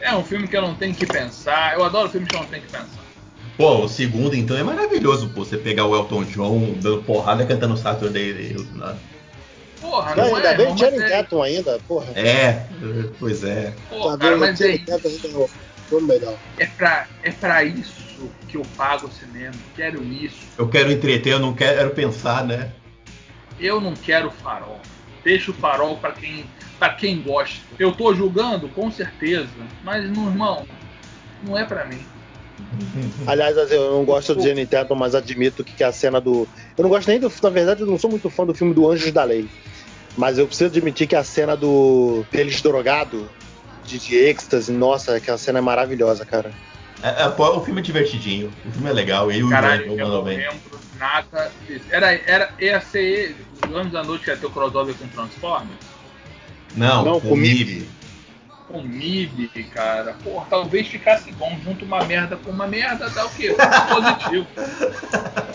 É 0.00 0.16
um 0.16 0.24
filme 0.24 0.48
que 0.48 0.56
eu 0.56 0.62
não 0.62 0.74
tenho 0.74 0.94
que 0.94 1.04
pensar. 1.04 1.74
Eu 1.74 1.84
adoro 1.84 2.08
filmes 2.08 2.30
que 2.30 2.34
eu 2.34 2.40
não 2.40 2.48
tenho 2.48 2.62
que 2.62 2.72
pensar. 2.72 3.04
Pô, 3.58 3.84
o 3.84 3.88
segundo 3.88 4.34
então 4.34 4.56
é 4.56 4.62
maravilhoso, 4.62 5.28
pô. 5.28 5.44
Você 5.44 5.58
pegar 5.58 5.84
o 5.84 5.94
Elton 5.94 6.24
John 6.24 6.78
dando 6.80 7.02
porrada 7.02 7.44
cantando 7.44 7.76
Saturday 7.76 8.56
né? 8.72 8.96
Porra, 9.82 10.16
não, 10.16 10.28
não 10.28 10.36
ainda 10.36 10.48
é, 10.48 10.56
bem 10.56 10.72
o 10.72 10.78
Channing 10.78 11.02
é... 11.02 11.08
Tatum 11.10 11.42
ainda, 11.42 11.78
porra. 11.86 12.06
É, 12.14 12.64
pois 13.20 13.44
é. 13.44 13.74
Porra, 13.90 14.16
tá 14.16 14.24
cara, 14.24 14.36
mas 14.38 14.60
é 14.62 14.76
isso. 14.76 15.50
É 16.56 16.66
pra, 16.66 17.06
é 17.22 17.30
pra 17.32 17.64
isso 17.64 18.30
que 18.48 18.56
eu 18.56 18.62
pago 18.78 19.08
o 19.08 19.12
cinema. 19.12 19.54
Quero 19.76 20.02
isso. 20.02 20.38
Eu 20.56 20.68
quero 20.68 20.90
entreter, 20.90 21.34
eu 21.34 21.38
não 21.38 21.52
quero 21.52 21.90
pensar, 21.90 22.46
né? 22.46 22.72
Eu 23.60 23.78
não 23.78 23.92
quero 23.92 24.30
farol. 24.30 24.80
Deixa 25.22 25.50
o 25.50 25.54
farol 25.54 25.98
para 25.98 26.12
quem 26.12 26.46
para 26.78 26.92
quem 26.94 27.22
gosta. 27.22 27.60
Eu 27.78 27.92
tô 27.92 28.14
julgando, 28.14 28.68
com 28.68 28.90
certeza, 28.90 29.48
mas, 29.82 30.08
meu 30.10 30.24
irmão, 30.24 30.66
não 31.42 31.56
é 31.56 31.64
para 31.64 31.84
mim. 31.84 32.00
Aliás, 33.26 33.56
eu 33.70 33.92
não 33.92 34.04
gosto 34.04 34.34
do 34.34 34.42
Jenny 34.42 34.66
Tatum, 34.66 34.94
mas 34.94 35.14
admito 35.14 35.64
que 35.64 35.82
a 35.82 35.92
cena 35.92 36.20
do. 36.20 36.48
Eu 36.76 36.82
não 36.82 36.90
gosto 36.90 37.08
nem 37.08 37.18
do. 37.18 37.32
Na 37.42 37.50
verdade, 37.50 37.80
eu 37.82 37.86
não 37.86 37.98
sou 37.98 38.10
muito 38.10 38.30
fã 38.30 38.46
do 38.46 38.54
filme 38.54 38.72
do 38.72 38.90
Anjos 38.90 39.12
da 39.12 39.24
Lei. 39.24 39.48
Mas 40.16 40.38
eu 40.38 40.46
preciso 40.46 40.70
admitir 40.70 41.08
que 41.08 41.16
a 41.16 41.24
cena 41.24 41.56
do. 41.56 42.24
deles 42.30 42.62
drogado, 42.62 43.28
de, 43.84 43.98
de 43.98 44.16
êxtase, 44.16 44.70
nossa, 44.72 45.16
aquela 45.16 45.38
cena 45.38 45.58
é 45.58 45.62
maravilhosa, 45.62 46.24
cara. 46.24 46.52
É, 47.02 47.22
é, 47.22 47.26
o 47.26 47.60
filme 47.60 47.80
é 47.80 47.84
divertidinho, 47.84 48.52
o 48.64 48.70
filme 48.70 48.88
é 48.88 48.92
legal, 48.92 49.30
e 49.30 49.42
o 49.42 49.50
Caralho, 49.50 49.98
eu 49.98 50.08
não 50.08 50.22
lembro 50.22 50.54
nada 50.98 51.50
disso. 51.66 51.84
Era, 51.90 52.12
era, 52.12 52.50
ia 52.58 52.80
ser. 52.80 53.36
Os 53.66 53.74
anos 53.74 53.92
da 53.92 54.02
noite 54.02 54.28
ia 54.28 54.36
ter 54.36 54.46
o 54.46 54.50
crossover 54.50 54.94
com 54.94 55.06
Transformers? 55.08 55.93
Não, 56.76 57.04
não 57.04 57.20
com, 57.20 57.30
com 57.30 57.36
MIB. 57.36 57.88
Com 58.68 58.82
MIB, 58.82 59.48
cara. 59.72 60.14
Porra, 60.24 60.46
talvez 60.50 60.88
ficasse 60.88 61.30
bom 61.32 61.56
junto 61.62 61.84
uma 61.84 62.04
merda 62.04 62.36
com 62.36 62.50
uma 62.50 62.66
merda, 62.66 63.08
dá 63.10 63.26
o 63.26 63.30
quê? 63.30 63.54
Positivo. 63.88 64.46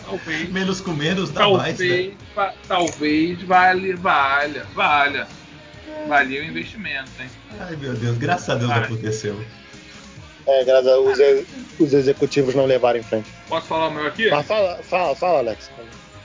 talvez. 0.05 0.49
Menos 0.49 0.81
com 0.81 0.91
menos 0.91 1.29
dá 1.31 1.41
talvez, 1.41 1.79
mais. 1.79 1.89
Né? 1.89 2.53
Talvez 2.67 3.41
vale, 3.43 3.93
valha, 3.95 4.65
valha. 4.73 5.27
Valia 6.07 6.41
o 6.41 6.45
investimento, 6.45 7.11
hein? 7.19 7.29
Ai 7.59 7.75
meu 7.75 7.93
Deus, 7.93 8.17
graças 8.17 8.49
a 8.49 8.55
Deus 8.55 8.69
vale. 8.69 8.85
aconteceu. 8.85 9.43
É, 10.47 10.63
graças 10.63 10.87
a 10.87 10.99
os, 10.99 11.19
os 11.79 11.93
executivos 11.93 12.55
não 12.55 12.65
levaram 12.65 12.99
em 12.99 13.03
frente. 13.03 13.29
Posso 13.47 13.67
falar 13.67 13.87
o 13.87 13.91
meu 13.91 14.07
aqui? 14.07 14.31
Ah, 14.31 14.41
fala, 14.41 14.77
fala, 14.81 15.15
fala, 15.15 15.39
Alex. 15.39 15.69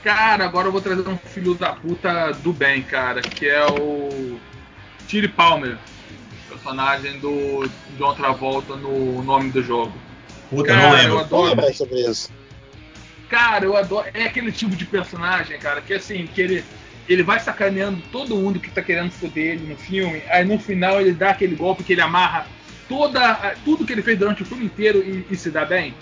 Cara, 0.03 0.45
agora 0.45 0.67
eu 0.67 0.71
vou 0.71 0.81
trazer 0.81 1.07
um 1.07 1.17
filho 1.17 1.55
da 1.55 1.73
puta 1.73 2.31
do 2.31 2.53
bem, 2.53 2.83
cara, 2.83 3.21
que 3.21 3.47
é 3.47 3.65
o 3.65 4.39
Tilly 5.07 5.27
Palmer, 5.27 5.77
personagem 6.49 7.19
do 7.19 7.69
John 7.97 8.13
Travolta 8.15 8.75
no 8.75 9.23
nome 9.23 9.51
do 9.51 9.61
jogo. 9.61 9.93
Puta, 10.49 10.69
cara, 10.69 10.81
não 10.81 10.95
lembro. 10.95 11.13
Eu 11.13 11.19
adoro 11.19 11.55
mais 11.55 11.77
sobre 11.77 11.99
isso. 12.01 12.31
Cara, 13.29 13.65
eu 13.65 13.75
adoro. 13.75 14.07
É 14.13 14.23
aquele 14.23 14.51
tipo 14.51 14.75
de 14.75 14.85
personagem, 14.85 15.57
cara, 15.59 15.81
que 15.81 15.93
assim, 15.93 16.27
que 16.27 16.41
ele, 16.41 16.63
ele 17.07 17.23
vai 17.23 17.39
sacaneando 17.39 18.01
todo 18.11 18.35
mundo 18.35 18.59
que 18.59 18.69
tá 18.69 18.81
querendo 18.81 19.11
foder 19.11 19.55
ele 19.55 19.67
no 19.67 19.77
filme. 19.77 20.21
Aí 20.29 20.45
no 20.45 20.59
final 20.59 21.01
ele 21.01 21.13
dá 21.13 21.31
aquele 21.31 21.55
golpe 21.55 21.83
que 21.83 21.93
ele 21.93 22.01
amarra 22.01 22.47
toda, 22.87 23.55
tudo 23.63 23.85
que 23.85 23.93
ele 23.93 24.03
fez 24.03 24.17
durante 24.17 24.43
o 24.43 24.45
filme 24.45 24.65
inteiro 24.65 24.99
e, 24.99 25.25
e 25.29 25.35
se 25.35 25.49
dá 25.49 25.65
bem. 25.65 25.93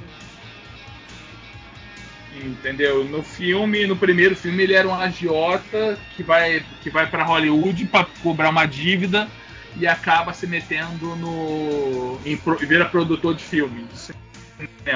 Entendeu? 2.41 3.03
No 3.03 3.21
filme, 3.21 3.85
no 3.85 3.95
primeiro 3.95 4.35
filme, 4.35 4.63
ele 4.63 4.73
era 4.73 4.87
um 4.87 4.93
agiota 4.93 5.97
que 6.15 6.23
vai, 6.23 6.65
que 6.81 6.89
vai 6.89 7.07
para 7.07 7.23
Hollywood 7.23 7.85
para 7.85 8.07
cobrar 8.21 8.49
uma 8.49 8.65
dívida 8.65 9.27
e 9.77 9.87
acaba 9.87 10.33
se 10.33 10.47
metendo 10.47 11.15
no. 11.15 12.19
Em, 12.25 12.39
vira 12.65 12.85
produtor 12.85 13.35
de 13.35 13.43
filme. 13.43 13.85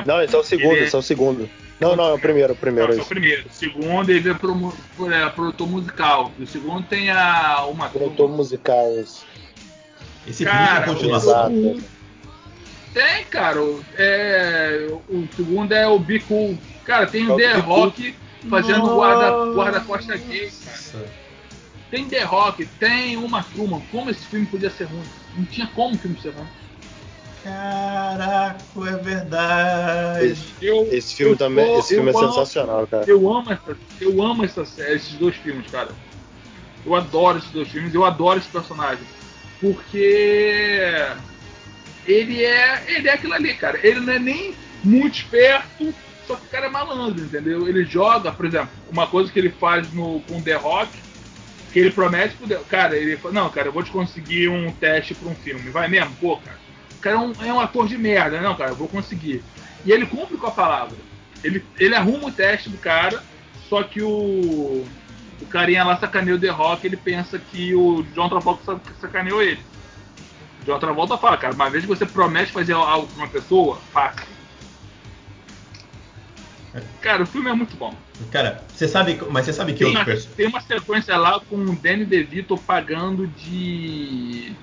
Não, 0.05 0.21
esse 0.21 0.35
é 0.35 0.37
o 0.37 0.43
segundo, 0.43 0.75
ele... 0.75 0.85
esse 0.85 0.95
é 0.95 0.99
o 0.99 1.01
segundo. 1.01 1.49
Não, 1.79 1.95
não, 1.95 2.09
é 2.09 2.13
o 2.13 2.19
primeiro, 2.19 2.53
o 2.53 2.55
primeiro. 2.55 2.91
Não, 2.91 2.99
é 2.99 3.01
o 3.01 3.05
primeiro. 3.05 3.47
O 3.47 3.53
segundo 3.53 4.09
ele 4.09 4.29
é, 4.29 4.33
pro, 4.33 4.73
é 5.11 5.29
produtor 5.29 5.69
musical. 5.69 6.31
O 6.39 6.47
segundo 6.47 6.83
tem 6.87 7.11
a 7.11 7.65
uma. 7.65 7.89
Produtor 7.89 8.29
musical. 8.29 8.91
Esse 10.27 10.43
cara, 10.43 10.57
filme 10.57 10.79
é 10.79 10.93
continuação. 10.93 11.81
Tem, 12.93 13.25
cara. 13.29 13.59
É, 13.95 14.87
o 15.07 15.27
segundo 15.35 15.71
é 15.71 15.87
o 15.87 15.99
Be 15.99 16.19
Cool. 16.21 16.57
Cara, 16.87 17.05
tem 17.05 17.29
o 17.29 17.35
The 17.35 17.55
Rock 17.55 18.15
fazendo 18.49 18.95
guarda, 18.95 19.53
guarda-costa 19.53 20.15
gay, 20.15 20.49
cara. 20.63 21.05
Tem 21.91 22.07
The 22.07 22.23
Rock, 22.23 22.65
tem 22.79 23.17
uma 23.17 23.43
Truman. 23.43 23.81
Como 23.91 24.09
esse 24.09 24.25
filme 24.25 24.45
podia 24.45 24.69
ser 24.69 24.85
ruim? 24.85 25.03
Não 25.35 25.45
tinha 25.45 25.67
como 25.67 25.95
o 25.95 25.97
filme 25.97 26.17
ser 26.21 26.29
ruim. 26.29 26.47
Caraca, 27.43 28.57
é 28.87 28.97
verdade. 29.03 30.25
Esse, 30.27 30.53
eu, 30.61 30.87
esse 30.91 31.15
filme 31.15 31.33
eu 31.33 31.37
também, 31.37 31.65
tô, 31.65 31.79
esse 31.79 31.95
filme 31.95 32.09
é 32.09 32.15
amo, 32.15 32.27
sensacional, 32.27 32.87
cara. 32.87 33.03
Eu 33.05 33.29
amo, 33.29 33.51
essa, 33.51 33.77
eu 33.99 34.21
amo 34.21 34.45
essa, 34.45 34.61
esses 34.61 35.13
dois 35.13 35.35
filmes, 35.35 35.69
cara. 35.69 35.89
Eu 36.85 36.95
adoro 36.95 37.37
esses 37.37 37.51
dois 37.51 37.67
filmes, 37.67 37.93
eu 37.93 38.05
adoro 38.05 38.39
esse 38.39 38.47
personagem. 38.47 39.03
Porque 39.59 41.05
ele 42.05 42.45
é, 42.45 42.85
ele 42.87 43.09
é 43.09 43.13
aquilo 43.13 43.33
ali, 43.33 43.53
cara. 43.55 43.77
Ele 43.85 43.99
não 43.99 44.13
é 44.13 44.19
nem 44.19 44.55
muito 44.83 45.17
esperto, 45.17 45.93
só 46.27 46.35
que 46.35 46.45
o 46.45 46.49
cara 46.49 46.65
é 46.65 46.69
malandro, 46.69 47.23
entendeu? 47.23 47.67
Ele 47.67 47.85
joga, 47.85 48.31
por 48.31 48.45
exemplo, 48.45 48.69
uma 48.91 49.07
coisa 49.07 49.31
que 49.31 49.39
ele 49.39 49.49
faz 49.49 49.91
no, 49.93 50.19
com 50.21 50.41
The 50.41 50.55
Rock, 50.55 50.91
que 51.71 51.79
ele 51.79 51.91
promete 51.91 52.35
pro 52.35 52.47
The, 52.47 52.59
Cara, 52.69 52.97
ele 52.97 53.15
fala, 53.15 53.33
não, 53.33 53.49
cara, 53.49 53.69
eu 53.69 53.71
vou 53.71 53.81
te 53.81 53.91
conseguir 53.91 54.49
um 54.49 54.71
teste 54.73 55.15
pra 55.15 55.29
um 55.29 55.35
filme. 55.35 55.69
Vai 55.69 55.87
mesmo? 55.87 56.13
Pô, 56.19 56.37
cara. 56.37 56.57
O 56.97 56.99
cara 56.99 57.15
é 57.15 57.19
um, 57.19 57.33
é 57.45 57.53
um 57.53 57.59
ator 57.59 57.87
de 57.87 57.97
merda, 57.97 58.41
não, 58.41 58.55
cara, 58.55 58.71
eu 58.71 58.75
vou 58.75 58.87
conseguir. 58.87 59.41
E 59.85 59.91
ele 59.91 60.05
cumpre 60.05 60.37
com 60.37 60.47
a 60.47 60.51
palavra. 60.51 60.97
Ele, 61.43 61.63
ele 61.79 61.95
arruma 61.95 62.27
o 62.27 62.31
teste 62.31 62.69
do 62.69 62.77
cara, 62.77 63.23
só 63.69 63.83
que 63.83 64.01
o, 64.01 64.85
o 65.41 65.45
carinha 65.49 65.83
lá 65.83 65.97
sacaneou 65.97 66.39
The 66.39 66.49
Rock, 66.49 66.85
ele 66.85 66.97
pensa 66.97 67.39
que 67.39 67.73
o 67.73 68.03
John 68.13 68.27
Travolta 68.27 68.81
sacaneou 68.99 69.41
ele. 69.41 69.59
John 70.65 70.79
Travolta 70.79 71.17
fala, 71.17 71.37
cara, 71.37 71.53
uma 71.53 71.69
vez 71.69 71.85
que 71.85 71.89
você 71.89 72.05
promete 72.05 72.51
fazer 72.51 72.73
algo 72.73 73.07
pra 73.07 73.23
uma 73.23 73.29
pessoa, 73.29 73.79
faça. 73.93 74.36
Cara, 77.01 77.23
o 77.23 77.25
filme 77.25 77.49
é 77.49 77.53
muito 77.53 77.75
bom. 77.77 77.93
Cara, 78.31 78.63
você 78.73 78.87
sabe, 78.87 79.19
mas 79.29 79.45
você 79.45 79.53
sabe 79.53 79.73
que 79.73 79.79
Tem 79.79 79.87
outro 79.87 79.99
uma, 80.01 80.05
perso- 80.05 80.29
tem 80.35 80.47
uma 80.47 80.61
sequência 80.61 81.17
lá 81.17 81.39
com 81.39 81.55
o 81.55 81.75
Danny 81.75 82.05
DeVito 82.05 82.57
pagando 82.57 83.27
de. 83.27 84.53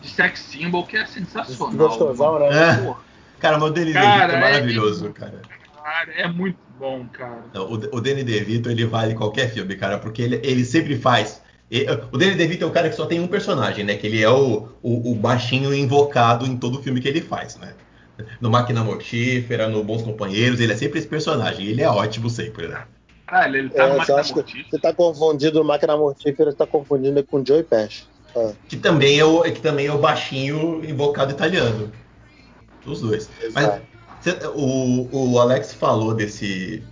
de 0.00 0.08
sex 0.08 0.40
symbol 0.40 0.84
que 0.86 0.96
é 0.96 1.06
sensacional. 1.06 1.88
Gostosão, 1.88 2.38
né? 2.38 2.46
É. 2.48 2.94
Cara, 3.38 3.58
mas 3.58 3.70
o 3.70 3.72
Danny 3.72 3.92
Cara, 3.92 4.26
DeVito 4.26 4.32
é 4.32 4.36
é- 4.36 4.40
maravilhoso, 4.40 5.10
cara. 5.12 5.42
cara, 5.82 6.12
é 6.12 6.28
muito 6.28 6.58
bom, 6.78 7.06
cara. 7.12 7.44
Não, 7.54 7.64
o, 7.66 7.74
o 7.74 8.00
Danny 8.00 8.22
DeVito, 8.24 8.70
ele 8.70 8.84
vale 8.86 9.14
qualquer 9.14 9.50
filme, 9.50 9.74
cara, 9.76 9.98
porque 9.98 10.22
ele, 10.22 10.40
ele 10.42 10.64
sempre 10.64 10.96
faz. 10.96 11.42
e- 11.70 11.86
o 12.12 12.18
Danny 12.18 12.34
DeVito 12.34 12.64
é 12.64 12.66
o 12.66 12.70
cara 12.70 12.88
que 12.88 12.96
só 12.96 13.06
tem 13.06 13.20
um 13.20 13.26
personagem, 13.28 13.84
né? 13.84 13.94
Que 13.96 14.06
ele 14.06 14.22
é 14.22 14.28
o, 14.30 14.68
o, 14.82 15.12
o 15.12 15.14
baixinho 15.14 15.72
invocado 15.74 16.46
em 16.46 16.56
todo 16.56 16.82
filme 16.82 17.00
que 17.00 17.08
ele 17.08 17.20
faz, 17.20 17.56
né? 17.56 17.74
No 18.40 18.50
Máquina 18.50 18.82
Mortífera, 18.84 19.68
no 19.68 19.82
Bons 19.84 20.02
Companheiros, 20.02 20.60
ele 20.60 20.72
é 20.72 20.76
sempre 20.76 20.98
esse 20.98 21.08
personagem. 21.08 21.66
Ele 21.66 21.82
é 21.82 21.88
ótimo 21.88 22.28
sempre, 22.30 22.68
né? 22.68 22.84
Caralho, 23.26 23.56
ele 23.56 23.70
tá 23.70 23.84
É, 23.84 23.86
no 23.86 23.92
você 23.94 23.98
Máquina 23.98 24.20
acha 24.20 24.42
que 24.42 24.66
você 24.70 24.78
tá 24.78 24.92
confundindo 24.92 25.60
o 25.60 25.64
Máquina 25.64 25.96
Mortífera, 25.96 26.50
você 26.50 26.56
tá 26.56 26.66
confundindo 26.66 27.22
com 27.24 27.40
o 27.40 27.46
Joey 27.46 27.62
Pesci. 27.62 28.04
Ah, 28.34 28.52
Que 28.68 28.76
também 28.76 29.18
é 29.18 29.24
o, 29.24 29.42
que 29.42 29.60
também 29.60 29.86
é 29.86 29.92
o 29.92 29.98
baixinho 29.98 30.84
invocado 30.84 31.32
italiano. 31.32 31.90
Os 32.86 33.00
dois. 33.00 33.28
Mas 33.54 33.64
exato. 33.64 33.82
cê- 34.20 34.38
o, 34.54 35.08
o 35.32 35.38
Alex 35.38 35.74
falou 35.74 36.14
desse. 36.14 36.82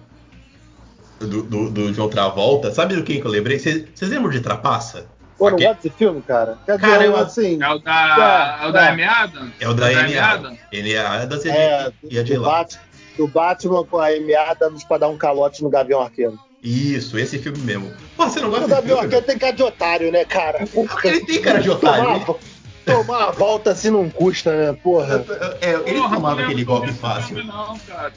Do, 1.20 1.42
do, 1.42 1.70
do 1.70 1.92
John 1.92 2.08
Travolta. 2.08 2.70
Sabe 2.70 2.94
do 2.94 3.02
que 3.02 3.20
que 3.20 3.26
eu 3.26 3.30
lembrei? 3.30 3.58
Vocês 3.58 3.88
lembram 4.02 4.30
de 4.30 4.40
Trapaça? 4.40 5.06
Pô, 5.38 5.50
não 5.50 5.58
gosta 5.58 5.74
desse 5.74 5.90
filme, 5.90 6.20
cara? 6.22 6.58
Quer 6.66 6.78
Cara, 6.80 7.04
eu- 7.04 7.16
assim, 7.16 7.62
É 7.62 7.68
o 7.70 7.78
da, 7.78 8.58
É, 8.60 8.64
é 8.64 8.68
o 8.68 8.72
da 8.72 8.84
é. 8.84 8.88
Amy 8.90 9.04
Adams? 9.04 9.52
É 9.60 9.68
o 9.68 9.74
da 9.74 9.86
Amy 9.86 10.18
Adams. 10.18 10.58
Ele 10.72 10.92
é 10.94 10.98
a 10.98 11.12
Adams 11.22 11.44
e 11.44 11.50
a 11.50 11.54
é, 11.54 11.92
e 12.10 12.18
a 12.18 12.22
do, 12.22 12.26
J. 12.28 12.78
Do 13.16 13.28
Batman 13.28 13.84
com 13.84 13.98
a 13.98 14.08
Amy 14.08 14.34
Adams 14.34 14.84
pra 14.84 14.98
dar 14.98 15.08
um 15.08 15.16
calote 15.16 15.62
no 15.62 15.70
Gavião 15.70 16.00
Arqueiro. 16.00 16.38
Isso, 16.62 17.16
esse 17.16 17.38
filme 17.38 17.58
mesmo. 17.60 17.92
Pô, 18.16 18.28
você 18.28 18.40
não 18.40 18.50
gosta 18.50 18.64
O 18.64 18.68
desse 18.68 18.80
Gavião 18.80 18.98
filme? 18.98 19.14
Arqueiro 19.14 19.26
tem 19.26 19.38
cara 19.38 19.52
de 19.52 19.62
otário, 19.62 20.10
né, 20.12 20.24
cara? 20.24 20.58
Ele 21.04 21.20
tem 21.24 21.40
cara 21.40 21.60
de 21.60 21.70
otário. 21.70 22.24
Tomar, 22.24 22.38
tomar 22.84 23.24
a 23.24 23.30
volta 23.30 23.70
assim 23.70 23.90
não 23.90 24.10
custa, 24.10 24.50
né, 24.72 24.76
porra? 24.82 25.24
É, 25.60 25.74
ele 25.86 26.00
Porra, 26.00 26.16
tomava 26.16 26.34
não 26.36 26.44
aquele 26.48 26.64
golpe 26.64 26.86
desse 26.88 26.98
fácil. 26.98 27.28
filme, 27.36 27.44
Não, 27.44 27.78
cara. 27.86 28.12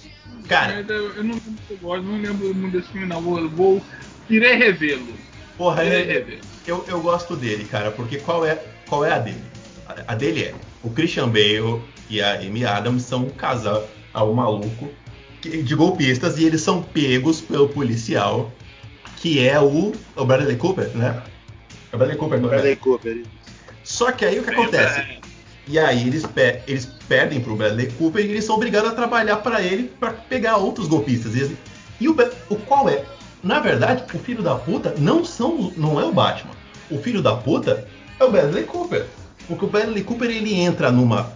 Cara. 0.49 0.85
Eu, 0.87 1.15
eu 1.17 1.23
não 1.23 1.39
eu 1.69 1.77
gosto, 1.77 2.03
não 2.03 2.17
lembro 2.19 2.53
muito 2.55 2.75
desse 2.77 2.89
filme, 2.89 3.05
não. 3.05 3.21
Vou, 3.21 3.47
vou 3.49 3.81
irei 4.29 4.55
revê-lo. 4.55 5.13
Porra, 5.57 5.83
Irei 5.85 6.01
é- 6.01 6.05
rever. 6.05 6.39
Eu, 6.65 6.83
eu 6.87 7.01
gosto 7.01 7.35
dele, 7.35 7.65
cara, 7.65 7.91
porque 7.91 8.17
qual 8.17 8.45
é, 8.45 8.61
qual 8.87 9.03
é 9.05 9.11
a 9.13 9.19
dele? 9.19 9.41
A, 9.87 10.13
a 10.13 10.15
dele 10.15 10.43
é 10.45 10.53
o 10.83 10.89
Christian 10.89 11.27
Bale 11.29 11.81
e 12.09 12.21
a 12.21 12.35
Amy 12.39 12.65
Adams 12.65 13.03
são 13.03 13.23
um 13.23 13.29
casal 13.29 13.87
um 14.15 14.33
maluco 14.33 14.89
que- 15.41 15.61
de 15.63 15.75
golpistas 15.75 16.37
e 16.37 16.43
eles 16.45 16.61
são 16.61 16.81
pegos 16.83 17.39
pelo 17.41 17.69
policial 17.69 18.51
que 19.17 19.45
é 19.47 19.59
o, 19.59 19.91
o 20.15 20.25
Bradley 20.25 20.55
Cooper, 20.57 20.89
né? 20.95 21.21
É 21.91 21.95
o 21.95 21.97
Bradley 21.97 22.17
Cooper, 22.17 22.39
não 22.39 22.47
é? 22.47 22.51
Bradley 22.51 22.75
Cooper. 22.75 23.23
Só 23.83 24.11
que 24.11 24.25
aí 24.25 24.39
o 24.39 24.43
que 24.43 24.49
acontece? 24.49 24.99
É, 24.99 25.19
E 25.67 25.77
aí 25.79 26.07
eles, 26.07 26.25
pe- 26.25 26.61
eles 26.67 26.85
perdem 27.07 27.39
pro 27.39 27.55
Bradley 27.55 27.91
Cooper 27.91 28.25
e 28.25 28.29
eles 28.29 28.43
são 28.45 28.55
obrigados 28.55 28.89
a 28.91 28.93
trabalhar 28.95 29.37
para 29.37 29.61
ele 29.61 29.91
para 29.99 30.11
pegar 30.11 30.57
outros 30.57 30.87
golpistas. 30.87 31.35
E, 31.35 31.39
eles- 31.39 31.57
e 31.99 32.09
o, 32.09 32.15
o 32.49 32.55
qual 32.57 32.89
é? 32.89 33.05
Na 33.43 33.59
verdade, 33.59 34.03
o 34.13 34.19
filho 34.19 34.43
da 34.43 34.55
puta 34.55 34.93
não 34.97 35.25
são, 35.25 35.71
não 35.75 35.99
é 35.99 36.05
o 36.05 36.13
Batman. 36.13 36.53
O 36.89 36.97
filho 36.99 37.21
da 37.21 37.35
puta 37.35 37.87
é 38.19 38.23
o 38.23 38.31
Bradley 38.31 38.63
Cooper. 38.63 39.07
Porque 39.47 39.65
o 39.65 39.67
Bradley 39.67 40.03
Cooper 40.03 40.29
ele 40.29 40.53
entra 40.53 40.91
numa 40.91 41.31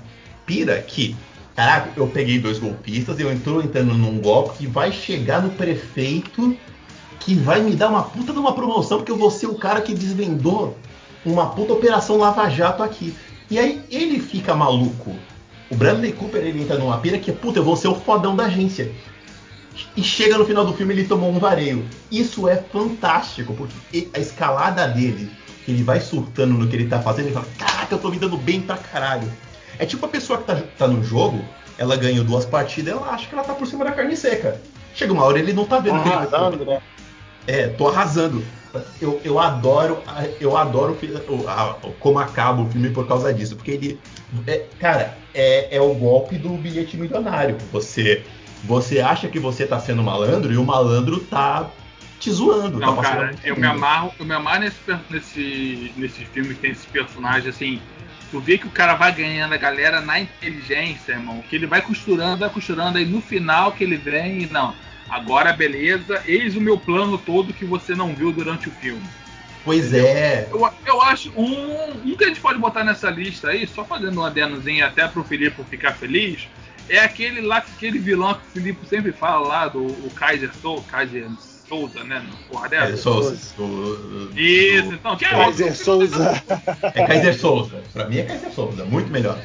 pira 0.45 0.79
que, 0.81 1.15
caraca, 1.55 1.89
eu 1.97 2.07
peguei 2.07 2.39
dois 2.39 2.59
golpistas, 2.59 3.19
eu 3.19 3.31
entrou 3.31 3.61
entrando 3.61 3.93
num 3.93 4.19
golpe 4.19 4.59
que 4.59 4.67
vai 4.67 4.91
chegar 4.91 5.41
no 5.41 5.49
prefeito 5.49 6.55
que 7.19 7.33
vai 7.33 7.59
me 7.61 7.75
dar 7.75 7.89
uma 7.89 8.03
puta 8.03 8.31
de 8.31 8.37
uma 8.37 8.53
promoção 8.53 8.99
porque 8.99 9.11
eu 9.11 9.17
vou 9.17 9.31
ser 9.31 9.47
o 9.47 9.55
cara 9.55 9.81
que 9.81 9.95
desvendou 9.95 10.77
uma 11.25 11.47
puta 11.47 11.73
operação 11.73 12.17
Lava 12.17 12.47
Jato 12.49 12.83
aqui. 12.83 13.15
E 13.49 13.57
aí 13.57 13.83
ele 13.89 14.19
fica 14.19 14.53
maluco. 14.53 15.11
O 15.71 15.75
Bradley 15.75 16.11
Cooper 16.11 16.43
ele 16.43 16.61
entra 16.61 16.77
numa 16.77 16.99
pira 16.99 17.17
que, 17.17 17.31
puta, 17.31 17.59
eu 17.59 17.63
vou 17.63 17.75
ser 17.75 17.87
o 17.87 17.95
fodão 17.95 18.35
da 18.35 18.45
agência. 18.45 18.91
E 19.95 20.03
chega 20.03 20.37
no 20.37 20.45
final 20.45 20.65
do 20.65 20.73
filme 20.73 20.93
ele 20.93 21.05
tomou 21.05 21.29
um 21.31 21.39
vareio. 21.39 21.85
Isso 22.11 22.47
é 22.47 22.55
fantástico, 22.57 23.53
porque 23.53 24.07
a 24.13 24.19
escalada 24.19 24.87
dele, 24.87 25.29
que 25.65 25.71
ele 25.71 25.83
vai 25.83 25.99
surtando 25.99 26.53
no 26.53 26.67
que 26.67 26.75
ele 26.75 26.87
tá 26.87 27.01
fazendo, 27.01 27.25
ele 27.27 27.33
fala, 27.33 27.47
caraca, 27.57 27.95
eu 27.95 27.99
tô 27.99 28.09
me 28.09 28.17
dando 28.19 28.37
bem 28.37 28.61
pra 28.61 28.77
caralho. 28.77 29.31
É 29.77 29.85
tipo 29.85 30.05
a 30.05 30.09
pessoa 30.09 30.39
que 30.39 30.45
tá, 30.45 30.61
tá 30.77 30.87
no 30.87 31.03
jogo, 31.03 31.43
ela 31.77 31.95
ganhou 31.97 32.23
duas 32.23 32.45
partidas, 32.45 32.93
ela 32.93 33.09
acha 33.09 33.27
que 33.27 33.33
ela 33.35 33.43
tá 33.43 33.53
por 33.53 33.67
cima 33.67 33.83
da 33.83 33.91
carne 33.91 34.15
seca. 34.15 34.61
Chega 34.93 35.11
uma 35.11 35.23
hora 35.25 35.39
ele 35.39 35.51
não 35.53 35.65
tá 35.65 35.79
vendo 35.79 36.01
que 36.01 36.07
ele 36.07 36.15
Arrasando, 36.15 36.65
né? 36.65 36.81
é, 37.47 37.67
tô 37.67 37.87
arrasando. 37.87 38.43
Eu, 39.01 39.21
eu 39.23 39.39
adoro, 39.39 39.99
eu 40.39 40.57
adoro 40.57 40.97
o- 41.29 41.47
a- 41.47 41.77
como 41.99 42.19
acaba 42.19 42.61
o 42.61 42.69
filme 42.69 42.89
por 42.89 43.07
causa 43.07 43.33
disso, 43.33 43.55
porque 43.55 43.71
ele, 43.71 43.99
é, 44.47 44.65
cara, 44.79 45.17
é, 45.33 45.77
é 45.77 45.81
o 45.81 45.93
golpe 45.93 46.37
do 46.37 46.49
bilhete 46.49 46.97
milionário. 46.97 47.57
Você, 47.71 48.25
você 48.65 48.99
acha 48.99 49.27
que 49.27 49.39
você 49.39 49.65
tá 49.65 49.79
sendo 49.79 50.03
malandro 50.03 50.51
e 50.51 50.57
o 50.57 50.63
malandro 50.63 51.19
tá 51.19 51.69
te 52.19 52.31
zoando. 52.31 52.79
Não, 52.79 52.95
tá 52.95 53.01
cara, 53.01 53.35
eu 53.43 53.55
me 53.55 53.67
amarro, 53.67 54.11
eu 54.19 54.25
me 54.25 54.33
amarro 54.33 54.61
nesse, 54.61 54.77
nesse, 55.09 55.91
nesse 55.95 56.25
filme 56.25 56.55
que 56.55 56.61
tem 56.61 56.71
esse 56.71 56.87
personagem 56.87 57.49
assim. 57.49 57.81
Tu 58.31 58.39
vê 58.39 58.57
que 58.57 58.67
o 58.67 58.71
cara 58.71 58.95
vai 58.95 59.13
ganhando 59.13 59.53
a 59.53 59.57
galera 59.57 60.01
na 60.01 60.19
inteligência, 60.19 61.13
irmão. 61.13 61.43
Que 61.47 61.55
ele 61.55 61.67
vai 61.67 61.81
costurando, 61.81 62.39
vai 62.39 62.49
costurando, 62.49 62.97
aí 62.97 63.05
no 63.05 63.21
final 63.21 63.71
que 63.71 63.83
ele 63.83 63.97
vem 63.97 64.43
e 64.43 64.47
não. 64.47 64.73
Agora 65.07 65.53
beleza, 65.53 66.21
eis 66.25 66.55
o 66.55 66.61
meu 66.61 66.77
plano 66.77 67.17
todo 67.17 67.53
que 67.53 67.63
você 67.63 67.93
não 67.93 68.15
viu 68.15 68.31
durante 68.31 68.67
o 68.67 68.71
filme. 68.71 69.03
Pois 69.63 69.93
é. 69.93 70.47
Eu, 70.51 70.67
eu 70.85 71.01
acho 71.01 71.31
um, 71.35 71.91
um 72.03 72.15
que 72.15 72.23
a 72.23 72.27
gente 72.27 72.39
pode 72.39 72.59
botar 72.59 72.83
nessa 72.83 73.09
lista 73.09 73.49
aí, 73.49 73.65
só 73.67 73.83
fazendo 73.83 74.19
um 74.19 74.25
adenozinho 74.25 74.85
até 74.85 75.07
pro 75.07 75.23
Filipe 75.23 75.63
ficar 75.63 75.93
feliz, 75.93 76.47
é 76.89 76.99
aquele 76.99 77.41
lá, 77.41 77.57
aquele 77.57 77.99
vilão 77.99 78.33
que 78.33 78.39
o 78.39 78.51
Filipe 78.53 78.85
sempre 78.87 79.11
fala 79.11 79.47
lá, 79.47 79.67
do 79.67 79.85
o 79.85 80.11
Kaiser, 80.15 80.51
Sou, 80.61 80.81
Kaiser 80.83 81.27
Souza, 81.67 82.03
né? 82.03 82.23
Porra 82.49 82.69
dessa. 82.69 82.93
É, 82.93 82.97
Souza. 82.97 83.37
do- 83.57 84.27
do- 84.29 84.39
Isso, 84.39 84.93
então, 84.93 85.17
que 85.17 85.25
é 85.25 85.29
Kaiser 85.29 85.75
Souza. 85.75 86.43
é 86.93 87.05
Kaiser 87.07 87.39
Souza. 87.39 87.83
Pra 87.91 88.05
mim 88.07 88.17
é 88.19 88.23
Kaiser 88.23 88.51
Souza, 88.51 88.85
muito 88.85 89.09
melhor. 89.09 89.39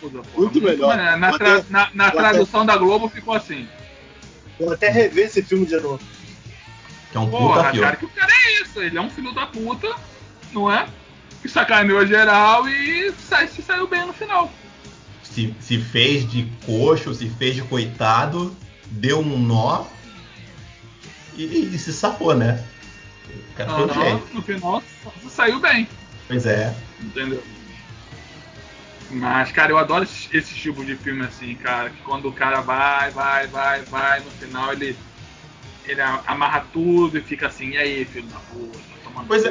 Porra. 0.00 0.22
Muito 0.36 0.60
melhor. 0.62 0.96
Na, 1.18 1.32
tra- 1.38 1.64
na- 1.70 1.90
na 1.94 2.10
tradução 2.10 2.64
da 2.66 2.76
Globo 2.76 3.08
ficou 3.08 3.34
assim. 3.34 3.66
Vou 4.58 4.72
até 4.72 4.90
rever 4.90 5.26
esse 5.26 5.42
filme 5.42 5.64
de 5.66 5.76
novo. 5.80 6.00
Que 7.10 7.16
é 7.16 7.20
um 7.20 7.26
puta 7.30 7.38
Porra, 7.42 7.64
filme. 7.70 7.80
cara, 7.80 7.96
que 7.96 8.04
o 8.04 8.08
cara 8.10 8.32
é 8.32 8.62
isso. 8.62 8.80
Ele 8.80 8.96
é 8.98 9.00
um 9.00 9.10
filho 9.10 9.32
da 9.32 9.46
puta, 9.46 9.88
não 10.52 10.70
é? 10.72 10.86
Que 11.42 11.48
sacaneou 11.48 12.06
geral 12.06 12.68
e 12.68 13.12
sai, 13.28 13.48
se 13.48 13.62
saiu 13.62 13.86
bem 13.88 14.06
no 14.06 14.12
final. 14.12 14.52
Se, 15.30 15.54
se 15.60 15.78
fez 15.78 16.28
de 16.30 16.50
coxo, 16.66 17.14
se 17.14 17.28
fez 17.28 17.54
de 17.54 17.62
coitado, 17.62 18.54
deu 18.90 19.20
um 19.20 19.38
nó 19.38 19.86
e, 21.34 21.70
e 21.72 21.78
se 21.78 21.92
safou, 21.92 22.34
né? 22.34 22.64
O 23.28 23.54
cara 23.54 23.70
foi 23.74 23.84
um 23.84 23.90
Aham, 23.90 24.04
gênio. 24.04 24.28
no 24.34 24.42
final 24.42 24.82
saiu 25.28 25.60
bem. 25.60 25.88
Pois 26.26 26.46
é. 26.46 26.74
Entendeu? 27.00 27.42
Mas, 29.10 29.50
cara, 29.50 29.72
eu 29.72 29.78
adoro 29.78 30.04
esse, 30.04 30.54
tipo 30.54 30.84
de 30.84 30.96
filme 30.96 31.24
assim, 31.24 31.54
cara. 31.56 31.90
Que 31.90 32.00
quando 32.02 32.28
o 32.28 32.32
cara 32.32 32.60
vai, 32.60 33.10
vai, 33.10 33.46
vai, 33.48 33.82
vai, 33.82 34.20
no 34.20 34.30
final 34.32 34.72
ele, 34.72 34.96
ele 35.84 36.00
amarra 36.00 36.66
tudo 36.72 37.18
e 37.18 37.20
fica 37.20 37.48
assim, 37.48 37.70
e 37.70 37.76
aí, 37.76 38.04
filho 38.04 38.28
da 38.28 38.38
puta, 38.38 38.78
tomando 39.02 39.26
Pois 39.26 39.44
é. 39.44 39.50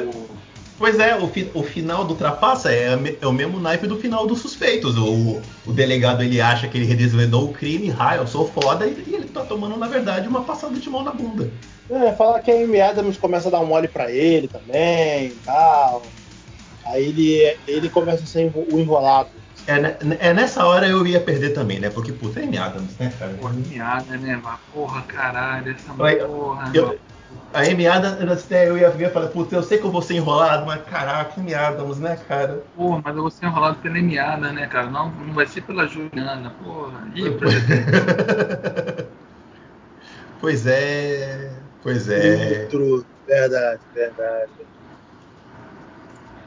Cu?" 0.80 0.84
Pois 0.84 0.98
é, 0.98 1.14
o, 1.14 1.28
fi- 1.28 1.50
o 1.54 1.62
final 1.62 2.04
do 2.04 2.14
Trapaça 2.14 2.72
é, 2.72 2.98
é 3.20 3.26
o 3.26 3.32
mesmo 3.32 3.60
naipe 3.60 3.86
do 3.86 3.98
final 3.98 4.26
dos 4.26 4.40
Suspeitos. 4.40 4.96
O, 4.96 5.40
o 5.66 5.72
delegado 5.72 6.22
ele 6.22 6.40
acha 6.40 6.66
que 6.68 6.78
ele 6.78 6.94
desvendou 6.94 7.44
o 7.48 7.52
crime, 7.52 7.94
ah, 7.98 8.16
eu 8.16 8.26
sou 8.26 8.48
foda, 8.48 8.86
e, 8.86 9.04
e 9.06 9.14
ele 9.14 9.26
tá 9.26 9.42
tomando, 9.44 9.76
na 9.76 9.86
verdade, 9.86 10.26
uma 10.26 10.42
passada 10.42 10.74
de 10.78 10.88
mão 10.90 11.02
na 11.04 11.12
bunda. 11.12 11.50
É, 11.90 12.12
fala 12.12 12.40
que 12.40 12.50
a 12.50 12.54
Amy 12.54 12.80
Adams 12.80 13.16
começa 13.16 13.48
a 13.48 13.50
dar 13.50 13.60
um 13.60 13.66
mole 13.66 13.88
pra 13.88 14.10
ele 14.10 14.46
também 14.48 15.26
e 15.26 15.36
tal. 15.44 16.02
Aí 16.86 17.06
ele, 17.06 17.56
ele 17.68 17.88
começa 17.90 18.22
a 18.22 18.26
ser 18.26 18.50
o 18.54 18.78
enrolado. 18.78 19.28
é, 19.66 20.28
é, 20.28 20.32
nessa 20.32 20.64
hora 20.66 20.86
eu 20.88 21.06
ia 21.06 21.20
perder 21.20 21.50
também, 21.50 21.78
né? 21.78 21.90
Porque, 21.90 22.12
puta, 22.12 22.40
é 22.40 22.44
Amy 22.44 22.58
Adams, 22.58 22.96
né, 22.98 23.12
cara? 23.18 23.34
Porra, 23.34 23.52
miada, 23.52 24.16
né? 24.16 24.40
Mas, 24.42 24.58
porra, 24.72 25.02
caralho, 25.02 25.72
essa 25.72 25.92
porra. 25.92 26.70
eu- 26.74 26.98
a 27.52 27.62
né, 27.62 28.68
eu 28.68 28.78
ia, 28.78 28.86
eu 28.86 29.00
ia 29.00 29.10
falar, 29.10 29.28
puta, 29.28 29.56
eu 29.56 29.62
sei 29.62 29.78
que 29.78 29.84
eu 29.84 29.90
vou 29.90 30.02
ser 30.02 30.14
enrolado, 30.14 30.64
mas 30.66 30.82
caraca, 30.84 31.40
Amy 31.40 31.52
Adams, 31.52 31.98
né, 31.98 32.16
cara? 32.16 32.62
Porra, 32.74 33.02
mas 33.04 33.16
eu 33.16 33.22
vou 33.22 33.30
ser 33.30 33.46
enrolado 33.46 33.78
pela 33.78 34.00
miada, 34.00 34.52
né, 34.52 34.66
cara? 34.68 34.88
Não, 34.88 35.10
não 35.10 35.34
vai 35.34 35.46
ser 35.46 35.62
pela 35.62 35.86
Juliana, 35.86 36.50
porra. 36.50 37.08
Ih, 37.14 37.30
pois 40.40 40.66
é, 40.66 41.50
pois 41.82 42.08
é. 42.08 42.66
True, 42.66 43.04
verdade, 43.26 43.80
verdade. 43.92 44.52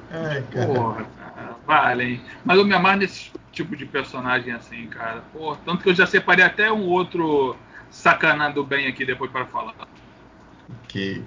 Ai, 0.10 0.42
cara. 0.54 0.68
Porra, 0.68 1.04
cara, 1.04 1.56
vale, 1.66 2.04
hein? 2.04 2.22
Mas 2.46 2.58
eu 2.58 2.66
me 2.66 2.74
amarro 2.74 3.00
nesse 3.00 3.32
tipo 3.52 3.76
de 3.76 3.86
personagem 3.86 4.54
assim, 4.54 4.88
cara. 4.88 5.22
Porra, 5.34 5.60
tanto 5.66 5.84
que 5.84 5.90
eu 5.90 5.96
já 5.96 6.08
separei 6.08 6.46
até 6.46 6.72
um 6.72 6.88
outro 6.88 7.58
sacanado 7.90 8.64
bem 8.64 8.88
aqui 8.88 9.06
depois 9.06 9.30
para 9.32 9.46
falar. 9.46 9.76
Que... 10.94 11.24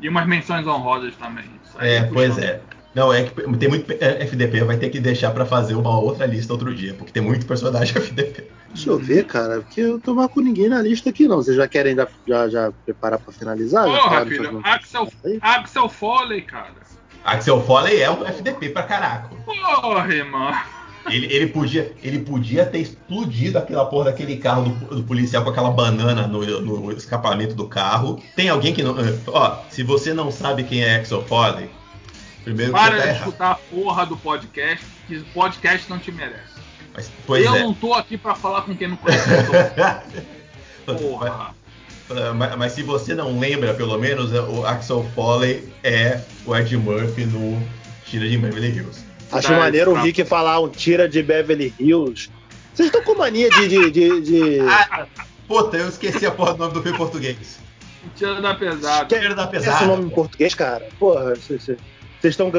E 0.00 0.08
umas 0.08 0.26
menções 0.28 0.64
honrosas 0.64 1.14
também. 1.16 1.44
É, 1.80 2.04
pois 2.04 2.38
é. 2.38 2.60
Não, 2.94 3.12
é 3.12 3.24
que 3.24 3.56
tem 3.58 3.68
muito 3.68 3.90
é, 3.92 4.22
FDP, 4.22 4.62
vai 4.62 4.76
ter 4.76 4.88
que 4.88 5.00
deixar 5.00 5.32
pra 5.32 5.44
fazer 5.44 5.74
uma 5.74 5.98
outra 5.98 6.24
lista 6.24 6.52
outro 6.52 6.72
dia, 6.72 6.94
porque 6.94 7.10
tem 7.10 7.22
muito 7.22 7.44
personagem 7.44 7.96
FDP. 7.98 8.48
Deixa 8.68 8.90
eu 8.90 8.98
ver, 8.98 9.24
cara, 9.24 9.60
porque 9.60 9.80
eu 9.80 10.00
tô 10.00 10.14
mais 10.14 10.30
com 10.30 10.40
ninguém 10.40 10.68
na 10.68 10.80
lista 10.80 11.10
aqui, 11.10 11.26
não. 11.26 11.36
Vocês 11.36 11.56
já 11.56 11.66
querem 11.66 11.96
já, 11.96 12.06
já, 12.26 12.48
já 12.48 12.72
preparar 12.84 13.18
pra 13.18 13.32
finalizar? 13.32 13.86
Porra, 13.86 14.24
filho, 14.24 14.60
Axel? 14.62 15.12
Axel 15.40 15.88
Foley, 15.88 16.42
cara. 16.42 16.74
Axel 17.24 17.60
Foley 17.64 18.00
é 18.00 18.10
um 18.10 18.24
FDP 18.24 18.68
pra 18.68 18.84
caraca. 18.84 19.30
Porra, 19.44 20.14
irmão. 20.14 20.52
Ele, 21.08 21.26
ele, 21.26 21.46
podia, 21.48 21.92
ele 22.02 22.20
podia 22.20 22.64
ter 22.64 22.78
explodido 22.78 23.58
aquela 23.58 23.84
porra 23.84 24.06
daquele 24.06 24.36
carro 24.36 24.70
do, 24.70 24.96
do 24.96 25.02
policial 25.02 25.44
com 25.44 25.50
aquela 25.50 25.70
banana 25.70 26.26
no, 26.26 26.60
no 26.60 26.92
escapamento 26.92 27.54
do 27.54 27.68
carro. 27.68 28.22
Tem 28.34 28.48
alguém 28.48 28.72
que 28.72 28.82
não. 28.82 28.96
Ó, 29.26 29.58
se 29.70 29.82
você 29.82 30.14
não 30.14 30.30
sabe 30.30 30.64
quem 30.64 30.82
é 30.82 30.96
Axel 30.96 31.22
Foley, 31.24 31.70
primeiro 32.42 32.72
Para 32.72 32.96
de 32.96 33.02
tá 33.02 33.08
errado. 33.08 33.18
escutar 33.18 33.50
a 33.50 33.54
porra 33.54 34.06
do 34.06 34.16
podcast, 34.16 34.84
que 35.06 35.16
o 35.16 35.24
podcast 35.26 35.90
não 35.90 35.98
te 35.98 36.10
merece. 36.10 36.54
Mas, 36.94 37.10
eu 37.28 37.54
é. 37.54 37.62
não 37.62 37.74
tô 37.74 37.92
aqui 37.92 38.16
pra 38.16 38.34
falar 38.34 38.62
com 38.62 38.74
quem 38.74 38.88
não 38.88 38.96
conhece. 38.96 39.28
Porra. 40.86 41.54
Mas, 42.34 42.56
mas 42.56 42.72
se 42.72 42.82
você 42.82 43.14
não 43.14 43.38
lembra, 43.38 43.74
pelo 43.74 43.98
menos, 43.98 44.30
o 44.32 44.64
Axel 44.64 45.04
Foley 45.14 45.68
é 45.82 46.20
o 46.46 46.54
Ed 46.54 46.76
Murphy 46.76 47.24
no 47.24 47.60
Tira 48.04 48.28
de 48.28 48.38
Beverly 48.38 48.76
Hills. 48.76 49.03
Acho 49.32 49.48
Tá, 49.48 49.58
maneiro 49.58 49.92
o. 49.92 49.94
Rick 49.94 50.24
falar 50.24 50.60
um 50.60 50.68
tira 50.68 51.08
de 51.08 51.22
Beverly 51.22 51.74
Hills. 51.78 52.30
Vocês 52.72 52.86
estão 52.88 53.02
com 53.02 53.14
mania 53.18 53.48
de. 53.50 53.68
de, 53.68 53.90
de, 53.90 54.20
de- 54.20 54.60
Ah, 54.60 55.06
puta, 55.48 55.76
eu 55.76 55.88
esqueci 55.88 56.24
a 56.26 56.30
porra 56.30 56.52
do 56.54 56.58
nome 56.60 56.74
do 56.74 56.82
filme 56.82 56.96
em 56.96 56.98
português. 56.98 57.58
Tira 58.16 58.40
da 58.40 58.54
pesada. 58.54 59.06
Tira 59.06 59.34
da 59.34 59.42
Esse 59.44 59.50
pesada. 59.52 59.86
nome 59.86 60.04
em 60.06 60.10
português, 60.10 60.54
cara? 60.54 60.86
Porra, 60.98 61.34
vocês 61.34 61.68
estão. 62.22 62.50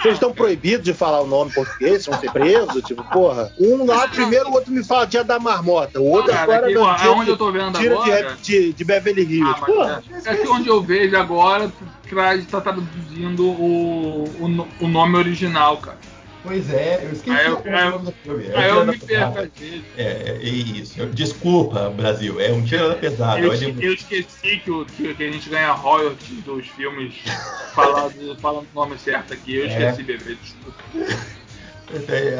Vocês 0.00 0.14
estão 0.14 0.32
proibidos 0.32 0.84
de 0.84 0.92
falar 0.92 1.20
o 1.20 1.26
nome 1.28 1.50
em 1.50 1.54
português? 1.54 2.06
Vão 2.06 2.18
ser 2.18 2.30
presos? 2.32 2.82
Tipo, 2.82 3.04
porra. 3.04 3.52
Um 3.60 3.84
lá 3.86 4.08
primeiro, 4.08 4.48
o 4.48 4.52
outro 4.54 4.72
me 4.72 4.82
fala 4.84 5.06
dia 5.06 5.22
da 5.22 5.38
marmota. 5.38 6.00
O 6.00 6.08
outro 6.08 6.32
Cara, 6.32 6.42
agora 6.42 6.66
aqui, 6.66 6.74
não, 6.74 6.94
dia 6.96 7.06
aonde 7.08 7.24
de- 7.26 7.30
eu 7.30 7.36
tô 7.36 7.52
vendo 7.52 7.78
tira 7.78 7.94
agora. 7.94 8.36
de, 8.42 8.42
de, 8.42 8.72
de 8.72 8.84
Beverly 8.84 9.22
Hills. 9.22 9.54
Ah, 9.60 9.64
porra. 9.64 10.02
é, 10.26 10.32
é 10.32 10.36
que 10.36 10.48
onde 10.48 10.68
eu 10.68 10.82
vejo 10.82 11.16
agora 11.16 11.70
traz, 12.08 12.44
tá 12.46 12.60
traduzindo 12.60 13.44
o, 13.46 14.24
o, 14.24 14.68
o 14.80 14.88
nome 14.88 15.16
original, 15.16 15.76
cara. 15.76 15.98
Pois 16.42 16.68
é, 16.72 16.98
eu 17.04 17.12
esqueci 17.12 17.30
Aí 17.36 17.46
eu- 17.46 17.62
nome 17.92 18.06
do 18.06 18.12
filme. 18.12 18.46
É 18.48 18.58
o 18.58 18.62
eu 18.78 18.86
da 18.86 18.92
me 18.92 18.98
Pesada. 18.98 19.32
perco 19.32 19.38
às 19.54 19.60
vezes. 19.60 19.84
É, 19.96 20.02
é, 20.02 20.38
é 20.42 20.48
isso. 20.48 21.06
Desculpa, 21.06 21.88
Brasil. 21.90 22.40
É 22.40 22.50
um 22.50 22.64
tira 22.64 22.88
da 22.88 22.96
pesada. 22.96 23.38
Eu, 23.38 23.52
é 23.52 23.54
esque- 23.54 23.66
Ed- 23.70 23.84
eu 23.84 23.94
esqueci 23.94 24.56
que, 24.58 24.70
o- 24.70 24.84
que- 24.84 25.14
que 25.14 25.22
a 25.22 25.30
gente 25.30 25.48
ganha 25.48 25.70
royalties 25.72 26.42
dos 26.44 26.66
filmes 26.68 27.14
falando, 27.74 28.36
falando 28.42 28.66
o 28.72 28.74
nome 28.74 28.98
certo 28.98 29.32
aqui. 29.32 29.54
Eu 29.56 29.66
É. 29.66 29.68
esqueci, 29.68 30.02
bebê, 30.02 30.34
desculpa. 30.34 30.82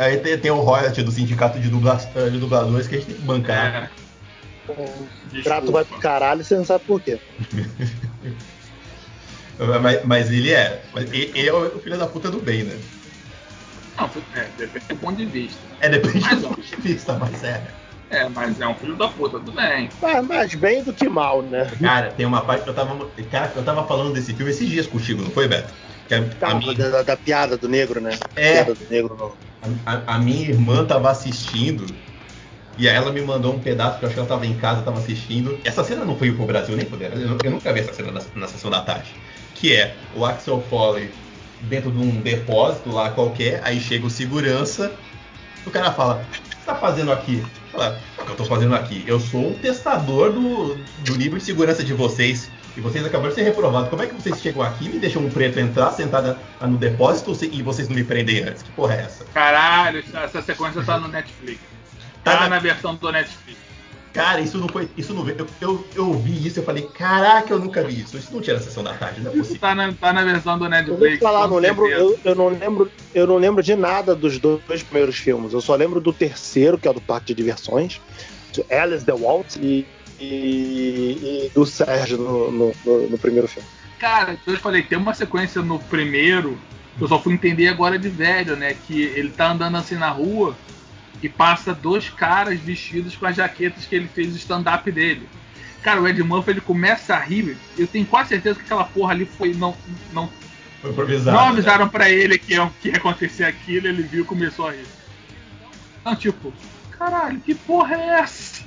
Aí 0.04 0.16
tem, 0.18 0.38
tem 0.38 0.50
o 0.50 0.60
royalty 0.60 1.02
do 1.02 1.12
sindicato 1.12 1.60
de, 1.60 1.68
dubla, 1.68 1.96
de 2.30 2.38
dubladores 2.38 2.88
que 2.88 2.94
a 2.96 2.98
gente 2.98 3.06
tem 3.08 3.16
que 3.16 3.22
bancar. 3.22 3.92
É, 4.68 4.72
O 4.72 5.42
trato 5.42 5.70
vai 5.70 5.84
pro 5.84 5.98
caralho 5.98 6.40
e 6.40 6.44
você 6.44 6.56
não 6.56 6.64
sabe 6.64 6.84
por 6.86 7.00
quê. 7.00 7.18
Mas, 9.80 10.04
mas 10.04 10.30
ele 10.32 10.50
é. 10.50 10.82
Mas 10.92 11.12
ele 11.12 11.46
é 11.46 11.52
o 11.52 11.78
filho 11.78 11.96
da 11.96 12.06
puta 12.06 12.28
do 12.30 12.40
bem, 12.40 12.64
né? 12.64 12.76
Não, 13.96 14.10
é, 14.34 14.44
depende 14.56 14.86
do 14.86 14.96
ponto 14.96 15.16
de 15.16 15.26
vista. 15.26 15.60
É, 15.80 15.88
depende 15.88 16.20
Mas 16.20 16.40
do 16.40 16.48
ponto 16.48 16.62
de 16.62 16.76
vista, 16.76 17.14
mas 17.14 17.44
é. 17.44 17.62
É, 18.10 18.28
mas 18.28 18.60
é 18.60 18.68
um 18.68 18.74
filho 18.74 18.94
da 18.96 19.08
puta, 19.08 19.38
tudo 19.38 19.52
bem. 19.52 19.88
Mas 20.00 20.26
mais 20.26 20.54
bem 20.54 20.82
do 20.82 20.92
que 20.92 21.08
mal, 21.08 21.40
né? 21.42 21.70
Cara, 21.80 22.10
tem 22.10 22.26
uma 22.26 22.42
parte 22.42 22.64
que 22.64 22.70
eu 22.70 22.74
tava. 22.74 23.08
Cara, 23.30 23.52
eu 23.56 23.62
tava 23.62 23.86
falando 23.86 24.12
desse 24.12 24.34
filme 24.34 24.50
esses 24.50 24.68
dias 24.68 24.86
contigo, 24.86 25.22
não 25.22 25.30
foi, 25.30 25.48
Beto? 25.48 25.72
Que 26.06 26.14
a, 26.14 26.18
a 26.18 26.22
Tá, 26.22 26.54
minha, 26.54 26.74
da, 26.74 26.90
da- 26.90 27.02
da 27.02 27.16
piada 27.16 27.56
do 27.56 27.68
negro, 27.68 28.00
né? 28.00 28.10
É. 28.36 28.64
Piada 28.64 28.74
do 28.74 28.90
negro 28.90 29.36
a- 29.86 30.14
a 30.14 30.18
minha 30.18 30.48
irmã 30.48 30.84
tava 30.84 31.10
assistindo. 31.10 31.86
E 32.76 32.88
aí 32.88 32.96
ela 32.96 33.12
me 33.12 33.20
mandou 33.20 33.54
um 33.54 33.58
pedaço 33.60 33.98
que 33.98 34.04
eu 34.04 34.08
acho 34.08 34.14
que 34.14 34.20
ela 34.20 34.28
tava 34.28 34.46
em 34.46 34.54
casa, 34.54 34.82
tava 34.82 34.98
assistindo. 34.98 35.58
Essa 35.64 35.84
cena 35.84 36.04
não 36.04 36.16
foi 36.16 36.32
pro 36.32 36.46
Brasil 36.46 36.76
nem 36.76 36.86
poder. 36.86 37.12
Eu, 37.12 37.38
eu 37.42 37.50
nunca 37.50 37.72
vi 37.72 37.80
essa 37.80 37.92
cena 37.92 38.10
na, 38.10 38.20
na 38.34 38.48
sessão 38.48 38.70
da 38.70 38.80
tarde. 38.80 39.14
Que 39.54 39.74
é 39.74 39.96
o 40.16 40.24
Axel 40.24 40.60
Foley 40.68 41.10
dentro 41.62 41.90
de 41.90 41.98
um 41.98 42.20
depósito 42.20 42.90
lá 42.90 43.10
qualquer, 43.10 43.60
aí 43.64 43.80
chega 43.80 44.06
o 44.06 44.10
segurança, 44.10 44.92
o 45.66 45.70
cara 45.70 45.92
fala, 45.92 46.24
o 46.28 46.30
que 46.30 46.48
você 46.56 46.64
tá 46.66 46.74
fazendo 46.74 47.12
aqui? 47.12 47.44
Fala, 47.70 47.98
o 48.18 48.24
que 48.24 48.30
eu 48.32 48.36
tô 48.36 48.44
fazendo 48.44 48.74
aqui? 48.74 49.04
Eu 49.06 49.18
sou 49.20 49.50
um 49.50 49.54
testador 49.54 50.32
do, 50.32 50.74
do 51.04 51.14
livro 51.14 51.38
de 51.38 51.44
segurança 51.44 51.82
de 51.84 51.92
vocês. 51.94 52.50
E 52.74 52.80
vocês 52.80 53.04
acabaram 53.04 53.28
de 53.28 53.34
ser 53.34 53.42
reprovados. 53.42 53.90
Como 53.90 54.02
é 54.02 54.06
que 54.06 54.14
vocês 54.14 54.40
chegam 54.40 54.62
aqui 54.62 54.86
e 54.86 54.88
me 54.88 54.98
deixam 54.98 55.22
um 55.22 55.28
preto 55.28 55.60
entrar, 55.60 55.90
sentar 55.92 56.22
na- 56.22 56.66
no 56.66 56.78
depósito 56.78 57.36
e 57.44 57.62
vocês 57.62 57.86
não 57.86 57.94
me 57.94 58.02
prendem 58.02 58.42
antes? 58.44 58.62
Que 58.62 58.70
porra 58.72 58.94
é 58.94 59.00
essa? 59.02 59.24
Caralho, 59.26 59.98
essa- 59.98 60.20
essa 60.20 60.40
sequência 60.42 60.82
tá 60.82 60.98
no 60.98 61.06
Netflix. 61.08 61.60
Tá 62.24 62.32
Tá 62.34 62.40
na- 62.40 62.48
na 62.48 62.58
versão 62.60 62.94
do 62.94 63.12
Netflix. 63.12 63.58
Cara, 64.12 64.40
isso 64.42 64.58
não 64.58 64.68
foi. 64.68 64.88
Isso 64.96 65.14
não. 65.14 65.26
Eu, 65.26 65.46
eu, 65.60 65.86
eu 65.94 66.12
vi 66.12 66.46
isso, 66.46 66.60
eu 66.60 66.64
falei, 66.64 66.82
caraca, 66.82 67.52
eu 67.54 67.58
nunca 67.58 67.82
vi 67.82 68.00
isso. 68.02 68.18
Isso 68.18 68.32
não 68.32 68.42
tinha 68.42 68.56
na 68.56 68.62
sessão 68.62 68.84
da 68.84 68.92
tarde, 68.92 69.20
não 69.22 69.30
é 69.30 69.34
Isso 69.34 69.38
possível. 69.44 69.60
tá 69.60 69.74
na, 69.74 69.92
tá 69.94 70.12
na 70.12 70.22
versão 70.24 70.58
do 70.58 70.66
Eu 70.66 70.70
Netflix. 70.70 70.98
vou 71.00 71.10
te 71.10 71.18
falar, 71.18 71.48
não 71.48 71.56
lembro, 71.56 71.86
eu, 71.88 72.18
eu 72.22 72.34
não 72.34 72.48
lembro, 72.48 72.92
eu 73.14 73.26
não 73.26 73.36
lembro 73.38 73.62
de 73.62 73.74
nada 73.74 74.14
dos 74.14 74.38
dois 74.38 74.82
primeiros 74.82 75.16
filmes. 75.16 75.54
Eu 75.54 75.62
só 75.62 75.74
lembro 75.74 75.98
do 76.00 76.12
terceiro, 76.12 76.76
que 76.78 76.86
é 76.86 76.90
o 76.90 76.94
do 76.94 77.00
Parque 77.00 77.28
de 77.28 77.34
Diversões, 77.34 78.00
de 78.52 78.62
Alice 78.70 79.04
the 79.06 79.14
Waltz 79.14 79.56
e, 79.56 79.86
e- 80.20 81.46
e 81.46 81.50
do 81.54 81.64
Sérgio 81.64 82.18
no, 82.18 82.50
no- 82.52 82.72
no- 82.84 83.08
no 83.08 83.18
primeiro 83.18 83.48
filme. 83.48 83.66
Cara, 83.98 84.36
eu 84.46 84.56
falei, 84.58 84.82
tem 84.82 84.98
uma 84.98 85.14
sequência 85.14 85.62
no 85.62 85.78
primeiro, 85.78 86.58
que 86.98 87.04
eu 87.04 87.08
só 87.08 87.18
fui 87.18 87.32
entender 87.32 87.68
agora 87.68 87.98
de 87.98 88.08
velho, 88.08 88.56
né? 88.56 88.74
Que 88.86 89.04
ele 89.04 89.30
tá 89.30 89.50
andando 89.52 89.76
assim 89.76 89.94
na 89.94 90.10
rua 90.10 90.54
e 91.22 91.28
passa 91.28 91.72
dois 91.74 92.08
caras 92.10 92.58
vestidos 92.60 93.16
com 93.16 93.26
as 93.26 93.36
jaquetas 93.36 93.84
que 93.86 93.94
ele 93.94 94.08
fez 94.08 94.32
o 94.34 94.36
stand-up 94.36 94.90
dele. 94.90 95.28
Cara, 95.82 96.00
o 96.00 96.06
Ed 96.08 96.22
Murphy 96.22 96.50
ele 96.52 96.60
começa 96.60 97.14
a 97.14 97.18
rir. 97.18 97.56
Eu 97.76 97.86
tenho 97.86 98.06
quase 98.06 98.30
certeza 98.30 98.56
que 98.56 98.64
aquela 98.64 98.84
porra 98.84 99.12
ali 99.12 99.24
foi. 99.26 99.52
Não, 99.54 99.76
não, 100.12 100.30
Foi 100.80 100.90
improvisado. 100.90 101.36
não 101.36 101.44
né? 101.46 101.50
avisaram 101.52 101.88
pra 101.88 102.08
ele 102.10 102.38
que 102.38 102.54
ia, 102.54 102.70
que 102.80 102.88
ia 102.88 102.96
acontecer 102.96 103.44
aquilo, 103.44 103.88
ele 103.88 104.02
viu 104.02 104.22
e 104.22 104.26
começou 104.26 104.68
a 104.68 104.72
rir. 104.72 104.86
Então, 106.00 106.14
tipo, 106.16 106.52
caralho, 106.98 107.40
que 107.40 107.54
porra 107.54 107.94
é 107.96 108.06
essa? 108.20 108.62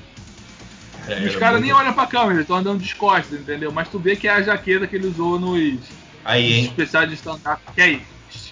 É, 1.08 1.26
Os 1.28 1.36
caras 1.36 1.62
nem 1.62 1.70
muito- 1.72 1.82
olham 1.84 1.94
pra 1.94 2.08
câmera, 2.08 2.32
eles 2.34 2.42
estão 2.44 2.58
andando 2.58 2.82
de 2.82 2.96
costas, 2.96 3.40
entendeu? 3.40 3.72
Mas 3.72 3.88
tu 3.90 4.00
vê 4.00 4.16
que 4.16 4.28
é 4.28 4.32
a 4.32 4.42
jaqueta 4.42 4.88
que 4.88 4.96
ele 4.96 5.08
usou 5.08 5.40
nos, 5.40 5.80
Aí, 6.24 6.54
hein? 6.54 6.66
especiais 6.66 7.08
de 7.10 7.16
stand-up. 7.16 7.62
Que 7.76 7.82
aí, 7.82 8.02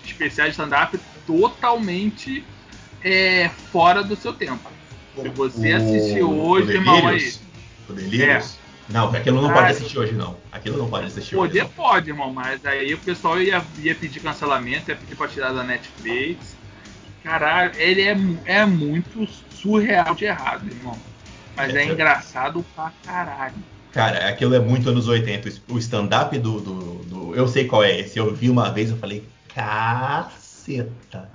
especiais 0.06 0.50
de 0.56 0.62
stand-up 0.62 1.00
totalmente 1.26 2.46
é, 3.04 3.50
fora 3.72 4.04
do 4.04 4.16
seu 4.16 4.34
tempo. 4.34 4.70
Se 5.16 5.30
você 5.30 5.74
O- 5.74 5.78
assistiu 5.78 6.40
hoje, 6.40 6.68
o 6.70 6.72
irmão, 6.72 7.08
aí. 7.08 7.34
O 7.90 7.94
Delírios? 7.94 8.58
Não, 8.90 9.10
aquilo 9.16 9.42
não 9.42 9.50
Ah, 9.50 9.54
pode 9.54 9.68
é. 9.68 9.72
assistir 9.72 9.98
hoje, 9.98 10.14
não. 10.14 10.36
Aquilo 10.52 10.78
não 10.78 10.90
pode 10.90 11.08
assistir 11.08 11.36
Poder 11.36 11.62
hoje. 11.64 11.72
pode, 11.76 12.10
irmão, 12.10 12.34
mas 12.34 12.66
aí 12.66 12.94
o 12.94 12.98
pessoal 12.98 13.42
ia, 13.42 13.64
ia 13.80 13.96
pedir 13.96 14.20
cancelamento, 14.20 14.90
ia 14.92 14.96
pedir 14.96 15.16
pra 15.16 15.28
tirar 15.28 15.54
da 15.54 15.64
Netflix. 15.64 16.56
Caralho, 17.24 17.72
ele 17.78 18.02
é, 18.02 18.18
é 18.46 18.66
muito 18.66 19.26
surreal 19.52 20.14
de 20.14 20.26
errado, 20.26 20.68
irmão. 20.68 20.98
Mas 21.56 21.74
é, 21.74 21.84
É. 21.84 21.86
engraçado 21.86 22.66
pra 22.76 22.92
caralho. 23.06 23.56
Cara, 23.94 24.28
aquilo 24.28 24.54
é 24.56 24.60
muito 24.60 24.90
anos 24.90 25.08
80. 25.08 25.50
O 25.70 25.78
stand-up 25.78 26.38
do, 26.40 26.60
do, 26.60 26.82
do- 27.06 27.36
Eu 27.36 27.48
sei 27.48 27.66
qual 27.66 27.84
é 27.84 28.00
esse. 28.00 28.18
Eu 28.20 28.34
vi 28.34 28.50
uma 28.50 28.72
vez 28.72 28.90
eu 28.90 28.98
falei, 28.98 29.24
caceta. 29.54 31.30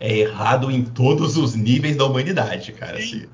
É 0.00 0.16
errado 0.16 0.70
em 0.70 0.82
todos 0.82 1.36
os 1.36 1.54
níveis 1.54 1.96
da 1.96 2.06
humanidade, 2.06 2.72
cara. 2.72 2.96
Sim. 2.96 3.02
Assim. 3.02 3.28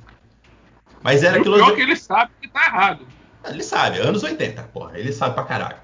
Mas 1.03 1.23
era 1.23 1.39
o 1.39 1.41
aquilo. 1.41 1.55
pior 1.57 1.71
é 1.71 1.75
que 1.77 1.81
ele 1.81 1.97
sabe 1.97 2.33
que 2.43 2.49
tá 2.49 2.67
errado. 2.67 3.07
Ele 3.49 3.63
sabe, 3.63 3.99
anos 4.01 4.25
80, 4.25 4.63
porra. 4.65 4.99
Ele 4.99 5.13
sabe 5.13 5.35
pra 5.35 5.45
caralho. 5.45 5.77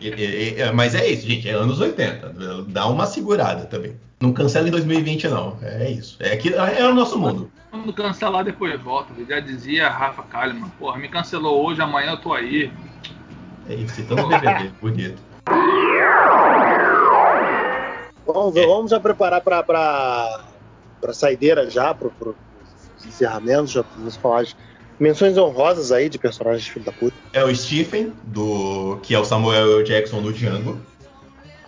É, 0.00 0.70
mas 0.70 0.94
é 0.94 1.06
isso, 1.08 1.26
gente. 1.26 1.48
É 1.48 1.52
anos 1.52 1.80
80. 1.80 2.64
Dá 2.68 2.86
uma 2.86 3.04
segurada 3.06 3.66
também. 3.66 3.96
Não 4.20 4.32
cancela 4.32 4.68
em 4.68 4.70
2020, 4.70 5.28
não. 5.28 5.58
É 5.62 5.90
isso. 5.90 6.16
É, 6.20 6.36
que, 6.36 6.54
é 6.54 6.86
o 6.86 6.94
nosso 6.94 7.18
mundo. 7.18 7.50
Quando 7.70 7.92
cancelar, 7.92 8.44
depois 8.44 8.80
volta. 8.80 9.12
Já 9.28 9.40
dizia 9.40 9.88
Rafa 9.88 10.22
Kalimann. 10.22 10.70
Porra, 10.78 10.98
me 10.98 11.08
cancelou 11.08 11.66
hoje, 11.66 11.80
amanhã 11.80 12.12
eu 12.12 12.16
tô 12.16 12.32
aí. 12.32 12.72
É 13.68 13.74
isso. 13.74 13.94
Citando 13.94 14.26
BBB. 14.28 14.72
Bonito. 14.80 15.22
Vamos, 18.32 18.56
É. 18.56 18.66
vamos 18.66 18.90
já 18.90 19.00
preparar 19.00 19.40
para 19.40 19.62
para 21.00 21.12
saideira 21.12 21.70
já, 21.70 21.94
para 21.94 22.08
os 22.08 23.06
encerramentos, 23.06 23.70
já 23.70 23.84
vamos 23.96 24.16
falar 24.16 24.40
as 24.40 24.56
menções 24.98 25.38
honrosas 25.38 25.92
aí 25.92 26.08
de 26.08 26.18
personagens 26.18 26.66
filho 26.66 26.84
da 26.84 26.92
puta. 26.92 27.16
É 27.32 27.44
o 27.44 27.54
Stephen, 27.54 28.12
do, 28.24 28.98
que 29.02 29.14
é 29.14 29.18
o 29.18 29.24
Samuel 29.24 29.82
Jackson 29.84 30.20
do 30.20 30.32
Django. 30.32 30.78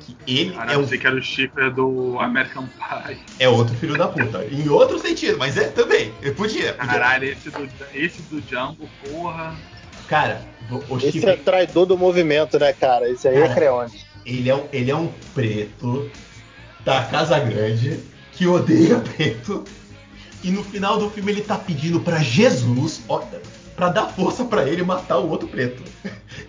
Que 0.00 0.16
ele 0.26 0.56
é, 0.68 0.74
eu 0.74 0.80
um, 0.80 0.86
sei 0.86 0.98
que 0.98 1.06
era 1.06 1.14
o 1.14 1.22
shipper 1.22 1.72
do 1.72 2.18
American 2.18 2.66
Pie. 2.66 3.18
é 3.38 3.48
outro 3.48 3.74
filho 3.76 3.96
da 3.96 4.08
puta. 4.08 4.44
Em 4.50 4.68
outro 4.68 4.98
sentido, 4.98 5.38
mas 5.38 5.56
é 5.56 5.68
também. 5.68 6.12
Eu 6.20 6.34
podia. 6.34 6.74
podia. 6.74 6.92
Caralho, 6.92 7.24
esse 7.28 7.50
do, 7.50 7.68
esse 7.94 8.22
do 8.22 8.40
Django, 8.40 8.88
porra. 9.08 9.54
Cara, 10.08 10.42
o, 10.68 10.94
o 10.94 10.96
Esse 10.98 11.06
é 11.06 11.10
Stephen, 11.12 11.38
traidor 11.38 11.86
do 11.86 11.96
movimento, 11.96 12.58
né, 12.58 12.72
cara? 12.72 13.08
Esse 13.08 13.28
aí 13.28 13.36
é 13.36 13.42
Cara. 13.42 13.54
Creone. 13.54 14.00
ele, 14.26 14.50
é 14.50 14.54
um, 14.56 14.66
ele 14.72 14.90
é 14.90 14.96
um 14.96 15.06
preto 15.32 16.10
da 16.84 17.04
Casa 17.04 17.38
Grande 17.38 18.00
que 18.32 18.46
odeia 18.46 18.98
preto. 18.98 19.64
E 20.42 20.50
no 20.50 20.64
final 20.64 20.98
do 20.98 21.10
filme 21.10 21.32
ele 21.32 21.42
tá 21.42 21.56
pedindo 21.58 22.00
pra 22.00 22.18
Jesus, 22.18 23.02
ó, 23.08 23.22
pra 23.76 23.90
dar 23.90 24.06
força 24.06 24.44
pra 24.44 24.66
ele 24.66 24.82
matar 24.82 25.18
o 25.18 25.28
outro 25.28 25.46
preto. 25.46 25.82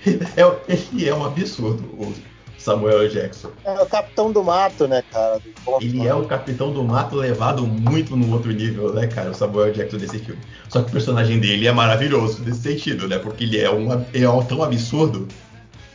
Ele 0.06 0.24
é, 0.38 0.80
ele 0.92 1.10
é 1.10 1.14
um 1.14 1.26
absurdo, 1.26 1.84
o 1.98 2.14
Samuel 2.58 3.10
Jackson. 3.10 3.52
É 3.66 3.82
o 3.82 3.86
capitão 3.86 4.32
do 4.32 4.44
mato, 4.44 4.88
né, 4.88 5.04
cara? 5.12 5.42
Ele 5.82 6.08
é 6.08 6.14
o 6.14 6.26
capitão 6.26 6.72
do 6.72 6.84
mato 6.84 7.16
levado 7.16 7.66
muito 7.66 8.16
no 8.16 8.32
outro 8.32 8.52
nível, 8.52 8.94
né, 8.94 9.08
cara? 9.08 9.32
O 9.32 9.34
Samuel 9.34 9.74
Jackson 9.74 9.98
desse 9.98 10.20
filme. 10.20 10.42
Só 10.70 10.82
que 10.82 10.90
o 10.90 10.92
personagem 10.92 11.40
dele 11.40 11.68
é 11.68 11.72
maravilhoso 11.72 12.44
nesse 12.44 12.62
sentido, 12.62 13.08
né? 13.08 13.18
Porque 13.18 13.44
ele 13.44 13.60
é, 13.60 13.70
um, 13.70 14.06
é 14.14 14.30
um 14.30 14.46
tão 14.46 14.64
absurdo 14.64 15.28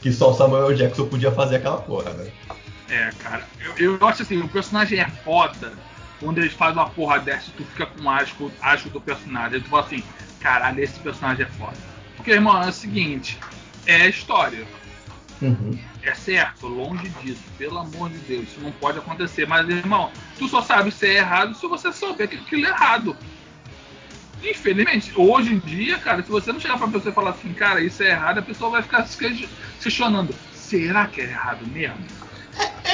que 0.02 0.12
só 0.12 0.30
o 0.30 0.34
Samuel 0.34 0.74
Jackson 0.74 1.06
podia 1.06 1.30
fazer 1.30 1.56
aquela 1.56 1.78
porra, 1.78 2.10
né? 2.12 2.30
É, 2.88 3.10
cara. 3.22 3.46
Eu, 3.78 3.98
eu 3.98 4.08
acho 4.08 4.22
assim, 4.22 4.40
o 4.40 4.48
personagem 4.48 5.00
é 5.00 5.08
foda. 5.08 5.72
Quando 6.20 6.38
eles 6.38 6.52
fazem 6.52 6.74
uma 6.74 6.88
porra 6.88 7.18
dessa, 7.18 7.50
tu 7.56 7.64
fica 7.64 7.86
com 7.86 8.08
asco, 8.10 8.50
asco 8.60 8.88
do 8.88 9.00
personagem. 9.00 9.60
Tu 9.60 9.68
fala 9.68 9.84
assim, 9.84 10.02
caralho, 10.40 10.82
esse 10.82 10.98
personagem 11.00 11.44
é 11.44 11.48
foda. 11.48 11.76
Porque, 12.16 12.30
irmão, 12.30 12.62
é 12.62 12.68
o 12.68 12.72
seguinte, 12.72 13.38
é 13.86 14.02
a 14.02 14.08
história. 14.08 14.66
Uhum. 15.42 15.78
É 16.02 16.14
certo, 16.14 16.66
longe 16.68 17.08
disso, 17.20 17.42
pelo 17.58 17.78
amor 17.78 18.08
de 18.08 18.18
Deus, 18.18 18.44
isso 18.44 18.60
não 18.60 18.72
pode 18.72 18.98
acontecer. 18.98 19.46
Mas, 19.46 19.68
irmão, 19.68 20.10
tu 20.38 20.48
só 20.48 20.62
sabe 20.62 20.90
se 20.90 21.06
é 21.06 21.16
errado 21.16 21.54
se 21.54 21.66
você 21.66 21.92
souber 21.92 22.28
que 22.28 22.36
aquilo 22.36 22.64
é 22.64 22.68
errado. 22.68 23.16
Infelizmente, 24.42 25.12
hoje 25.16 25.54
em 25.54 25.58
dia, 25.58 25.98
cara, 25.98 26.22
se 26.22 26.30
você 26.30 26.52
não 26.52 26.60
chegar 26.60 26.78
pra 26.78 26.86
pessoa 26.86 27.10
e 27.10 27.14
falar 27.14 27.30
assim, 27.30 27.52
cara, 27.52 27.80
isso 27.80 28.02
é 28.02 28.10
errado, 28.10 28.38
a 28.38 28.42
pessoa 28.42 28.70
vai 28.70 28.82
ficar 28.82 29.04
se 29.04 29.18
questionando, 29.82 30.34
será 30.52 31.06
que 31.06 31.20
é 31.20 31.24
errado 31.24 31.66
mesmo? 31.66 31.98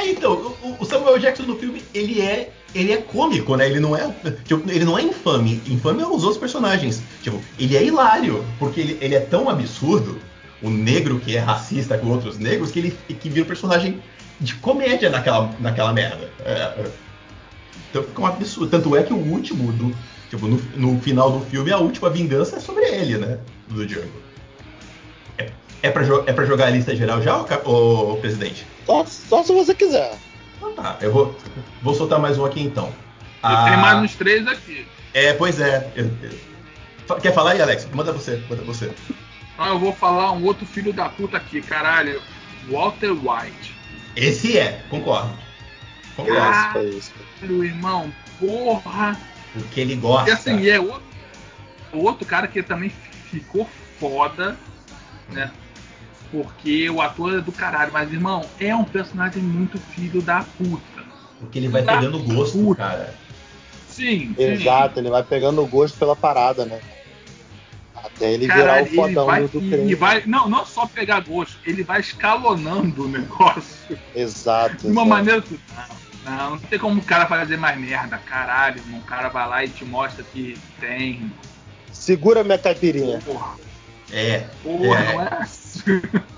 É, 0.02 0.10
então, 0.10 0.56
o, 0.80 0.84
Samuel 0.84 1.18
Jackson 1.18 1.44
no 1.44 1.56
filme, 1.56 1.82
ele 1.94 2.20
é. 2.20 2.52
Ele 2.74 2.90
é 2.92 2.96
cômico, 2.96 3.54
né? 3.54 3.66
Ele 3.66 3.78
não 3.78 3.96
é. 3.96 4.12
Tipo, 4.44 4.68
ele 4.68 4.84
não 4.84 4.98
é 4.98 5.02
infame. 5.02 5.60
Infame 5.68 6.02
é 6.02 6.06
os 6.06 6.24
outros 6.24 6.38
personagens. 6.38 7.02
Tipo, 7.22 7.40
ele 7.58 7.76
é 7.76 7.84
hilário, 7.84 8.44
porque 8.58 8.80
ele, 8.80 8.98
ele 9.00 9.14
é 9.14 9.20
tão 9.20 9.48
absurdo, 9.48 10.18
o 10.62 10.70
negro 10.70 11.20
que 11.20 11.36
é 11.36 11.38
racista 11.38 11.98
com 11.98 12.08
outros 12.08 12.38
negros, 12.38 12.72
que 12.72 12.78
ele 12.78 12.98
que 13.08 13.28
vira 13.28 13.44
um 13.44 13.48
personagem 13.48 14.02
de 14.40 14.54
comédia 14.54 15.10
naquela, 15.10 15.54
naquela 15.60 15.92
merda. 15.92 16.30
É. 16.40 16.90
então 17.90 18.02
fica 18.02 18.20
um 18.22 18.26
absurdo. 18.26 18.70
Tanto 18.70 18.96
é 18.96 19.02
que 19.02 19.12
o 19.12 19.18
último 19.18 19.70
do. 19.72 19.94
Tipo, 20.30 20.48
no, 20.48 20.56
no 20.74 20.98
final 21.00 21.30
do 21.30 21.44
filme, 21.44 21.70
a 21.70 21.78
última 21.78 22.08
vingança 22.08 22.56
é 22.56 22.60
sobre 22.60 22.86
ele, 22.86 23.18
né? 23.18 23.38
Do 23.68 23.86
Django. 23.86 24.31
É, 25.82 25.88
é, 25.88 25.90
pra, 25.90 26.02
jo- 26.02 26.24
é 26.26 26.32
pra 26.32 26.44
jogar 26.44 26.66
a 26.66 26.70
lista 26.70 26.94
geral 26.94 27.20
já, 27.22 27.36
ô, 27.64 28.16
presidente? 28.20 28.66
Só, 28.86 29.04
só 29.04 29.42
se 29.42 29.52
você 29.52 29.74
quiser. 29.74 30.14
Então 30.56 30.72
tá, 30.74 30.96
eu 31.00 31.12
vou, 31.12 31.36
vou 31.82 31.94
soltar 31.94 32.18
mais 32.20 32.38
um 32.38 32.44
aqui 32.44 32.62
então. 32.62 32.86
Eu 32.86 32.92
Ah, 33.42 33.64
tenho 33.64 33.78
mais 33.78 33.98
uns 34.02 34.14
três 34.14 34.46
aqui. 34.46 34.86
É, 35.12 35.32
pois 35.32 35.60
é. 35.60 35.90
eu- 35.96 36.10
eu- 36.22 36.52
Quer 37.20 37.34
falar 37.34 37.50
aí, 37.52 37.60
Alex? 37.60 37.86
Manda 37.92 38.12
você, 38.12 38.42
manda 38.48 38.62
você. 38.62 38.90
Então 39.54 39.66
eu 39.66 39.78
vou 39.78 39.92
falar 39.92 40.32
um 40.32 40.44
outro 40.44 40.64
filho 40.64 40.92
da 40.92 41.08
puta 41.08 41.36
aqui, 41.36 41.60
caralho. 41.60 42.22
Walter 42.70 43.10
White. 43.10 43.76
Esse 44.14 44.56
é, 44.56 44.82
concordo. 44.88 45.36
Concordo. 46.16 46.40
Ah. 46.40 46.50
Isso, 46.68 46.72
foi 46.72 46.88
isso. 46.90 47.12
Meu 47.42 47.64
irmão, 47.64 48.12
porra. 48.38 49.18
Porque 49.52 49.80
ele 49.80 49.96
gosta. 49.96 50.30
E 50.30 50.32
assim, 50.32 50.68
é 50.68 50.80
outro, 50.80 51.02
outro 51.92 52.24
cara 52.24 52.46
que 52.46 52.62
também 52.62 52.90
ficou 53.30 53.68
foda, 53.98 54.56
né? 55.30 55.50
Porque 56.32 56.88
o 56.90 57.00
ator 57.02 57.34
é 57.38 57.40
do 57.42 57.52
caralho, 57.52 57.92
mas 57.92 58.10
irmão, 58.10 58.44
é 58.58 58.74
um 58.74 58.84
personagem 58.84 59.42
muito 59.42 59.78
filho 59.78 60.20
da 60.22 60.42
puta. 60.56 61.02
Porque 61.38 61.58
ele 61.58 61.68
vai 61.68 61.82
Ah, 61.82 61.96
pegando 61.98 62.18
gosto, 62.22 62.58
puta. 62.58 62.82
cara. 62.82 63.14
Sim, 63.86 64.34
sim. 64.34 64.42
Exato, 64.42 64.98
ele 64.98 65.10
vai 65.10 65.22
pegando 65.22 65.62
o 65.62 65.66
gosto 65.66 65.98
pela 65.98 66.16
parada, 66.16 66.64
né? 66.64 66.80
Até 67.94 68.32
ele 68.32 68.46
virar 68.46 68.56
Caralho, 68.56 68.86
o 68.86 68.94
fodão 68.94 69.26
vai, 69.26 69.46
do 69.46 69.62
e, 69.62 69.68
creme. 69.68 69.90
e 69.90 69.94
vai, 69.94 70.22
não, 70.26 70.48
não 70.48 70.64
só 70.64 70.86
pegar 70.86 71.20
gosto, 71.20 71.58
ele 71.66 71.84
vai 71.84 72.00
escalonando 72.00 73.04
o 73.04 73.08
negócio 73.08 73.98
Exato. 74.14 74.76
de 74.78 74.86
uma 74.86 75.02
exato. 75.02 75.08
maneira. 75.08 75.42
que- 75.42 75.60
Não, 76.24 76.36
não, 76.36 76.50
não 76.52 76.58
tem 76.58 76.78
como 76.78 76.98
o 77.00 77.04
cara 77.04 77.26
fazer 77.26 77.58
mais 77.58 77.78
merda, 77.78 78.16
caralho, 78.16 78.78
irmão. 78.78 79.00
O 79.00 79.04
cara 79.04 79.28
vai 79.28 79.46
lá 79.48 79.64
e 79.64 79.68
te 79.68 79.84
mostra 79.84 80.24
que 80.24 80.58
tem. 80.80 81.30
Segura 81.92 82.42
minha 82.42 82.58
caipirinha. 82.58 83.20
Porra, 83.24 83.56
É, 84.10 84.46
porra, 84.62 84.98
É. 85.00 85.12
não 85.12 85.22
é 85.22 85.28
assim. 85.40 85.61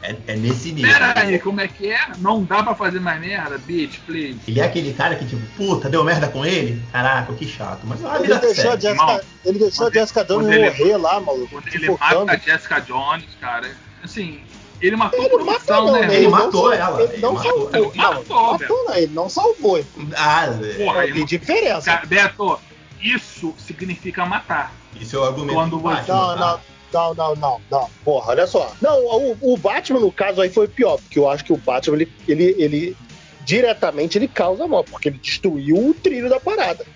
É, 0.03 0.17
é 0.29 0.37
nesse 0.37 0.73
nível. 0.73 0.93
Pera 0.93 1.15
aí, 1.17 1.39
como 1.39 1.61
é 1.61 1.69
que 1.69 1.91
é? 1.91 1.99
Não 2.19 2.43
dá 2.45 2.63
pra 2.63 2.75
fazer 2.75 3.01
mais 3.01 3.21
merda? 3.21 3.59
Bitch, 3.59 3.99
please. 4.07 4.39
Ele 4.49 4.61
é 4.61 4.65
aquele 4.65 4.93
cara 4.93 5.15
que, 5.17 5.27
tipo, 5.27 5.43
puta, 5.57 5.89
deu 5.89 6.03
merda 6.05 6.29
com 6.29 6.45
ele? 6.45 6.83
Caraca, 6.93 7.33
que 7.35 7.47
chato. 7.47 7.81
Mas 7.85 8.05
a 8.05 8.19
Ele 8.21 8.35
deixou, 8.39 8.73
a. 8.73 8.77
Jessica, 8.79 9.25
ele 9.45 9.59
deixou 9.59 9.87
a 9.87 9.89
ele- 9.91 9.99
Jessica 10.01 10.25
Jones 10.25 10.49
ele- 10.49 10.65
morrer 10.71 10.97
lá, 10.97 11.21
maluco. 11.21 11.49
Quando 11.51 11.69
ele 11.69 11.87
sufocando. 11.87 12.27
mata 12.27 12.33
a 12.33 12.37
Jessica 12.37 12.81
Jones, 12.81 13.25
cara, 13.41 13.71
assim, 14.03 14.41
ele 14.81 14.97
matou 14.97 15.19
Ele 15.19 15.27
a 15.27 15.31
produção, 15.31 15.85
matou, 15.85 15.93
não, 15.93 16.01
né? 16.09 16.15
Ele 16.17 16.25
não 16.25 16.31
matou 16.31 16.73
ela, 16.73 17.03
Ele 17.03 17.13
ele 17.13 17.23
não 17.23 17.33
matou. 17.35 17.51
salvou. 17.53 17.71
Ele 17.75 17.97
não, 17.97 18.15
matou, 18.15 18.53
matou, 18.53 18.85
não, 18.85 18.95
ele 18.97 19.13
não 19.15 19.29
salvou. 19.29 19.85
Ah, 20.17 20.47
Porra, 20.77 20.99
é, 20.99 21.03
Tem 21.03 21.11
irmão. 21.11 21.25
diferença. 21.27 21.91
Cara, 21.91 22.07
Beto, 22.07 22.61
isso 23.01 23.55
significa 23.59 24.25
matar. 24.27 24.73
isso 25.01 25.17
é 25.17 25.19
o 25.19 25.25
argumento 25.25 25.55
Quando 25.55 25.71
do 25.71 25.79
você- 25.81 26.13
Não, 26.13 26.37
tá? 26.37 26.37
não. 26.37 26.74
Não, 26.95 27.13
não, 27.13 27.35
não, 27.35 27.61
não. 27.71 27.91
Porra, 28.05 28.31
olha 28.31 28.47
só. 28.47 28.73
Não, 28.81 28.99
o, 29.05 29.37
o 29.55 29.57
Batman, 29.57 29.99
no 30.01 30.13
caso 30.13 30.41
aí, 30.41 30.49
foi 30.49 30.69
pior, 30.69 30.97
porque 30.99 31.19
eu 31.19 31.29
acho 31.29 31.45
que 31.45 31.53
o 31.53 31.57
Batman, 31.57 31.97
ele, 31.97 32.13
ele, 32.29 32.55
ele 32.57 32.97
diretamente 33.45 34.17
ele 34.17 34.29
causa 34.29 34.67
mal, 34.67 34.85
porque 34.85 35.09
ele 35.09 35.19
destruiu 35.19 35.77
o 35.77 35.93
trilho 35.95 36.31
da 36.31 36.39
parada. 36.39 36.87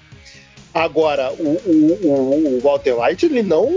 Agora, 0.73 1.33
o, 1.33 1.61
o, 1.67 1.99
o, 2.07 2.57
o 2.57 2.61
Walter 2.61 2.95
White, 2.95 3.27
ele 3.27 3.43
não, 3.43 3.69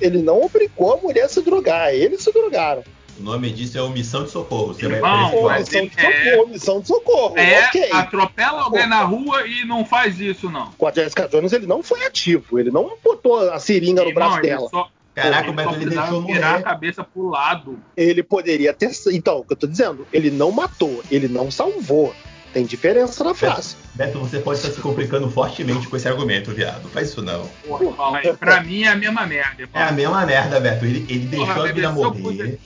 ele 0.00 0.22
não 0.22 0.42
obrigou 0.42 0.94
a 0.94 0.96
mulher 0.98 1.24
a 1.24 1.28
se 1.28 1.42
drogar, 1.42 1.92
eles 1.92 2.22
se 2.22 2.32
drogaram. 2.32 2.84
O 3.18 3.22
nome 3.22 3.50
disso 3.50 3.76
é 3.76 3.82
omissão 3.82 4.24
de 4.24 4.30
socorro. 4.30 4.72
Você 4.72 4.88
vai 4.88 4.96
Irmão, 4.96 5.42
mas 5.42 5.68
Omissão 5.68 5.86
de 5.86 5.94
socorro, 5.94 6.42
omissão 6.44 6.80
de 6.80 6.88
socorro, 6.88 7.38
É, 7.38 7.66
ok. 7.66 7.88
atropela 7.92 8.62
alguém 8.62 8.88
na 8.88 9.02
rua 9.02 9.46
e 9.46 9.64
não 9.64 9.84
faz 9.84 10.18
isso, 10.20 10.48
não. 10.50 10.72
Com 10.78 10.86
a 10.86 10.92
Jessica 10.92 11.28
Jones, 11.28 11.52
ele 11.52 11.66
não 11.66 11.82
foi 11.82 12.04
ativo, 12.06 12.58
ele 12.58 12.70
não 12.70 12.96
botou 13.02 13.50
a 13.50 13.58
seringa 13.58 14.02
no 14.02 14.08
Irmão, 14.08 14.14
braço 14.28 14.38
ele 14.38 14.48
dela. 14.48 14.68
Só, 14.68 14.88
Caraca, 15.14 15.42
o 15.50 15.52
ele 15.52 15.56
Beto 15.56 15.74
ele 15.74 15.90
deixou 15.90 16.22
virar 16.24 16.54
a 16.56 16.62
cabeça 16.62 17.04
pro 17.04 17.28
lado. 17.28 17.78
Ele 17.96 18.22
poderia 18.22 18.72
ter. 18.72 18.90
Então, 19.12 19.38
o 19.38 19.44
que 19.44 19.52
eu 19.52 19.56
tô 19.58 19.66
dizendo, 19.66 20.06
ele 20.12 20.30
não 20.30 20.50
matou, 20.50 21.02
ele 21.10 21.28
não 21.28 21.50
salvou. 21.50 22.14
Tem 22.52 22.64
diferença 22.66 23.24
na 23.24 23.34
frase. 23.34 23.76
Beto, 23.94 24.18
você 24.18 24.38
pode 24.38 24.58
estar 24.60 24.70
se 24.72 24.80
complicando 24.80 25.30
fortemente 25.30 25.88
com 25.88 25.96
esse 25.96 26.06
argumento, 26.06 26.50
viado. 26.50 26.88
Faz 26.90 27.08
isso 27.08 27.22
não. 27.22 27.46
Porra, 27.66 28.10
mas 28.10 28.36
pra 28.36 28.62
mim 28.62 28.82
é 28.82 28.88
a 28.88 28.96
mesma 28.96 29.26
merda. 29.26 29.62
irmão. 29.62 29.80
É 29.82 29.88
a 29.88 29.92
mesma 29.92 30.26
merda, 30.26 30.60
Beto. 30.60 30.84
Ele, 30.84 30.98
ele 31.08 31.26
deixou 31.26 31.46
Porra, 31.46 31.68
a 31.68 31.72
vida 31.72 31.92
morrer. 31.92 32.58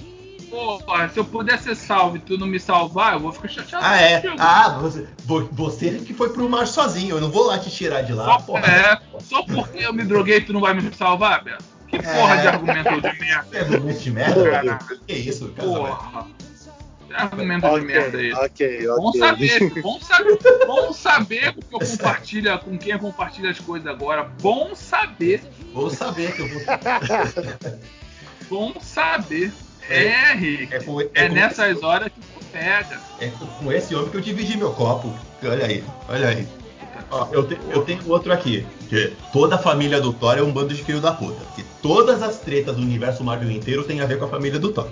Porra, 0.50 1.08
se 1.08 1.18
eu 1.18 1.24
puder 1.24 1.58
ser 1.58 1.74
salvo 1.76 2.16
e 2.16 2.20
tu 2.20 2.38
não 2.38 2.46
me 2.46 2.58
salvar, 2.58 3.14
eu 3.14 3.20
vou 3.20 3.32
ficar 3.32 3.48
chateado. 3.48 3.84
Ah, 3.84 4.00
é? 4.00 4.20
contigo. 4.20 4.36
Ah, 4.38 4.78
você, 4.80 5.06
vo- 5.24 5.48
você 5.52 5.90
que 5.98 6.14
foi 6.14 6.30
pro 6.30 6.48
mar 6.48 6.66
sozinho. 6.66 7.16
Eu 7.16 7.20
não 7.20 7.30
vou 7.30 7.46
lá 7.46 7.58
te 7.58 7.70
tirar 7.70 8.02
de 8.02 8.12
lá, 8.12 8.24
Só, 8.24 8.38
porra. 8.38 8.66
é, 8.66 8.98
só 9.20 9.42
porque 9.42 9.78
eu 9.78 9.92
me 9.92 10.04
droguei 10.04 10.40
tu 10.40 10.52
não 10.52 10.60
vai 10.60 10.72
me 10.74 10.82
salvar, 10.94 11.42
Beto? 11.44 11.75
Que 11.88 11.98
porra 12.02 12.34
É. 12.36 12.40
de 12.42 12.48
argumento 12.48 13.00
de 13.00 13.18
merda? 13.20 13.56
É 13.56 13.60
argumento 13.60 14.00
de 14.00 14.10
merda. 14.10 14.78
Que 15.06 15.12
isso, 15.14 15.48
cara? 15.50 15.68
Porra. 15.68 16.26
Que 17.06 17.14
argumento 17.14 17.68
de 17.80 17.86
merda 17.86 18.20
é 18.22 18.26
esse? 18.26 18.34
ok, 18.40 18.86
Bom 18.96 19.12
saber, 19.12 19.82
bom 19.82 20.00
saber, 20.00 20.38
bom 20.66 20.92
saber 20.92 21.52
porque 21.54 21.74
eu 21.74 21.78
compartilho 21.78 22.58
com 22.58 22.76
quem 22.78 22.92
eu 22.92 22.98
compartilho 22.98 23.48
as 23.48 23.58
coisas 23.60 23.86
agora. 23.86 24.24
Bom 24.42 24.74
saber, 24.74 25.42
Vou 25.72 25.88
saber 25.90 26.34
que 26.34 26.42
eu 26.42 26.48
vou. 26.48 26.60
bom 28.50 28.74
saber. 28.80 29.52
É, 29.88 30.32
Rick. 30.32 30.74
É, 30.74 30.80
com- 30.82 31.00
é 31.00 31.08
É 31.14 31.28
com- 31.28 31.34
nessas 31.34 31.82
horas 31.82 32.08
que 32.12 32.18
tu 32.20 32.44
pega. 32.52 33.00
É 33.20 33.28
com 33.60 33.70
esse 33.72 33.94
homem 33.94 34.10
que 34.10 34.16
eu 34.16 34.20
dividi 34.20 34.56
meu 34.56 34.72
copo. 34.72 35.14
Olha 35.44 35.64
aí, 35.66 35.84
olha 36.08 36.28
aí. 36.28 36.48
Ó, 37.10 37.28
eu, 37.32 37.46
te- 37.46 37.58
eu 37.70 37.82
tenho 37.82 38.00
outro 38.08 38.32
aqui. 38.32 38.66
Que 38.88 39.12
toda 39.32 39.56
a 39.56 39.58
família 39.58 40.00
do 40.00 40.12
Thor 40.12 40.36
é 40.38 40.42
um 40.42 40.52
bando 40.52 40.74
de 40.74 40.82
filho 40.82 41.00
da 41.00 41.12
puta. 41.12 41.40
Que 41.54 41.64
todas 41.82 42.22
as 42.22 42.38
tretas 42.40 42.76
do 42.76 42.82
universo 42.82 43.22
Marvel 43.24 43.50
inteiro 43.50 43.84
tem 43.84 44.00
a 44.00 44.06
ver 44.06 44.18
com 44.18 44.24
a 44.24 44.28
família 44.28 44.58
do 44.58 44.72
Thor. 44.72 44.88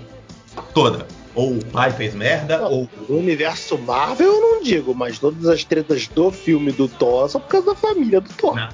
Toda. 0.72 1.06
Ou 1.34 1.56
o 1.56 1.64
pai 1.66 1.90
fez 1.90 2.14
merda, 2.14 2.68
ou. 2.68 2.88
No 3.08 3.18
universo 3.18 3.76
Marvel 3.76 4.32
eu 4.32 4.40
não 4.40 4.62
digo, 4.62 4.94
mas 4.94 5.18
todas 5.18 5.46
as 5.46 5.64
tretas 5.64 6.06
do 6.06 6.30
filme 6.30 6.70
do 6.70 6.86
Thor 6.86 7.28
são 7.28 7.40
por 7.40 7.48
causa 7.48 7.66
da 7.66 7.74
família 7.74 8.20
do 8.20 8.32
Thor. 8.34 8.54
Não, 8.54 8.68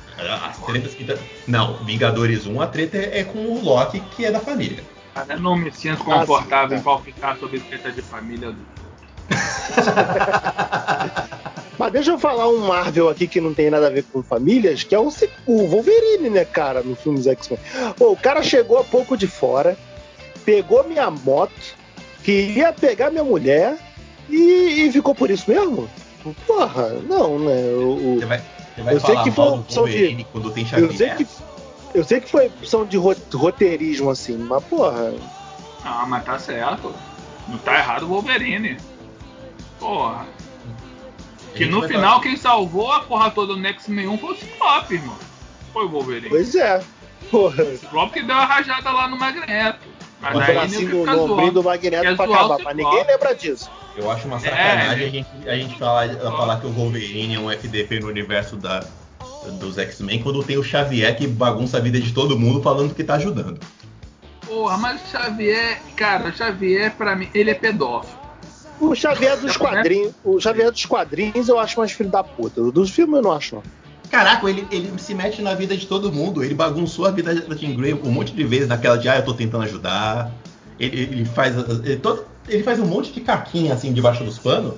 as 0.47 0.59
tretas 0.59 0.95
que. 0.95 1.05
tá- 1.05 1.17
Não, 1.49 1.77
Vingadores 1.85 2.47
1, 2.47 2.61
a 2.61 2.67
treta 2.67 2.99
é 2.99 3.21
é 3.21 3.25
com 3.25 3.39
o 3.39 3.65
Loki, 3.65 4.01
que 4.15 4.27
é 4.27 4.31
da 4.31 4.41
família. 4.41 4.85
Cara, 5.15 5.33
eu 5.35 5.41
não 5.41 5.57
me 5.57 5.73
sinto 5.73 6.03
Ah, 6.03 6.21
confortável 6.21 6.77
sim, 6.77 6.83
em 6.83 6.85
palpitar 6.85 7.39
sobre 7.39 7.61
treta 7.61 7.91
de 7.91 8.03
família 8.03 8.53
do. 8.53 8.59
Mas 11.81 11.93
deixa 11.95 12.11
eu 12.11 12.19
falar 12.19 12.47
um 12.47 12.59
Marvel 12.59 13.09
aqui 13.09 13.27
que 13.27 13.41
não 13.41 13.55
tem 13.55 13.71
nada 13.71 13.87
a 13.87 13.91
ver 13.91 14.05
com 14.05 14.23
famílias, 14.23 14.83
que 14.83 14.95
é 14.95 14.99
o, 14.99 15.09
Wolverine, 15.47 16.29
né, 16.29 16.45
cara, 16.45 16.83
no 16.83 16.95
filme 16.95 17.17
dos 17.17 17.27
X-Men. 17.27 17.59
O 17.99 18.15
cara 18.15 18.43
chegou 18.43 18.79
há 18.79 18.85
pouco 18.85 19.17
de 19.17 19.27
fora, 19.27 19.79
pegou 20.45 20.85
minha 20.85 21.11
moto, 21.11 21.75
queria 22.23 22.71
pegar 22.71 23.11
minha 23.11 23.25
mulher 23.25 23.79
e, 24.29 24.85
e 24.85 24.93
ficou 24.93 25.15
por 25.15 25.31
isso 25.31 25.51
mesmo? 25.51 25.89
Porra, 26.47 26.91
não, 27.09 27.39
né? 27.39 27.71
O, 27.73 28.17
Você 28.21 28.27
vai, 28.27 28.39
você 28.77 28.83
vai 28.83 28.95
Eu 28.95 29.01
sei 29.01 29.09
falar 29.15 29.25
que 29.25 29.31
foi 29.31 29.49
opção 29.49 29.85
de- 29.89 30.27
quando 30.31 30.51
tem 30.51 30.67
eu, 30.77 30.93
sei 30.93 31.11
que, 31.15 31.27
eu 31.95 32.05
sei 32.05 32.21
que 32.21 32.29
foi 32.31 32.47
opção 32.49 32.85
de 32.85 32.99
ro- 32.99 33.17
roteirismo, 33.33 34.11
assim, 34.11 34.37
mas 34.37 34.63
porra. 34.65 35.15
Ah, 35.83 36.05
mas 36.07 36.23
tá 36.27 36.39
certo. 36.39 36.95
Não 37.49 37.57
tá 37.57 37.79
errado 37.79 38.03
o 38.03 38.09
Wolverine. 38.09 38.77
Porra. 39.79 40.27
Que 41.55 41.67
no 41.67 41.83
final 41.83 42.03
falar- 42.03 42.23
quem 42.23 42.37
salvou 42.37 42.93
a 42.93 43.01
porra 43.01 43.31
toda 43.31 43.55
do 43.55 43.67
X-Men 43.67 44.09
1 44.09 44.19
foi 44.19 44.33
o 44.33 44.37
Ciclope, 44.37 44.95
irmão. 44.95 45.17
Foi 45.73 45.85
o 45.85 45.89
Wolverine. 45.89 46.29
Pois 46.29 46.55
é. 46.55 46.83
Porra. 47.31 47.63
O 47.65 47.77
Ciclope 47.77 48.13
que 48.13 48.23
deu 48.23 48.37
a 48.37 48.45
rajada 48.45 48.91
lá 48.91 49.09
no 49.09 49.19
Magneto. 49.19 49.89
Mas 50.21 50.37
O 50.37 50.41
aí 50.41 50.85
no, 50.85 51.51
do 51.51 51.63
Magneto 51.63 52.17
pra 52.17 52.25
acabar, 52.27 52.59
mas 52.63 52.77
ninguém 52.77 53.05
lembra 53.07 53.35
disso. 53.35 53.71
Eu 53.97 54.11
acho 54.11 54.27
uma 54.29 54.39
sacanagem 54.39 55.05
É, 55.05 55.09
a 55.09 55.11
gente, 55.11 55.29
a 55.49 55.57
gente 55.57 55.79
falar, 55.79 56.09
falar 56.17 56.61
que 56.61 56.67
o 56.67 56.71
Wolverine 56.71 57.35
é 57.37 57.39
um 57.41 57.51
FDP 57.51 58.01
no 58.01 58.09
universo 58.09 58.57
da, 58.57 58.85
dos 59.59 59.79
X-Men 59.79 60.23
quando 60.23 60.43
tem 60.45 60.59
o 60.59 60.63
Xavier 60.63 61.17
que 61.17 61.27
bagunça 61.27 61.79
a 61.79 61.81
vida 61.81 61.99
de 61.99 62.13
todo 62.13 62.39
mundo 62.39 62.63
falando 62.63 62.95
que 62.95 63.03
tá 63.03 63.15
ajudando. 63.15 63.59
Porra, 64.47 64.77
mas 64.77 65.01
o 65.03 65.07
Xavier, 65.09 65.81
cara, 65.97 66.29
o 66.29 66.33
Xavier 66.37 66.93
pra 66.97 67.17
mim, 67.17 67.29
ele 67.33 67.51
é 67.51 67.55
pedófilo. 67.55 68.20
O 68.81 68.95
Xavier 68.95 69.37
dos 69.39 69.57
quadrinhos, 69.57 70.13
o 70.25 70.41
Xavier 70.41 70.71
dos 70.71 70.87
quadrinhos 70.87 71.49
eu 71.49 71.59
acho 71.59 71.79
mais 71.79 71.93
filho 71.93 72.09
da 72.11 72.25
puta. 72.25 72.63
Dos 72.73 72.91
filmes 72.91 73.17
eu 73.17 73.23
não 73.23 73.33
acho, 73.33 73.57
não. 73.57 73.63
Caraca, 74.11 74.49
ele, 74.49 74.67
ele 74.73 74.93
se 74.99 75.15
mete 75.15 75.41
na 75.43 75.55
vida 75.55 75.77
de 75.77 75.87
todo 75.87 76.11
mundo. 76.11 76.43
Ele 76.43 76.55
bagunçou 76.55 77.07
a 77.07 77.11
vida 77.11 77.33
da 77.35 77.55
Jean 77.55 77.77
Grey 77.77 77.93
um 77.95 78.11
monte 78.11 78.33
de 78.33 78.43
vezes 78.43 78.67
naquela 78.69 78.97
de 78.97 79.09
ah, 79.09 79.17
eu 79.17 79.25
tô 79.25 79.35
tentando 79.35 79.63
ajudar. 79.65 80.33
Ele, 80.79 81.03
ele 81.03 81.25
faz. 81.25 81.55
Ele, 81.85 81.97
todo- 81.97 82.25
ele 82.49 82.63
faz 82.63 82.81
um 82.81 82.87
monte 82.87 83.13
de 83.13 83.21
caquinha 83.21 83.75
assim 83.75 83.93
debaixo 83.93 84.25
dos 84.25 84.39
panos. 84.39 84.75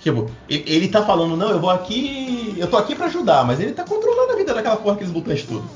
Tipo, 0.00 0.30
ele, 0.48 0.64
ele 0.66 0.88
tá 0.88 1.04
falando, 1.04 1.36
não, 1.36 1.50
eu 1.50 1.60
vou 1.60 1.68
aqui. 1.70 2.54
Eu 2.56 2.66
tô 2.68 2.76
aqui 2.76 2.94
pra 2.94 3.06
ajudar, 3.06 3.44
mas 3.44 3.60
ele 3.60 3.72
tá 3.72 3.84
controlando 3.84 4.32
a 4.32 4.36
vida 4.36 4.54
daquela 4.54 4.76
porra, 4.76 4.94
aqueles 4.94 5.12
mutantes 5.12 5.44
tudo. 5.44 5.68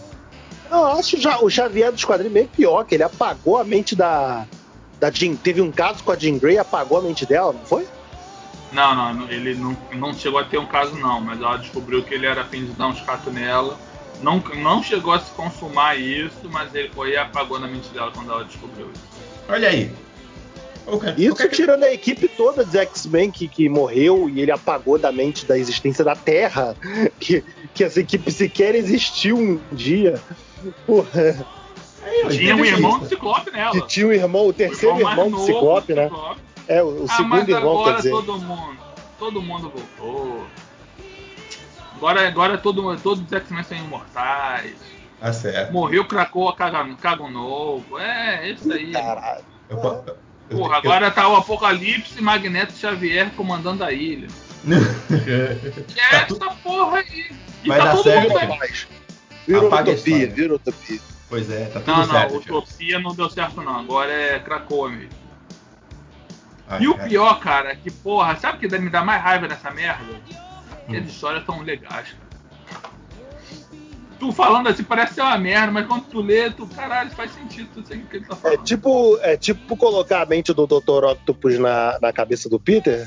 Eu 0.70 0.86
acho 0.86 1.20
já 1.20 1.38
o 1.40 1.50
Xavier 1.50 1.92
dos 1.92 2.04
quadrinhos 2.04 2.32
meio 2.32 2.48
pior, 2.48 2.84
que 2.84 2.94
ele 2.94 3.02
apagou 3.04 3.58
a 3.58 3.64
mente 3.64 3.94
da. 3.94 4.46
Da 4.98 5.10
Jean. 5.10 5.36
Teve 5.36 5.60
um 5.60 5.70
caso 5.70 6.02
com 6.02 6.12
a 6.12 6.16
Jean 6.16 6.38
Grey, 6.38 6.58
apagou 6.58 6.98
a 6.98 7.02
mente 7.02 7.26
dela, 7.26 7.52
não 7.52 7.64
foi? 7.64 7.86
Não, 8.72 9.14
não, 9.14 9.30
ele 9.30 9.54
não, 9.54 9.76
não 9.92 10.12
chegou 10.12 10.38
a 10.38 10.44
ter 10.44 10.58
um 10.58 10.66
caso 10.66 10.96
não, 10.96 11.20
mas 11.20 11.40
ela 11.40 11.56
descobriu 11.56 12.02
que 12.02 12.14
ele 12.14 12.26
era 12.26 12.42
afim 12.42 12.64
de 12.64 12.72
dar 12.72 12.88
uns 12.88 13.00
catos 13.00 13.32
nela. 13.32 13.78
Não, 14.20 14.42
não 14.56 14.82
chegou 14.82 15.12
a 15.12 15.20
se 15.20 15.30
consumar 15.32 15.98
isso, 15.98 16.48
mas 16.50 16.74
ele 16.74 16.88
foi 16.90 17.12
e 17.12 17.16
apagou 17.16 17.58
na 17.58 17.66
mente 17.66 17.88
dela 17.90 18.10
quando 18.14 18.30
ela 18.30 18.44
descobriu 18.44 18.90
isso. 18.90 19.04
Olha 19.48 19.68
aí. 19.68 19.90
Ok, 20.86 21.14
Isso 21.18 21.32
ok. 21.32 21.48
tirando 21.48 21.82
a 21.82 21.92
equipe 21.92 22.28
toda 22.28 22.64
dos 22.64 22.74
X-Men 22.74 23.30
que, 23.30 23.48
que 23.48 23.68
morreu 23.68 24.30
e 24.30 24.40
ele 24.40 24.52
apagou 24.52 24.96
da 24.96 25.10
mente 25.10 25.44
da 25.44 25.58
existência 25.58 26.04
da 26.04 26.14
Terra, 26.14 26.76
que, 27.18 27.42
que 27.74 27.82
essa 27.82 28.00
equipe 28.00 28.30
sequer 28.30 28.74
existiu 28.74 29.36
um 29.36 29.58
dia. 29.72 30.20
Porra, 30.86 31.44
Aí, 32.06 32.22
ó, 32.24 32.28
Tinha 32.28 32.54
um 32.54 32.58
teve 32.58 32.68
irmão 32.68 32.90
isso. 32.92 33.00
do 33.00 33.08
Ciclope 33.08 33.50
nela. 33.50 33.72
que 33.72 33.86
tinha 33.88 34.06
o 34.06 34.12
irmão, 34.12 34.46
o 34.46 34.52
terceiro 34.52 34.94
O 34.96 35.02
mais 35.02 35.16
irmão 35.18 35.30
do 35.30 35.44
Ciclope, 35.44 35.92
né? 35.94 36.04
Ciclope. 36.04 36.40
É, 36.68 36.82
o, 36.82 36.86
o 36.86 37.04
ah, 37.08 37.16
segundo 37.16 37.28
mas 37.30 37.48
irmão, 37.48 37.72
agora 37.72 37.90
quer 37.92 37.96
dizer. 37.98 38.10
todo 38.10 38.38
mundo, 38.38 38.78
todo 39.18 39.42
mundo 39.42 39.72
voltou. 39.98 40.46
Agora, 41.96 42.28
agora 42.28 42.58
todo, 42.58 42.96
todos 42.98 43.24
os 43.24 43.32
X-Men 43.32 43.62
são 43.64 43.76
imortais. 43.78 44.74
Tá 45.20 45.32
certo. 45.32 45.72
Morreu, 45.72 46.04
cracou, 46.04 46.52
caga, 46.52 46.86
caga 47.00 47.28
novo. 47.28 47.98
É, 47.98 48.50
isso 48.50 48.70
aí. 48.72 48.92
Caralho. 48.92 49.44
Eu, 49.68 49.76
po- 49.78 50.04
eu- 50.06 50.58
Porra, 50.58 50.74
eu- 50.74 50.78
agora 50.78 51.10
tá 51.10 51.26
o 51.28 51.36
Apocalipse, 51.36 52.22
Magneto 52.22 52.72
e 52.74 52.78
Xavier 52.78 53.30
comandando 53.36 53.82
a 53.82 53.92
ilha. 53.92 54.28
Que 54.62 54.70
é 56.00 56.08
Tá 56.10 56.16
essa 56.18 56.26
tu- 56.26 56.38
porra 56.62 56.98
aí. 56.98 57.30
E 57.64 57.68
Vai 57.68 57.78
tá 57.78 57.84
dar 57.86 57.92
todo 57.94 58.02
certo, 58.04 58.28
mundo 58.28 58.38
aí. 58.38 58.70
Virou 59.46 59.66
utopia, 59.72 60.26
virou 60.28 60.56
utopia. 60.56 61.00
Pois 61.28 61.50
é, 61.50 61.64
tá 61.66 61.80
tudo 61.80 61.90
Não, 61.90 61.98
não, 61.98 62.04
certo. 62.06 62.40
Thiago. 62.40 62.58
Utopia 62.58 62.98
não 63.00 63.14
deu 63.14 63.28
certo 63.28 63.60
não. 63.62 63.80
Agora 63.80 64.12
é 64.12 64.38
Krakoa 64.38 64.88
mesmo. 64.90 65.10
Ai, 66.68 66.82
E 66.82 66.88
o 66.88 66.94
cara. 66.94 67.08
pior, 67.08 67.40
cara, 67.40 67.72
é 67.72 67.76
que, 67.76 67.90
porra, 67.90 68.36
sabe 68.36 68.56
o 68.56 68.60
que 68.68 68.78
me 68.78 68.90
dá 68.90 69.04
mais 69.04 69.22
raiva 69.22 69.46
nessa 69.48 69.70
merda? 69.70 70.04
Que 70.88 70.96
Hum. 70.96 71.00
as 71.00 71.06
histórias 71.08 71.44
tão 71.44 71.62
legais, 71.62 72.10
cara. 72.12 72.26
Tu 74.18 74.32
falando 74.32 74.68
assim 74.68 74.82
parece 74.82 75.14
ser 75.14 75.20
uma 75.20 75.36
merda, 75.36 75.70
mas 75.70 75.86
quando 75.86 76.04
tu 76.06 76.22
lê, 76.22 76.50
tu, 76.50 76.66
caralho, 76.68 77.10
faz 77.10 77.32
sentido, 77.32 77.68
tu 77.74 77.86
sei 77.86 77.98
o 77.98 78.06
que 78.06 78.16
ele 78.16 78.24
tá 78.24 78.34
É 78.34 78.36
falando. 78.36 78.64
tipo, 78.64 79.18
é 79.20 79.36
tipo 79.36 79.76
colocar 79.76 80.22
a 80.22 80.26
mente 80.26 80.54
do 80.54 80.66
Dr. 80.66 81.04
Octopus 81.04 81.58
na, 81.58 81.98
na 82.00 82.12
cabeça 82.12 82.48
do 82.48 82.58
Peter. 82.58 83.06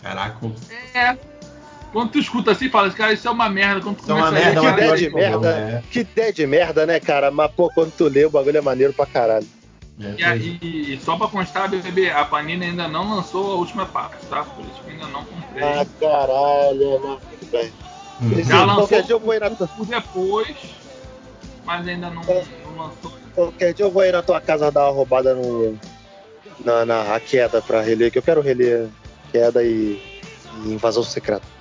Caraca, 0.00 0.38
É. 0.94 1.18
Quando 1.92 2.10
tu 2.10 2.18
escuta 2.18 2.50
assim, 2.52 2.68
fala, 2.68 2.90
cara, 2.90 3.12
isso 3.12 3.26
é 3.26 3.30
uma 3.30 3.48
merda. 3.48 3.80
Quando 3.80 3.96
tu 3.96 4.02
Isso 4.02 4.10
é 4.10 4.14
uma 4.14 4.26
começa 4.26 4.44
merda, 4.44 4.60
a 4.60 4.62
que 4.62 4.66
ler, 4.66 4.72
ideia 4.74 4.88
pior 4.90 4.96
de 5.08 5.14
merda. 5.14 5.52
né? 5.56 5.82
Que 5.90 5.98
ideia 6.00 6.32
de 6.32 6.46
merda, 6.46 6.86
né, 6.86 7.00
cara? 7.00 7.30
Mas, 7.30 7.50
pô, 7.52 7.70
quando 7.74 7.92
tu 7.92 8.08
lê, 8.08 8.24
o 8.24 8.30
bagulho 8.30 8.58
é 8.58 8.60
maneiro 8.60 8.92
pra 8.92 9.06
caralho. 9.06 9.46
É, 9.98 10.14
E, 10.18 10.24
aí, 10.24 10.58
e 10.62 11.00
só 11.02 11.16
pra 11.16 11.26
constar, 11.28 11.70
bebê, 11.70 12.10
a 12.10 12.22
Panini 12.24 12.66
ainda 12.66 12.86
não 12.86 13.14
lançou 13.16 13.52
a 13.52 13.54
última 13.54 13.86
parte, 13.86 14.26
tá? 14.26 14.42
Por 14.44 14.62
isso 14.66 14.74
que 14.84 14.90
eu 14.90 14.92
ainda 14.94 15.06
não 15.06 15.24
comprei. 15.24 15.62
Ah, 15.64 15.86
caralho, 15.98 17.18
bem. 17.50 17.72
Hum. 18.20 18.42
Já 18.44 18.60
lançou 18.64 18.74
qualquer 18.88 19.02
dia 19.02 19.14
eu 19.14 19.20
vou 19.20 19.34
ir 19.34 19.40
na 19.40 19.50
tua, 19.50 19.68
depois, 19.86 20.56
mas 21.64 21.88
ainda 21.88 22.10
não, 22.10 22.22
É. 22.24 22.44
não 22.64 22.84
lançou. 22.84 23.12
qualquer 23.34 23.72
dia 23.74 23.84
eu 23.86 23.90
vou 23.90 24.04
ir 24.04 24.12
na 24.12 24.22
tua 24.22 24.40
casa 24.40 24.70
dar 24.70 24.84
uma 24.84 24.92
roubada 24.92 25.34
no, 25.34 25.78
na, 26.64 26.84
na 26.84 27.14
a 27.14 27.20
queda 27.20 27.60
pra 27.62 27.80
reler, 27.80 28.10
que 28.10 28.18
eu 28.18 28.22
quero 28.22 28.40
reler 28.42 28.88
queda 29.32 29.62
e, 29.62 29.98
e 30.64 30.68
invasão 30.72 31.02
secreta. 31.02 31.55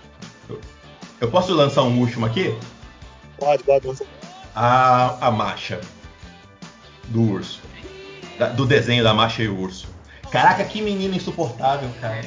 Eu 1.21 1.29
posso 1.31 1.53
lançar 1.53 1.83
um 1.83 1.99
último 1.99 2.25
aqui? 2.25 2.55
Pode, 3.37 3.63
pode, 3.63 3.85
pode. 3.87 4.01
A, 4.55 5.27
a 5.27 5.31
marcha 5.31 5.79
do 7.05 7.21
urso. 7.21 7.61
Da- 8.37 8.49
do 8.49 8.65
desenho 8.65 9.03
da 9.03 9.13
marcha 9.13 9.43
e 9.43 9.47
o 9.47 9.57
urso. 9.59 9.87
Caraca, 10.31 10.63
que 10.65 10.81
menino 10.81 11.15
insuportável, 11.15 11.89
cara. 12.01 12.21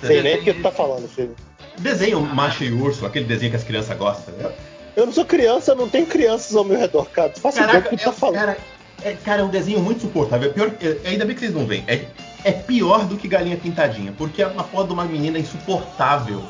Sei 0.00 0.22
nem 0.22 0.36
o 0.38 0.42
que 0.44 0.54
tu 0.54 0.62
tá 0.62 0.70
falando, 0.70 1.08
filho. 1.08 1.34
Desenho 1.78 2.20
macho 2.20 2.64
e 2.64 2.72
urso, 2.72 3.06
aquele 3.06 3.24
desenho 3.24 3.50
que 3.50 3.56
as 3.56 3.64
crianças 3.64 3.96
gostam. 3.96 4.34
né? 4.36 4.52
Eu 4.96 5.06
não 5.06 5.12
sou 5.12 5.24
criança, 5.24 5.74
não 5.74 5.88
tenho 5.88 6.06
crianças 6.06 6.54
ao 6.54 6.64
meu 6.64 6.78
redor, 6.78 7.06
cara. 7.10 7.30
Tu 7.30 7.40
faça 7.40 7.62
ideia 7.62 7.80
do 7.80 7.84
Caraca, 7.84 7.96
que 7.96 8.02
tu 8.02 8.04
tá 8.04 8.10
é, 8.10 8.14
falando. 8.14 8.34
cara, 8.36 8.58
é, 9.02 9.12
cara, 9.12 9.40
é 9.42 9.44
um 9.44 9.48
desenho 9.48 9.80
muito 9.80 9.98
insuportável. 9.98 10.50
É 10.50 10.52
pior, 10.52 10.72
é- 10.80 11.08
ainda 11.08 11.24
bem 11.24 11.34
que 11.34 11.40
vocês 11.40 11.54
não 11.54 11.66
veem. 11.66 11.84
É, 11.86 12.06
é 12.44 12.52
pior 12.52 13.04
do 13.06 13.16
que 13.16 13.28
Galinha 13.28 13.56
Pintadinha, 13.56 14.12
porque 14.16 14.42
é 14.42 14.46
uma 14.46 14.64
foto 14.64 14.88
de 14.88 14.92
uma 14.92 15.04
menina 15.04 15.38
insuportável 15.38 16.42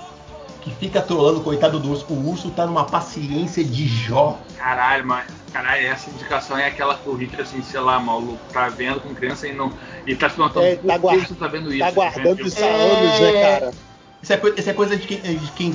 que 0.62 0.70
fica 0.70 1.00
trolando 1.00 1.40
o 1.40 1.42
coitado 1.42 1.78
do 1.78 1.90
urso. 1.90 2.04
O 2.08 2.28
urso 2.30 2.50
tá 2.50 2.66
numa 2.66 2.84
paciência 2.84 3.64
de 3.64 3.86
Jó. 3.86 4.38
Caralho, 4.56 5.06
mas 5.06 5.26
caralho, 5.52 5.86
essa 5.86 6.10
indicação 6.10 6.56
é 6.58 6.66
aquela 6.66 6.94
que 6.94 7.08
o 7.08 7.14
Hitler, 7.14 7.42
assim, 7.42 7.62
sei 7.62 7.80
lá, 7.80 7.98
maluco, 7.98 8.38
tá 8.52 8.68
vendo 8.68 9.00
com 9.00 9.14
criança 9.14 9.48
e 9.48 9.52
não. 9.54 9.72
E 10.06 10.14
tá 10.14 10.28
se 10.28 10.36
perguntando 10.36 10.66
É, 10.66 10.76
por 10.76 10.86
tá 10.86 10.98
que 11.26 11.34
tá 11.34 11.48
vendo 11.48 11.70
isso. 11.70 11.78
Tá 11.78 11.90
guardando 11.90 12.46
isso 12.46 12.64
há 12.64 12.68
anos, 12.68 13.20
né, 13.20 13.32
cara? 13.40 13.70
Isso 14.22 14.32
é, 14.32 14.36
coi- 14.36 14.54
isso 14.56 14.70
é 14.70 14.72
coisa 14.74 14.96
de 14.96 15.06
quem, 15.06 15.18
de 15.20 15.52
quem 15.52 15.74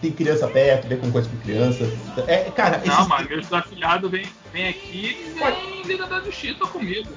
tem 0.00 0.12
criança 0.12 0.48
perto, 0.48 0.88
vê 0.88 0.96
com 0.96 1.10
coisa 1.12 1.28
com 1.28 1.36
criança. 1.38 1.88
É, 2.26 2.50
cara, 2.50 2.82
Não, 2.84 2.94
esses- 2.94 3.06
mas 3.08 3.28
meus 3.28 3.52
afilhados 3.52 4.10
vêm 4.10 4.26
vem 4.52 4.68
aqui 4.68 5.16
e 5.20 5.38
vem 5.38 5.86
Liga 5.86 6.06
da 6.06 6.20
Justiça 6.20 6.64
comigo. 6.66 7.08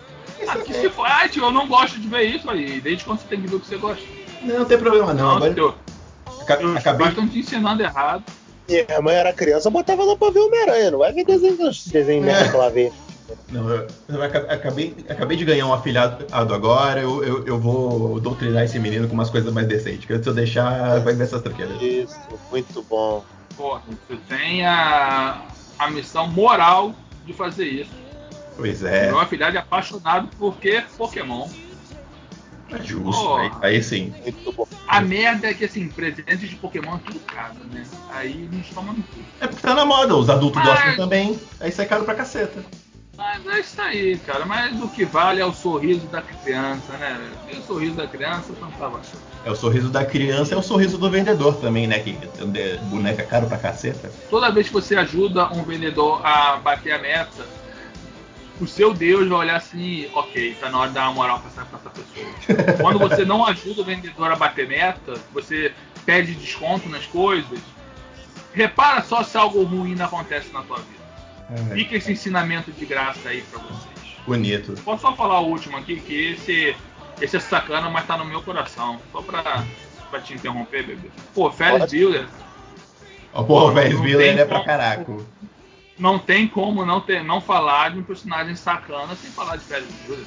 Isso 0.41 0.51
Aqui 0.51 0.71
é- 0.73 0.81
se 0.81 0.89
for, 0.89 1.05
ah, 1.05 1.27
tio, 1.29 1.43
eu 1.43 1.51
não 1.51 1.67
gosto 1.67 1.99
de 1.99 2.07
ver 2.07 2.23
isso 2.23 2.49
aí. 2.49 2.79
Desde 2.81 3.03
quando 3.05 3.19
você 3.19 3.27
tem 3.27 3.39
que 3.41 3.47
ver 3.47 3.55
o 3.55 3.59
que 3.59 3.67
você 3.67 3.77
gosta? 3.77 4.03
Não, 4.41 4.59
não 4.59 4.65
tem 4.65 4.77
problema 4.77 5.13
não. 5.13 5.29
Não, 5.29 5.35
Agora, 5.37 5.53
tio, 5.53 5.75
aca- 6.53 6.65
os 6.65 6.75
acabei, 6.77 6.99
pais 7.07 7.09
estão 7.11 7.27
te 7.27 7.39
ensinando 7.39 7.83
errado. 7.83 8.23
Minha 8.67 9.01
mãe 9.01 9.15
era 9.15 9.31
criança, 9.33 9.67
eu 9.67 9.71
botava 9.71 10.01
ela 10.01 10.17
pra 10.17 10.31
ver 10.31 10.39
Homem-Aranha. 10.39 10.91
Não 10.91 10.99
vai 10.99 11.13
ver 11.13 11.23
desenho, 11.25 11.57
desenho 11.87 12.23
merda 12.23 12.49
que 12.49 12.55
ela 12.55 12.69
vê. 12.69 12.91
Não, 13.51 13.69
eu, 13.69 13.87
eu 14.09 14.23
aca- 14.23 14.45
acabei, 14.53 14.95
acabei 15.09 15.35
de 15.37 15.45
ganhar 15.45 15.65
um 15.67 15.73
afilhado 15.73 16.25
agora, 16.31 16.99
eu, 17.01 17.23
eu, 17.23 17.45
eu 17.45 17.59
vou 17.59 18.19
doutrinar 18.19 18.63
esse 18.63 18.77
menino 18.79 19.07
com 19.07 19.13
umas 19.13 19.29
coisas 19.29 19.51
mais 19.53 19.67
decentes. 19.67 20.05
Que 20.05 20.17
se 20.21 20.27
eu 20.29 20.33
deixar, 20.33 20.99
vai 20.99 21.13
ver 21.13 21.23
essas 21.23 21.41
tranqueiras. 21.41 21.79
Isso, 21.81 22.15
muito 22.51 22.83
bom. 22.83 23.23
Pô, 23.57 23.79
você 23.79 24.19
tem 24.27 24.65
a, 24.65 25.41
a 25.79 25.89
missão 25.89 26.27
moral 26.27 26.93
de 27.25 27.33
fazer 27.33 27.65
isso. 27.65 27.91
Pois 28.57 28.83
é, 28.83 29.07
Meu 29.07 29.19
afilhado 29.19 29.57
é 29.57 29.59
apaixonado 29.59 30.27
por 30.37 30.55
quê? 30.57 30.83
Pokémon. 30.97 31.47
É 32.71 32.83
justo. 32.83 33.23
Pô. 33.23 33.35
Aí, 33.37 33.51
aí 33.61 33.83
sim. 33.83 34.13
A 34.87 35.01
merda 35.01 35.47
é 35.47 35.53
que, 35.53 35.65
assim, 35.65 35.87
presentes 35.89 36.49
de 36.49 36.55
Pokémon 36.55 36.95
é 36.95 36.99
tudo 37.05 37.19
caro, 37.21 37.55
né? 37.71 37.83
Aí 38.11 38.49
nos 38.51 38.69
toma 38.69 38.93
no 38.93 39.03
cu. 39.03 39.19
É 39.41 39.47
porque 39.47 39.61
tá 39.61 39.73
na 39.73 39.85
moda, 39.85 40.15
os 40.15 40.29
adultos 40.29 40.61
Mas- 40.63 40.73
gostam 40.73 40.95
também. 40.95 41.39
Aí 41.59 41.71
sai 41.71 41.85
caro 41.85 42.03
pra 42.05 42.15
caceta. 42.15 42.63
Mas 43.17 43.47
é 43.47 43.59
isso 43.61 43.81
aí, 43.81 44.17
cara. 44.17 44.45
Mas 44.45 44.81
o 44.81 44.89
que 44.89 45.05
vale 45.05 45.39
é 45.39 45.45
o 45.45 45.53
sorriso 45.53 46.05
da 46.07 46.21
criança, 46.21 46.93
né? 46.97 47.17
E 47.51 47.57
o 47.57 47.61
sorriso 47.61 47.95
da 47.95 48.05
criança 48.07 48.51
não 48.59 48.69
tava 48.71 48.99
achando. 48.99 49.21
É 49.45 49.51
o 49.51 49.55
sorriso 49.55 49.89
da 49.89 50.03
criança, 50.03 50.53
é 50.53 50.57
o 50.57 50.61
sorriso 50.61 50.97
do 50.97 51.09
vendedor 51.09 51.55
também, 51.57 51.87
né? 51.87 51.99
Que 51.99 52.17
é 52.55 52.77
boneca 52.89 53.23
caro 53.23 53.47
pra 53.47 53.57
caceta. 53.57 54.11
Toda 54.29 54.51
vez 54.51 54.67
que 54.67 54.73
você 54.73 54.97
ajuda 54.97 55.47
um 55.53 55.63
vendedor 55.63 56.25
a 56.25 56.57
bater 56.57 56.91
a 56.91 56.99
meta, 56.99 57.45
o 58.59 58.67
seu 58.67 58.93
Deus 58.93 59.27
vai 59.27 59.39
olhar 59.39 59.55
assim, 59.57 60.07
ok, 60.13 60.55
tá 60.59 60.69
na 60.69 60.79
hora 60.79 60.87
de 60.89 60.93
dar 60.95 61.03
uma 61.05 61.13
moral 61.13 61.39
pra 61.39 61.49
essa, 61.49 61.65
pra 61.65 61.79
essa 61.79 61.89
pessoa. 61.89 62.77
Quando 62.81 62.99
você 62.99 63.25
não 63.25 63.45
ajuda 63.45 63.81
o 63.81 63.85
vendedor 63.85 64.31
a 64.31 64.35
bater 64.35 64.67
meta, 64.67 65.15
você 65.33 65.73
pede 66.05 66.33
desconto 66.35 66.87
nas 66.89 67.05
coisas, 67.05 67.59
repara 68.53 69.01
só 69.03 69.23
se 69.23 69.37
algo 69.37 69.63
ruim 69.63 69.99
acontece 70.01 70.51
na 70.53 70.61
tua 70.63 70.77
vida. 70.77 71.05
É, 71.71 71.75
Fica 71.75 71.95
esse 71.97 72.11
ensinamento 72.11 72.71
de 72.71 72.85
graça 72.85 73.29
aí 73.29 73.41
pra 73.41 73.59
vocês. 73.59 74.15
bonito. 74.25 74.73
Posso 74.83 75.01
só 75.01 75.13
falar 75.15 75.39
o 75.41 75.47
último 75.49 75.77
aqui, 75.77 75.99
que 75.99 76.31
esse, 76.33 76.75
esse 77.21 77.37
é 77.37 77.39
sacana, 77.39 77.89
mas 77.89 78.07
tá 78.07 78.17
no 78.17 78.25
meu 78.25 78.41
coração. 78.41 78.99
Só 79.11 79.21
pra, 79.21 79.63
pra 80.09 80.19
te 80.21 80.33
interromper, 80.33 80.83
bebê. 80.85 81.09
Pô, 81.33 81.51
Ferris 81.51 81.79
Pode. 81.79 81.97
Bueller, 81.99 82.27
Ó, 83.33 83.43
porra, 83.43 83.65
o 83.65 83.73
Ferris 83.75 83.91
tem 83.99 84.01
Bueller 84.01 84.39
é 84.39 84.45
pra 84.45 84.55
como. 84.55 84.65
caraco. 84.65 85.25
Não 85.97 86.19
tem 86.19 86.47
como 86.47 86.85
não, 86.85 86.99
ter, 87.01 87.23
não 87.23 87.39
falar 87.41 87.91
de 87.91 87.99
um 87.99 88.03
personagem 88.03 88.55
sacana 88.55 89.15
sem 89.15 89.29
falar 89.31 89.55
de 89.57 89.63
Ferris 89.65 89.87
Bueller. 90.05 90.25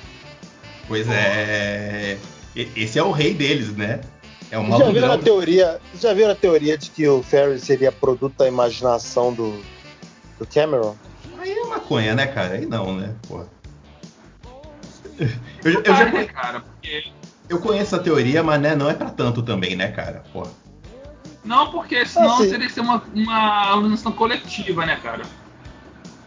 Pois 0.87 1.07
é. 1.11 2.19
E- 2.57 2.69
Esse 2.77 2.99
é 2.99 3.03
o 3.03 3.11
rei 3.11 3.35
deles, 3.35 3.75
né? 3.77 4.01
É 4.51 4.59
um 4.59 4.79
já 4.79 4.91
viram 4.91 5.13
a 5.13 5.19
teoria? 5.19 5.79
vocês 5.91 6.03
já 6.03 6.15
viram 6.15 6.31
a 6.31 6.35
teoria 6.35 6.79
de 6.79 6.91
que 6.91 7.07
o 7.07 7.23
Ferris 7.23 7.63
seria 7.63 7.93
produto 7.93 8.35
da 8.39 8.49
imaginação 8.49 9.33
do, 9.35 9.63
do 10.39 10.47
Cameron? 10.47 10.97
Aí 11.39 11.53
é 11.53 11.65
maconha, 11.67 12.15
né, 12.15 12.27
cara? 12.27 12.55
Aí 12.55 12.65
não, 12.65 12.95
né? 12.97 13.15
Porra. 13.29 13.47
Eu, 15.65 15.73
já- 15.73 15.81
eu 15.81 15.83
Vai, 15.85 15.97
já 15.99 16.05
né, 16.07 16.11
conhe- 16.13 16.27
cara? 16.29 16.61
Porque, 16.61 17.13
eu 17.49 17.59
conheço 17.61 17.97
a 17.97 17.99
teoria, 17.99 18.43
mas 18.43 18.61
né, 18.61 18.75
não 18.77 18.89
é 18.89 18.95
pra 18.95 19.11
tanto 19.11 19.43
também, 19.43 19.75
né, 19.77 19.89
cara? 19.91 20.23
Porra. 20.33 20.51
não, 21.45 21.71
porque 21.73 22.07
senão 22.07 22.35
Assim. 22.37 22.51
teria 22.51 22.67
que 22.69 22.73
ser 22.73 22.81
uma, 22.81 23.03
uma 23.13 23.67
alunação 23.71 24.13
coletiva, 24.13 24.87
né, 24.87 24.97
cara? 25.03 25.23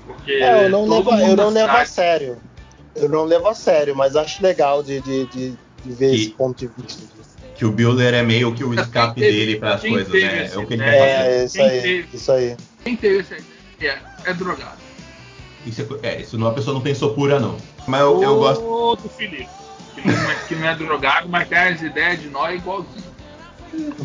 Porque 0.06 0.32
É, 0.34 0.66
eu 0.66 0.70
não, 0.70 0.88
levo, 0.88 1.12
eu 1.12 1.36
não 1.36 1.50
levo 1.50 1.72
a 1.72 1.86
sério. 1.86 2.38
Eu 2.96 3.08
não 3.10 3.24
levo 3.24 3.48
a 3.48 3.54
sério, 3.56 3.96
mas 3.96 4.16
acho 4.16 4.42
legal 4.44 4.84
de, 4.84 5.00
de, 5.02 5.26
de, 5.28 5.54
de 5.86 5.92
ver 5.94 6.14
E- 6.14 6.16
esse 6.16 6.30
ponto 6.32 6.58
de 6.58 6.68
vista. 6.82 7.04
Que 7.56 7.66
o 7.66 7.72
Builder 7.72 8.14
é 8.16 8.24
meio 8.24 8.54
que 8.56 8.64
o 8.64 8.74
escape 8.74 9.20
teve- 9.22 9.32
dele 9.38 9.56
pras 9.60 9.82
quem 9.82 9.92
coisas, 9.92 10.12
né? 10.12 10.44
essa 10.46 10.56
É 10.56 10.58
o 10.58 10.66
que 10.68 10.74
ele 10.74 10.84
quer 10.84 11.00
fazer. 11.00 11.30
É, 11.32 11.46
isso 11.46 11.54
Quem 11.58 11.66
aí, 11.70 11.82
teve- 11.82 12.08
isso 12.18 12.32
aí. 12.32 12.58
Quem 12.84 12.96
teve 12.96 13.20
essa 13.20 13.36
ideia 13.78 14.02
é 14.26 14.34
drogado. 14.34 14.78
Isso, 15.66 16.00
é, 16.02 16.08
é, 16.08 16.22
isso 16.22 16.38
não, 16.40 16.48
a 16.48 16.54
pessoa 16.54 16.74
não 16.74 16.82
pensou 16.82 17.14
pura, 17.14 17.40
não. 17.40 17.56
Mas 17.88 18.02
eu, 18.02 18.22
eu 18.24 18.36
gosto. 18.38 18.64
Ou 18.64 18.96
do 18.96 19.08
Felipe, 19.08 19.48
que 19.94 20.08
não, 20.08 20.32
é, 20.32 20.36
que 20.48 20.56
não 20.56 20.68
é 20.68 20.76
drogado, 20.76 21.30
mas 21.30 21.48
tem 21.48 21.58
as 21.60 21.82
ideias 21.84 22.20
de 22.20 22.30
nós 22.30 22.56
igualzinho. 22.60 23.12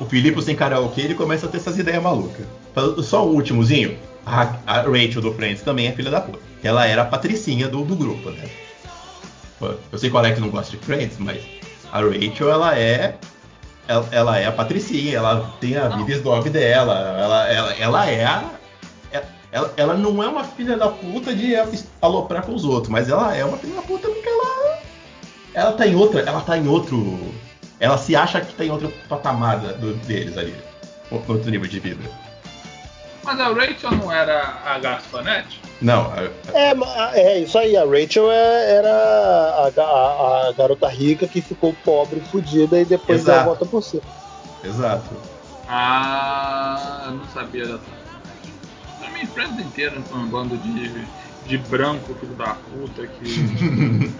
O 0.00 0.04
Filipe 0.06 0.40
sem 0.42 0.54
karaokê, 0.56 1.02
ele 1.02 1.14
começa 1.14 1.46
a 1.46 1.48
ter 1.48 1.56
essas 1.58 1.78
ideias 1.78 2.02
malucas. 2.02 2.46
Falando- 2.74 3.02
Só 3.02 3.26
um 3.26 3.30
últimozinho. 3.32 3.96
A, 4.26 4.56
a 4.66 4.80
Rachel 4.82 5.20
do 5.22 5.32
Friends 5.34 5.62
também 5.62 5.86
é 5.86 5.92
filha 5.92 6.10
da 6.10 6.20
puta. 6.20 6.38
Ela 6.62 6.86
era 6.86 7.02
a 7.02 7.04
patricinha 7.04 7.68
do, 7.68 7.84
do 7.84 7.94
grupo, 7.94 8.30
né? 8.30 8.48
Eu 9.92 9.98
sei 9.98 10.10
qual 10.10 10.24
é 10.24 10.32
que 10.32 10.40
não 10.40 10.50
gosta 10.50 10.76
de 10.76 10.78
Friends, 10.84 11.16
mas 11.18 11.42
a 11.92 12.00
Rachel, 12.00 12.50
ela 12.50 12.78
é. 12.78 13.16
Ela, 13.86 14.08
ela 14.12 14.38
é 14.38 14.46
a 14.46 14.52
patricinha, 14.52 15.16
ela 15.18 15.54
tem 15.60 15.76
a 15.76 15.88
vida 15.88 16.12
snob 16.12 16.48
dela. 16.50 16.94
Ela, 17.18 17.48
ela, 17.48 17.72
ela 17.74 18.10
é 18.10 18.24
a. 18.24 18.44
Ela, 19.52 19.72
ela 19.76 19.94
não 19.94 20.20
é 20.22 20.26
uma 20.26 20.42
filha 20.42 20.76
da 20.76 20.88
puta 20.88 21.32
de 21.32 21.54
aloprar 22.02 22.42
com 22.44 22.54
os 22.54 22.64
outros, 22.64 22.88
mas 22.90 23.08
ela 23.08 23.36
é 23.36 23.44
uma 23.44 23.56
filha 23.56 23.76
da 23.76 23.82
puta 23.82 24.08
porque 24.08 24.28
ela. 24.28 24.78
Ela 25.54 25.72
tá 25.72 25.86
em 25.86 25.94
outra. 25.94 26.20
Ela 26.22 26.40
tá 26.40 26.58
em 26.58 26.66
outro. 26.66 27.32
Ela 27.78 27.96
se 27.98 28.16
acha 28.16 28.40
que 28.40 28.52
tá 28.54 28.64
em 28.64 28.70
outro 28.70 28.92
patamar 29.08 29.58
do- 29.58 29.94
deles 30.06 30.36
ali. 30.36 30.54
Outro 31.10 31.48
nível 31.50 31.68
de 31.68 31.78
vida. 31.78 32.00
Mas 33.24 33.40
a 33.40 33.48
Rachel 33.52 33.90
não 33.92 34.12
era 34.12 34.58
a 34.64 34.78
garçonete? 34.78 35.60
Não, 35.80 36.12
a- 36.12 36.30
É, 36.54 37.20
é 37.20 37.38
isso 37.40 37.58
aí. 37.58 37.76
A 37.76 37.84
Rachel 37.84 38.30
é- 38.30 38.70
era 38.76 38.90
a, 38.92 39.72
a- 39.76 40.48
a 40.48 40.52
garota 40.52 40.88
rica 40.88 41.26
que 41.26 41.40
ficou 41.40 41.74
pobre, 41.84 42.20
fudida 42.20 42.78
e 42.80 42.84
depois 42.84 43.24
deu 43.24 43.34
a 43.34 43.36
Exato. 43.38 43.48
volta 43.48 43.66
por 43.66 43.82
cima. 43.82 44.02
exato. 44.62 45.14
Ah, 45.66 47.12
não 47.12 47.24
sabia 47.28 47.64
dessa. 47.66 47.80
A 49.02 49.08
minha 49.10 49.24
empresa 49.24 49.60
inteira 49.60 49.96
são 50.08 50.18
um 50.18 50.26
bando 50.28 50.56
de, 50.58 51.06
de 51.46 51.58
branco, 51.58 52.14
filho 52.14 52.34
da 52.34 52.54
puta, 52.54 53.06
que. 53.06 53.24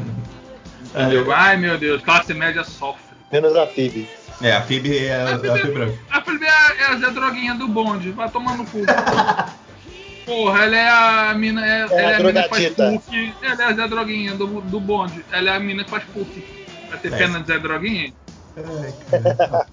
Entendeu? 0.94 1.32
Ai 1.32 1.56
meu 1.56 1.76
Deus, 1.78 2.02
classe 2.02 2.32
média 2.34 2.64
sofre. 2.64 3.16
Menos 3.32 3.54
a 3.56 3.66
Phoebe. 3.66 4.08
É, 4.42 4.52
a 4.52 4.62
Phoebe 4.62 4.98
é 5.06 5.14
a, 5.14 5.26
A 5.26 5.30
é 5.30 5.34
a 5.34 5.38
Phoebe 5.38 5.58
Phoebe, 5.60 5.72
branca. 5.72 5.98
a 6.10 6.20
Phoebe 6.22 6.44
é, 6.44 6.48
a- 6.50 6.74
é 6.80 6.86
a 6.92 6.96
Zé 6.98 7.10
Droguinha 7.10 7.54
do 7.54 7.68
bonde, 7.68 8.10
vai 8.10 8.28
tomar 8.30 8.56
no 8.56 8.64
cu. 8.66 8.78
Porra, 10.26 10.64
ela 10.64 10.76
é 10.76 10.88
a 11.30 11.34
mina. 11.34 11.66
É, 11.66 11.80
ela 11.82 11.92
é 12.12 12.14
a 12.16 12.20
mina 12.20 12.42
que 12.44 12.48
faz. 12.48 12.70
PUC. 12.70 13.34
Ela 13.42 13.62
é 13.62 13.66
a 13.66 13.72
Zé 13.74 13.88
Droguinha 13.88 14.34
do, 14.34 14.60
do 14.62 14.80
bonde. 14.80 15.24
Ela 15.30 15.50
é 15.50 15.56
a 15.56 15.60
mina 15.60 15.84
que 15.84 15.90
faz 15.90 16.02
PUC. 16.04 16.44
Vai 16.88 16.98
ter 16.98 17.12
É. 17.12 17.16
pena 17.16 17.40
de 17.40 17.46
Zé 17.46 17.58
Droguinha? 17.58 18.12
Ai, 18.56 18.94
cara. 19.10 19.66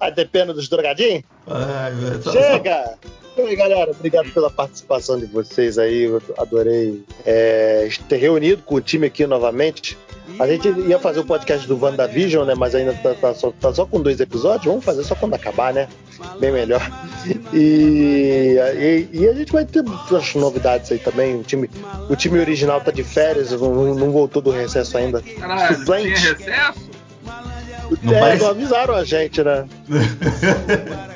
Aí 0.00 0.14
depende 0.14 0.52
dos 0.54 0.68
drogadinhos? 0.68 1.22
Ai, 1.46 1.92
só- 2.22 2.32
só- 2.32 2.40
Chega! 2.40 2.94
E 3.04 3.19
aí, 3.38 3.56
galera, 3.56 3.90
obrigado 3.90 4.30
pela 4.32 4.50
participação 4.50 5.18
de 5.18 5.26
vocês 5.26 5.78
aí. 5.78 6.04
Eu 6.04 6.22
adorei 6.38 7.02
é, 7.24 7.88
ter 8.08 8.16
reunido 8.16 8.62
com 8.62 8.76
o 8.76 8.80
time 8.80 9.06
aqui 9.06 9.26
novamente. 9.26 9.96
A 10.38 10.46
gente 10.46 10.68
ia 10.68 10.98
fazer 10.98 11.20
o 11.20 11.24
podcast 11.24 11.66
do 11.66 11.78
WandaVision, 11.78 12.46
né? 12.46 12.54
Mas 12.54 12.74
ainda 12.74 12.94
tá, 12.94 13.14
tá 13.14 13.34
só, 13.34 13.52
tá 13.52 13.74
só 13.74 13.84
com 13.84 14.00
dois 14.00 14.20
episódios. 14.20 14.66
Vamos 14.66 14.84
fazer 14.84 15.04
só 15.04 15.14
quando 15.14 15.34
acabar, 15.34 15.72
né? 15.74 15.88
Bem 16.38 16.52
melhor. 16.52 16.80
E, 17.52 18.56
e, 18.74 19.08
e 19.12 19.28
a 19.28 19.34
gente 19.34 19.52
vai 19.52 19.64
ter 19.64 19.82
as 20.16 20.34
novidades 20.34 20.90
aí 20.92 20.98
também. 20.98 21.36
O 21.36 21.42
time, 21.42 21.68
o 22.08 22.16
time 22.16 22.38
original 22.38 22.80
tá 22.80 22.90
de 22.90 23.02
férias, 23.02 23.50
não, 23.52 23.94
não 23.94 24.10
voltou 24.10 24.40
do 24.40 24.50
recesso 24.50 24.96
ainda. 24.96 25.20
Caralho, 25.20 25.78
Suplente. 25.78 26.20
tinha 26.20 26.34
recesso? 26.34 26.90
Não 28.02 28.14
é, 28.14 28.36
não 28.36 28.46
avisaram 28.46 28.94
a 28.94 29.04
gente, 29.04 29.42
né? 29.42 29.66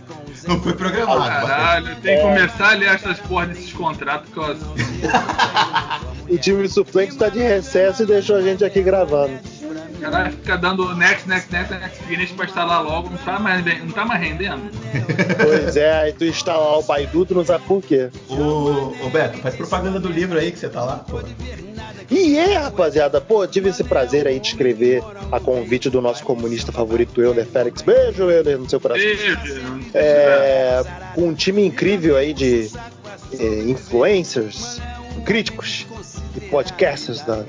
Não 0.47 0.61
foi 0.61 0.75
programado. 0.75 1.47
Caralho, 1.47 1.97
tem 1.97 2.17
que 2.17 2.23
começar 2.23 2.73
a 2.73 2.75
ler 2.75 2.89
essas 2.89 3.19
porra 3.21 3.47
desses 3.47 3.73
contratos 3.73 4.33
que 4.33 4.39
eu. 4.39 4.57
O 6.27 6.39
time 6.39 6.67
suplente 6.69 7.17
tá 7.17 7.29
de 7.29 7.39
recesso 7.39 8.03
e 8.03 8.07
deixou 8.07 8.37
a 8.37 8.41
gente 8.41 8.65
aqui 8.65 8.83
gravando. 8.83 9.39
Caralho, 10.01 10.33
fica 10.33 10.57
dando 10.57 10.95
next, 10.97 11.29
next, 11.29 11.53
next, 11.53 11.75
next 11.75 12.03
finish 12.05 12.33
pra 12.33 12.47
instalar 12.47 12.83
logo, 12.83 13.11
não 13.11 13.19
tá 13.19 13.39
mais, 13.39 13.65
não 13.83 13.91
tá 13.91 14.05
mais 14.05 14.21
rendendo. 14.21 14.71
Pois 15.43 15.77
é, 15.77 15.93
aí 16.01 16.13
tu 16.13 16.25
instala 16.25 16.63
lá 16.63 16.79
o 16.79 16.83
Baidu, 16.83 17.27
tu 17.27 17.35
não 17.35 17.45
sabe 17.45 17.65
por 17.65 17.83
quê. 17.83 18.11
Ô, 18.29 18.95
ô 19.05 19.11
Beto, 19.11 19.39
faz 19.39 19.55
propaganda 19.55 20.01
do 20.01 20.09
livro 20.09 20.39
aí 20.39 20.51
que 20.51 20.59
você 20.59 20.69
tá 20.69 20.83
lá, 20.83 20.97
pô. 20.97 21.21
E 22.17 22.39
é, 22.39 22.55
rapaziada, 22.57 23.21
pô, 23.21 23.47
tive 23.47 23.71
esse 23.71 23.83
prazer 23.83 24.27
aí 24.27 24.39
de 24.39 24.49
escrever 24.49 25.03
a 25.33 25.41
convite 25.41 25.91
do 25.91 26.01
nosso 26.01 26.23
comunista 26.23 26.71
favorito, 26.71 27.21
Euler 27.21 27.47
Félix. 27.47 27.83
Beijo, 27.83 28.31
Euler, 28.31 28.59
no 28.59 28.69
seu 28.71 28.79
coração. 28.81 29.05
Beijo. 29.05 29.39
É, 29.93 30.83
com 31.15 31.29
um 31.29 31.35
time 31.35 31.65
incrível 31.67 32.17
aí 32.17 32.33
de 32.33 32.71
é, 33.39 33.45
influencers, 33.69 34.81
críticos 35.25 35.87
e 36.37 36.41
podcasters 36.43 37.21
da, 37.23 37.45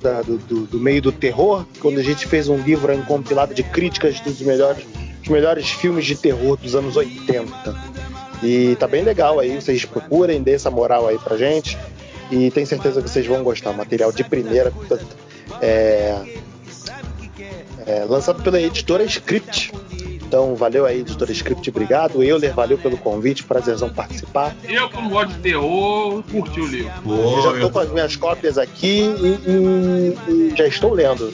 da- 0.00 0.22
do, 0.22 0.38
do- 0.38 0.66
do 0.66 0.80
meio 0.80 1.02
do 1.02 1.12
terror, 1.12 1.66
quando 1.80 1.98
a 1.98 2.02
gente 2.02 2.26
fez 2.26 2.48
um 2.48 2.56
livro 2.58 2.90
aí, 2.92 2.98
um 2.98 3.04
compilado 3.04 3.52
de 3.54 3.62
críticas 3.62 4.20
dos 4.20 4.40
melhores, 4.40 4.84
dos 5.20 5.28
melhores 5.28 5.68
filmes 5.70 6.04
de 6.06 6.14
terror 6.16 6.56
dos 6.56 6.74
anos 6.74 6.96
80. 6.96 7.96
E 8.42 8.76
tá 8.76 8.86
bem 8.86 9.02
legal 9.02 9.38
aí, 9.40 9.60
vocês 9.60 9.84
procurem, 9.84 10.42
dê 10.42 10.52
essa 10.52 10.70
moral 10.70 11.08
aí 11.08 11.18
pra 11.18 11.36
gente. 11.36 11.76
E 12.30 12.50
tenho 12.50 12.66
certeza 12.66 13.02
que 13.02 13.08
vocês 13.08 13.26
vão 13.26 13.42
gostar. 13.42 13.72
Material 13.72 14.12
de 14.12 14.24
primeira. 14.24 14.72
É, 15.60 16.20
é, 17.86 18.04
lançado 18.04 18.42
pela 18.42 18.60
editora 18.60 19.04
Script. 19.04 19.72
Então, 20.26 20.56
valeu 20.56 20.84
aí, 20.84 21.00
editor 21.00 21.30
Script, 21.30 21.70
obrigado. 21.70 22.20
Euler, 22.22 22.52
valeu 22.52 22.76
pelo 22.76 22.96
convite, 22.96 23.44
prazerzão 23.44 23.88
participar. 23.88 24.56
Eu, 24.64 24.90
não 24.90 25.08
gosto 25.08 25.34
de 25.34 25.38
terror, 25.38 26.22
curti 26.24 26.60
o 26.60 26.66
livro. 26.66 26.92
eu 27.06 27.42
já 27.42 27.52
estou 27.54 27.70
com 27.70 27.78
as 27.78 27.90
minhas 27.92 28.16
cópias 28.16 28.58
aqui 28.58 29.02
e, 29.02 29.38
e, 29.48 30.50
e, 30.52 30.56
já 30.56 30.66
estou 30.66 30.92
lendo. 30.92 31.32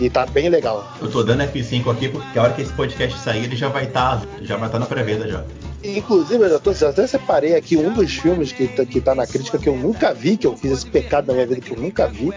E 0.00 0.08
tá 0.08 0.24
bem 0.24 0.48
legal. 0.48 0.96
Eu 1.02 1.10
tô 1.10 1.24
dando 1.24 1.42
F5 1.42 1.90
aqui 1.90 2.08
porque 2.08 2.38
a 2.38 2.42
hora 2.44 2.52
que 2.52 2.62
esse 2.62 2.72
podcast 2.72 3.18
sair, 3.18 3.42
ele 3.42 3.56
já 3.56 3.68
vai 3.68 3.84
estar 3.84 4.20
tá, 4.20 4.26
já 4.42 4.56
vai 4.56 4.68
estar 4.68 4.78
tá 4.78 4.78
na 4.78 4.86
pré-venda 4.86 5.28
já. 5.28 5.44
Inclusive, 5.82 6.42
eu 6.42 6.50
já 6.50 6.58
tô, 6.58 6.70
até 6.70 7.06
separei 7.06 7.54
aqui 7.54 7.76
um 7.76 7.92
dos 7.92 8.14
filmes 8.16 8.50
que, 8.50 8.66
tá, 8.66 8.84
que 8.84 9.00
tá 9.00 9.14
na 9.14 9.26
crítica 9.26 9.58
que 9.58 9.68
eu 9.68 9.76
nunca 9.76 10.12
vi, 10.12 10.36
que 10.36 10.46
eu 10.46 10.56
fiz 10.56 10.72
esse 10.72 10.86
pecado 10.86 11.28
na 11.28 11.34
minha 11.34 11.46
vida 11.46 11.60
que 11.60 11.70
eu 11.70 11.78
nunca 11.78 12.06
vi, 12.08 12.32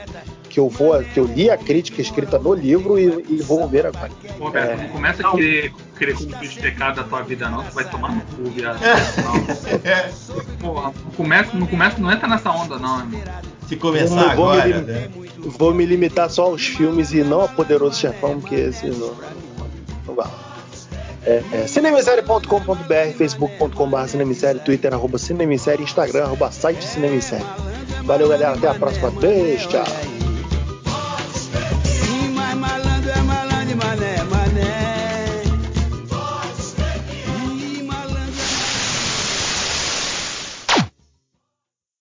que 0.47 0.59
eu 0.59 0.69
vou, 0.69 1.01
que 1.03 1.19
eu 1.19 1.25
li 1.25 1.49
a 1.49 1.57
crítica 1.57 2.01
escrita 2.01 2.37
no 2.37 2.53
livro 2.53 2.99
e, 2.99 3.05
e 3.29 3.41
vou 3.41 3.67
ver 3.67 3.87
agora. 3.87 4.11
Pô, 4.37 4.51
Beto, 4.51 4.71
é... 4.71 4.75
não 4.75 4.89
começa 4.89 5.27
a 5.27 5.31
querer, 5.31 5.73
querer 5.97 6.13
cumprir 6.13 6.49
os 6.49 6.55
pecados 6.55 6.97
da 6.97 7.03
tua 7.03 7.23
vida, 7.23 7.49
não, 7.49 7.63
tu 7.63 7.73
vai 7.73 7.89
tomar 7.89 8.13
no 8.13 8.21
cu, 8.21 8.43
viado. 8.51 8.79
Porra, 10.59 10.93
não 11.03 11.11
começa, 11.11 11.57
não 11.57 11.65
começa, 11.65 11.99
não 11.99 12.11
entra 12.11 12.27
nessa 12.27 12.51
onda, 12.51 12.77
não, 12.77 12.99
irmão. 12.99 13.21
Se 13.67 13.75
começar 13.75 14.21
eu 14.21 14.29
agora, 14.29 14.67
me, 14.67 14.81
né? 14.81 15.09
Vou 15.39 15.73
me 15.73 15.85
limitar 15.85 16.29
só 16.29 16.43
aos 16.43 16.67
filmes 16.67 17.11
e 17.13 17.23
não 17.23 17.41
a 17.41 17.47
Poderoso 17.47 17.99
Chefão, 17.99 18.39
porque 18.39 18.55
esse 18.55 18.87
não, 18.87 19.15
não 20.05 20.13
vai. 20.13 20.50
É, 21.25 21.43
é, 21.53 21.67
cinemissérie.com.br, 21.67 23.17
facebook.com.br 23.17 24.07
cinemissérie, 24.07 24.59
twitter 24.61 24.93
arroba 24.93 25.17
cinemissérie, 25.17 25.83
instagram 25.83 26.23
arroba 26.23 26.51
site 26.51 26.83
cinemissérie. 26.83 27.45
Valeu 28.03 28.29
galera, 28.29 28.53
até 28.53 28.67
a 28.67 28.73
próxima 28.73 29.09
vez, 29.11 29.65
tchau. 29.67 30.30